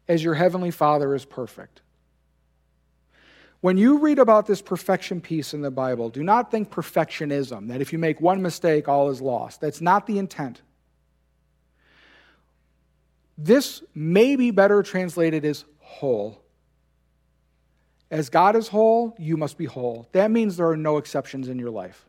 as 0.09 0.23
your 0.23 0.35
heavenly 0.35 0.73
Father 0.73 1.15
is 1.15 1.25
perfect. 1.25 1.81
When 3.63 3.79
you 3.79 3.99
read 3.99 4.19
about 4.19 4.47
this 4.47 4.61
perfection 4.61 5.21
piece 5.21 5.55
in 5.55 5.63
the 5.63 5.71
Bible, 5.71 6.11
do 6.11 6.25
not 6.25 6.51
think 6.51 6.69
perfectionism, 6.69 7.69
that 7.69 7.81
if 7.81 7.93
you 7.93 7.99
make 7.99 8.21
one 8.21 8.43
mistake, 8.43 8.89
all 8.89 9.09
is 9.09 9.21
lost. 9.21 9.61
That's 9.61 9.81
not 9.81 10.09
the 10.09 10.19
intent. 10.19 10.61
This 13.39 13.81
may 13.95 14.35
be 14.35 14.51
better 14.51 14.83
translated 14.83 15.45
as 15.45 15.65
whole. 15.79 16.43
As 18.11 18.31
God 18.31 18.57
is 18.57 18.67
whole, 18.67 19.15
you 19.17 19.37
must 19.37 19.57
be 19.57 19.67
whole. 19.67 20.09
That 20.11 20.33
means 20.33 20.57
there 20.57 20.69
are 20.69 20.77
no 20.77 20.97
exceptions 20.97 21.47
in 21.47 21.61
your 21.61 21.71
life. 21.71 22.05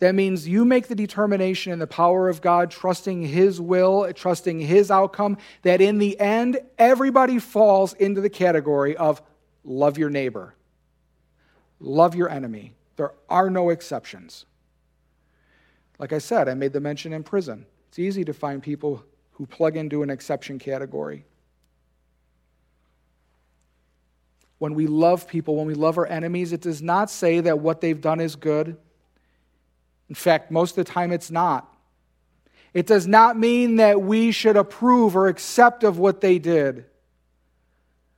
That 0.00 0.16
means 0.16 0.48
you 0.48 0.64
make 0.64 0.88
the 0.88 0.96
determination 0.96 1.72
in 1.72 1.78
the 1.78 1.86
power 1.86 2.28
of 2.28 2.42
God, 2.42 2.72
trusting 2.72 3.22
His 3.22 3.60
will, 3.60 4.12
trusting 4.12 4.58
His 4.58 4.90
outcome, 4.90 5.38
that 5.62 5.80
in 5.80 5.98
the 5.98 6.18
end, 6.18 6.58
everybody 6.78 7.38
falls 7.38 7.92
into 7.94 8.20
the 8.20 8.28
category 8.28 8.96
of 8.96 9.22
love 9.64 9.98
your 9.98 10.10
neighbor, 10.10 10.54
love 11.80 12.14
your 12.14 12.28
enemy. 12.28 12.74
There 12.96 13.12
are 13.28 13.50
no 13.50 13.70
exceptions. 13.70 14.44
Like 15.98 16.12
I 16.12 16.18
said, 16.18 16.48
I 16.48 16.54
made 16.54 16.72
the 16.72 16.80
mention 16.80 17.12
in 17.12 17.22
prison. 17.22 17.66
It's 17.88 17.98
easy 17.98 18.24
to 18.24 18.32
find 18.32 18.62
people 18.62 19.04
who 19.32 19.46
plug 19.46 19.76
into 19.76 20.02
an 20.02 20.10
exception 20.10 20.58
category. 20.58 21.24
When 24.58 24.74
we 24.74 24.86
love 24.86 25.26
people, 25.26 25.56
when 25.56 25.66
we 25.66 25.74
love 25.74 25.98
our 25.98 26.06
enemies, 26.06 26.52
it 26.52 26.60
does 26.60 26.80
not 26.82 27.10
say 27.10 27.40
that 27.40 27.58
what 27.58 27.80
they've 27.80 28.00
done 28.00 28.20
is 28.20 28.36
good. 28.36 28.76
In 30.08 30.14
fact, 30.14 30.50
most 30.50 30.78
of 30.78 30.84
the 30.84 30.92
time 30.92 31.10
it's 31.10 31.30
not. 31.30 31.72
It 32.74 32.86
does 32.86 33.06
not 33.06 33.38
mean 33.38 33.76
that 33.76 34.00
we 34.00 34.30
should 34.30 34.56
approve 34.56 35.16
or 35.16 35.28
accept 35.28 35.84
of 35.84 35.98
what 35.98 36.20
they 36.20 36.38
did. 36.38 36.84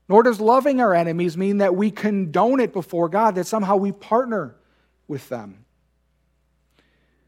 Nor 0.08 0.22
does 0.22 0.40
loving 0.40 0.80
our 0.80 0.94
enemies 0.94 1.36
mean 1.36 1.58
that 1.58 1.74
we 1.74 1.90
condone 1.90 2.60
it 2.60 2.72
before 2.72 3.08
God, 3.08 3.36
that 3.36 3.46
somehow 3.46 3.76
we 3.76 3.92
partner 3.92 4.54
with 5.08 5.28
them. 5.28 5.64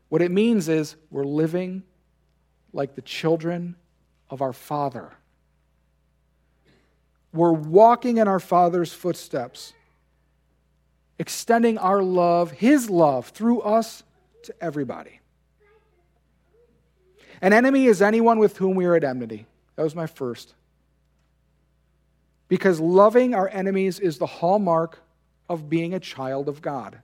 What 0.08 0.22
it 0.22 0.30
means 0.30 0.68
is 0.68 0.96
we're 1.10 1.24
living 1.24 1.82
like 2.72 2.94
the 2.94 3.02
children 3.02 3.76
of 4.28 4.42
our 4.42 4.52
Father. 4.52 5.12
We're 7.32 7.52
walking 7.52 8.18
in 8.18 8.28
our 8.28 8.40
Father's 8.40 8.92
footsteps, 8.92 9.72
extending 11.18 11.78
our 11.78 12.02
love, 12.02 12.50
His 12.52 12.88
love, 12.88 13.28
through 13.28 13.60
us 13.62 14.02
to 14.44 14.54
everybody. 14.60 15.20
An 17.40 17.52
enemy 17.52 17.86
is 17.86 18.00
anyone 18.00 18.38
with 18.38 18.56
whom 18.56 18.76
we 18.76 18.86
are 18.86 18.94
at 18.94 19.04
enmity. 19.04 19.46
That 19.76 19.82
was 19.82 19.94
my 19.94 20.06
first. 20.06 20.54
Because 22.48 22.80
loving 22.80 23.34
our 23.34 23.48
enemies 23.48 23.98
is 23.98 24.18
the 24.18 24.26
hallmark 24.26 25.00
of 25.48 25.68
being 25.68 25.94
a 25.94 26.00
child 26.00 26.48
of 26.48 26.62
God. 26.62 26.98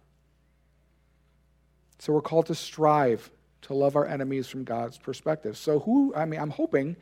So 1.99 2.13
we're 2.13 2.21
called 2.21 2.47
to 2.47 2.55
strive 2.55 3.31
to 3.63 3.75
love 3.75 3.97
our 3.97 4.07
enemies 4.07 4.49
from 4.49 4.65
God's 4.65 4.99
perspective. 4.99 5.57
So, 5.57 5.79
who, 5.81 6.13
I 6.15 6.25
mean, 6.25 6.41
I'm 6.41 6.51
hoping 6.51 6.97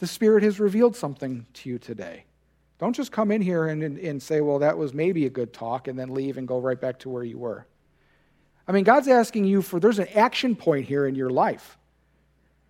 the 0.00 0.06
Spirit 0.06 0.42
has 0.42 0.60
revealed 0.60 0.96
something 0.96 1.46
to 1.54 1.68
you 1.68 1.78
today. 1.78 2.24
Don't 2.78 2.94
just 2.94 3.10
come 3.10 3.30
in 3.30 3.40
here 3.40 3.66
and, 3.66 3.82
and, 3.82 3.98
and, 3.98 4.22
say, 4.22 4.40
well, 4.40 4.60
that 4.60 4.78
was 4.78 4.94
maybe 4.94 5.26
a 5.26 5.30
good 5.30 5.52
talk, 5.52 5.88
and 5.88 5.98
then 5.98 6.14
leave 6.14 6.38
and 6.38 6.46
go 6.46 6.58
right 6.58 6.80
back 6.80 6.98
to 7.00 7.08
where 7.08 7.24
you 7.24 7.38
were. 7.38 7.66
I 8.68 8.72
mean, 8.72 8.84
God's 8.84 9.08
asking 9.08 9.46
you 9.46 9.62
for, 9.62 9.80
there's 9.80 9.98
an 9.98 10.08
action 10.08 10.54
point 10.54 10.86
here 10.86 11.06
in 11.06 11.14
your 11.14 11.30
life. 11.30 11.76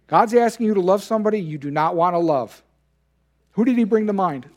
God's 0.06 0.32
asking 0.32 0.66
you 0.66 0.74
to 0.74 0.80
love 0.80 1.02
somebody 1.02 1.40
you 1.40 1.58
do 1.58 1.70
not 1.70 1.94
want 1.94 2.14
to 2.14 2.18
love. 2.18 2.62
Who 3.52 3.64
did 3.64 3.76
He 3.76 3.84
bring 3.84 4.06
to 4.06 4.12
mind? 4.12 4.48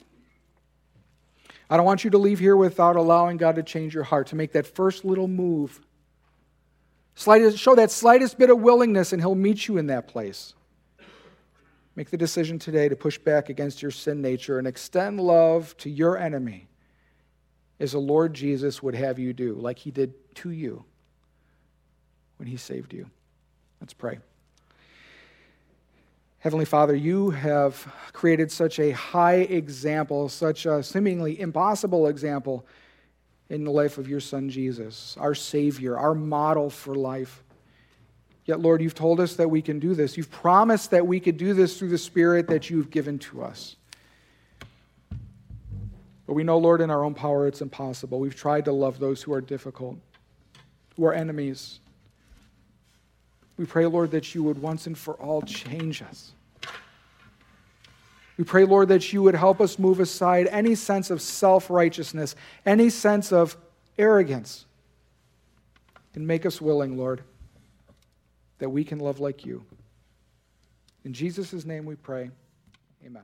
I 1.71 1.77
don't 1.77 1.85
want 1.85 2.03
you 2.03 2.09
to 2.09 2.17
leave 2.17 2.39
here 2.39 2.57
without 2.57 2.97
allowing 2.97 3.37
God 3.37 3.55
to 3.55 3.63
change 3.63 3.95
your 3.95 4.03
heart, 4.03 4.27
to 4.27 4.35
make 4.35 4.51
that 4.51 4.67
first 4.67 5.05
little 5.05 5.29
move. 5.29 5.79
Slightest, 7.15 7.57
show 7.57 7.75
that 7.75 7.91
slightest 7.91 8.37
bit 8.37 8.49
of 8.49 8.59
willingness, 8.59 9.13
and 9.13 9.21
He'll 9.21 9.35
meet 9.35 9.69
you 9.69 9.77
in 9.77 9.87
that 9.87 10.09
place. 10.09 10.53
Make 11.95 12.09
the 12.09 12.17
decision 12.17 12.59
today 12.59 12.89
to 12.89 12.95
push 12.97 13.17
back 13.17 13.47
against 13.47 13.81
your 13.81 13.91
sin 13.91 14.21
nature 14.21 14.59
and 14.59 14.67
extend 14.67 15.21
love 15.21 15.75
to 15.77 15.89
your 15.89 16.17
enemy 16.17 16.67
as 17.79 17.93
the 17.93 17.99
Lord 17.99 18.33
Jesus 18.33 18.83
would 18.83 18.95
have 18.95 19.17
you 19.17 19.33
do, 19.33 19.55
like 19.55 19.79
he 19.79 19.91
did 19.91 20.13
to 20.35 20.51
you 20.51 20.85
when 22.37 22.47
he 22.47 22.57
saved 22.57 22.93
you. 22.93 23.09
Let's 23.79 23.93
pray. 23.93 24.19
Heavenly 26.41 26.65
Father, 26.65 26.95
you 26.95 27.29
have 27.29 27.93
created 28.13 28.51
such 28.51 28.79
a 28.79 28.89
high 28.89 29.41
example, 29.41 30.27
such 30.27 30.65
a 30.65 30.81
seemingly 30.81 31.39
impossible 31.39 32.07
example 32.07 32.65
in 33.51 33.63
the 33.63 33.69
life 33.69 33.99
of 33.99 34.09
your 34.09 34.19
Son 34.19 34.49
Jesus, 34.49 35.15
our 35.19 35.35
Savior, 35.35 35.95
our 35.95 36.15
model 36.15 36.71
for 36.71 36.95
life. 36.95 37.43
Yet, 38.45 38.59
Lord, 38.59 38.81
you've 38.81 38.95
told 38.95 39.19
us 39.19 39.35
that 39.35 39.49
we 39.49 39.61
can 39.61 39.77
do 39.77 39.93
this. 39.93 40.17
You've 40.17 40.31
promised 40.31 40.89
that 40.89 41.05
we 41.05 41.19
could 41.19 41.37
do 41.37 41.53
this 41.53 41.77
through 41.77 41.89
the 41.89 41.97
Spirit 41.99 42.47
that 42.47 42.71
you've 42.71 42.89
given 42.89 43.19
to 43.19 43.43
us. 43.43 43.75
But 46.25 46.33
we 46.33 46.43
know, 46.43 46.57
Lord, 46.57 46.81
in 46.81 46.89
our 46.89 47.03
own 47.03 47.13
power 47.13 47.45
it's 47.45 47.61
impossible. 47.61 48.19
We've 48.19 48.35
tried 48.35 48.65
to 48.65 48.71
love 48.71 48.97
those 48.97 49.21
who 49.21 49.31
are 49.31 49.41
difficult, 49.41 49.97
who 50.97 51.05
are 51.05 51.13
enemies. 51.13 51.80
We 53.57 53.65
pray, 53.65 53.85
Lord, 53.85 54.11
that 54.11 54.33
you 54.33 54.43
would 54.43 54.61
once 54.61 54.87
and 54.87 54.97
for 54.97 55.13
all 55.15 55.41
change 55.41 56.01
us. 56.01 56.33
We 58.37 58.43
pray, 58.43 58.65
Lord, 58.65 58.87
that 58.87 59.13
you 59.13 59.21
would 59.23 59.35
help 59.35 59.61
us 59.61 59.77
move 59.77 59.99
aside 59.99 60.47
any 60.47 60.75
sense 60.75 61.11
of 61.11 61.21
self 61.21 61.69
righteousness, 61.69 62.35
any 62.65 62.89
sense 62.89 63.31
of 63.31 63.55
arrogance, 63.97 64.65
and 66.15 66.25
make 66.25 66.45
us 66.45 66.59
willing, 66.59 66.97
Lord 66.97 67.23
that 68.61 68.69
we 68.69 68.83
can 68.83 68.99
love 68.99 69.19
like 69.19 69.43
you. 69.43 69.65
In 71.03 71.13
Jesus' 71.13 71.65
name 71.65 71.83
we 71.83 71.95
pray. 71.95 72.29
Amen. 73.03 73.23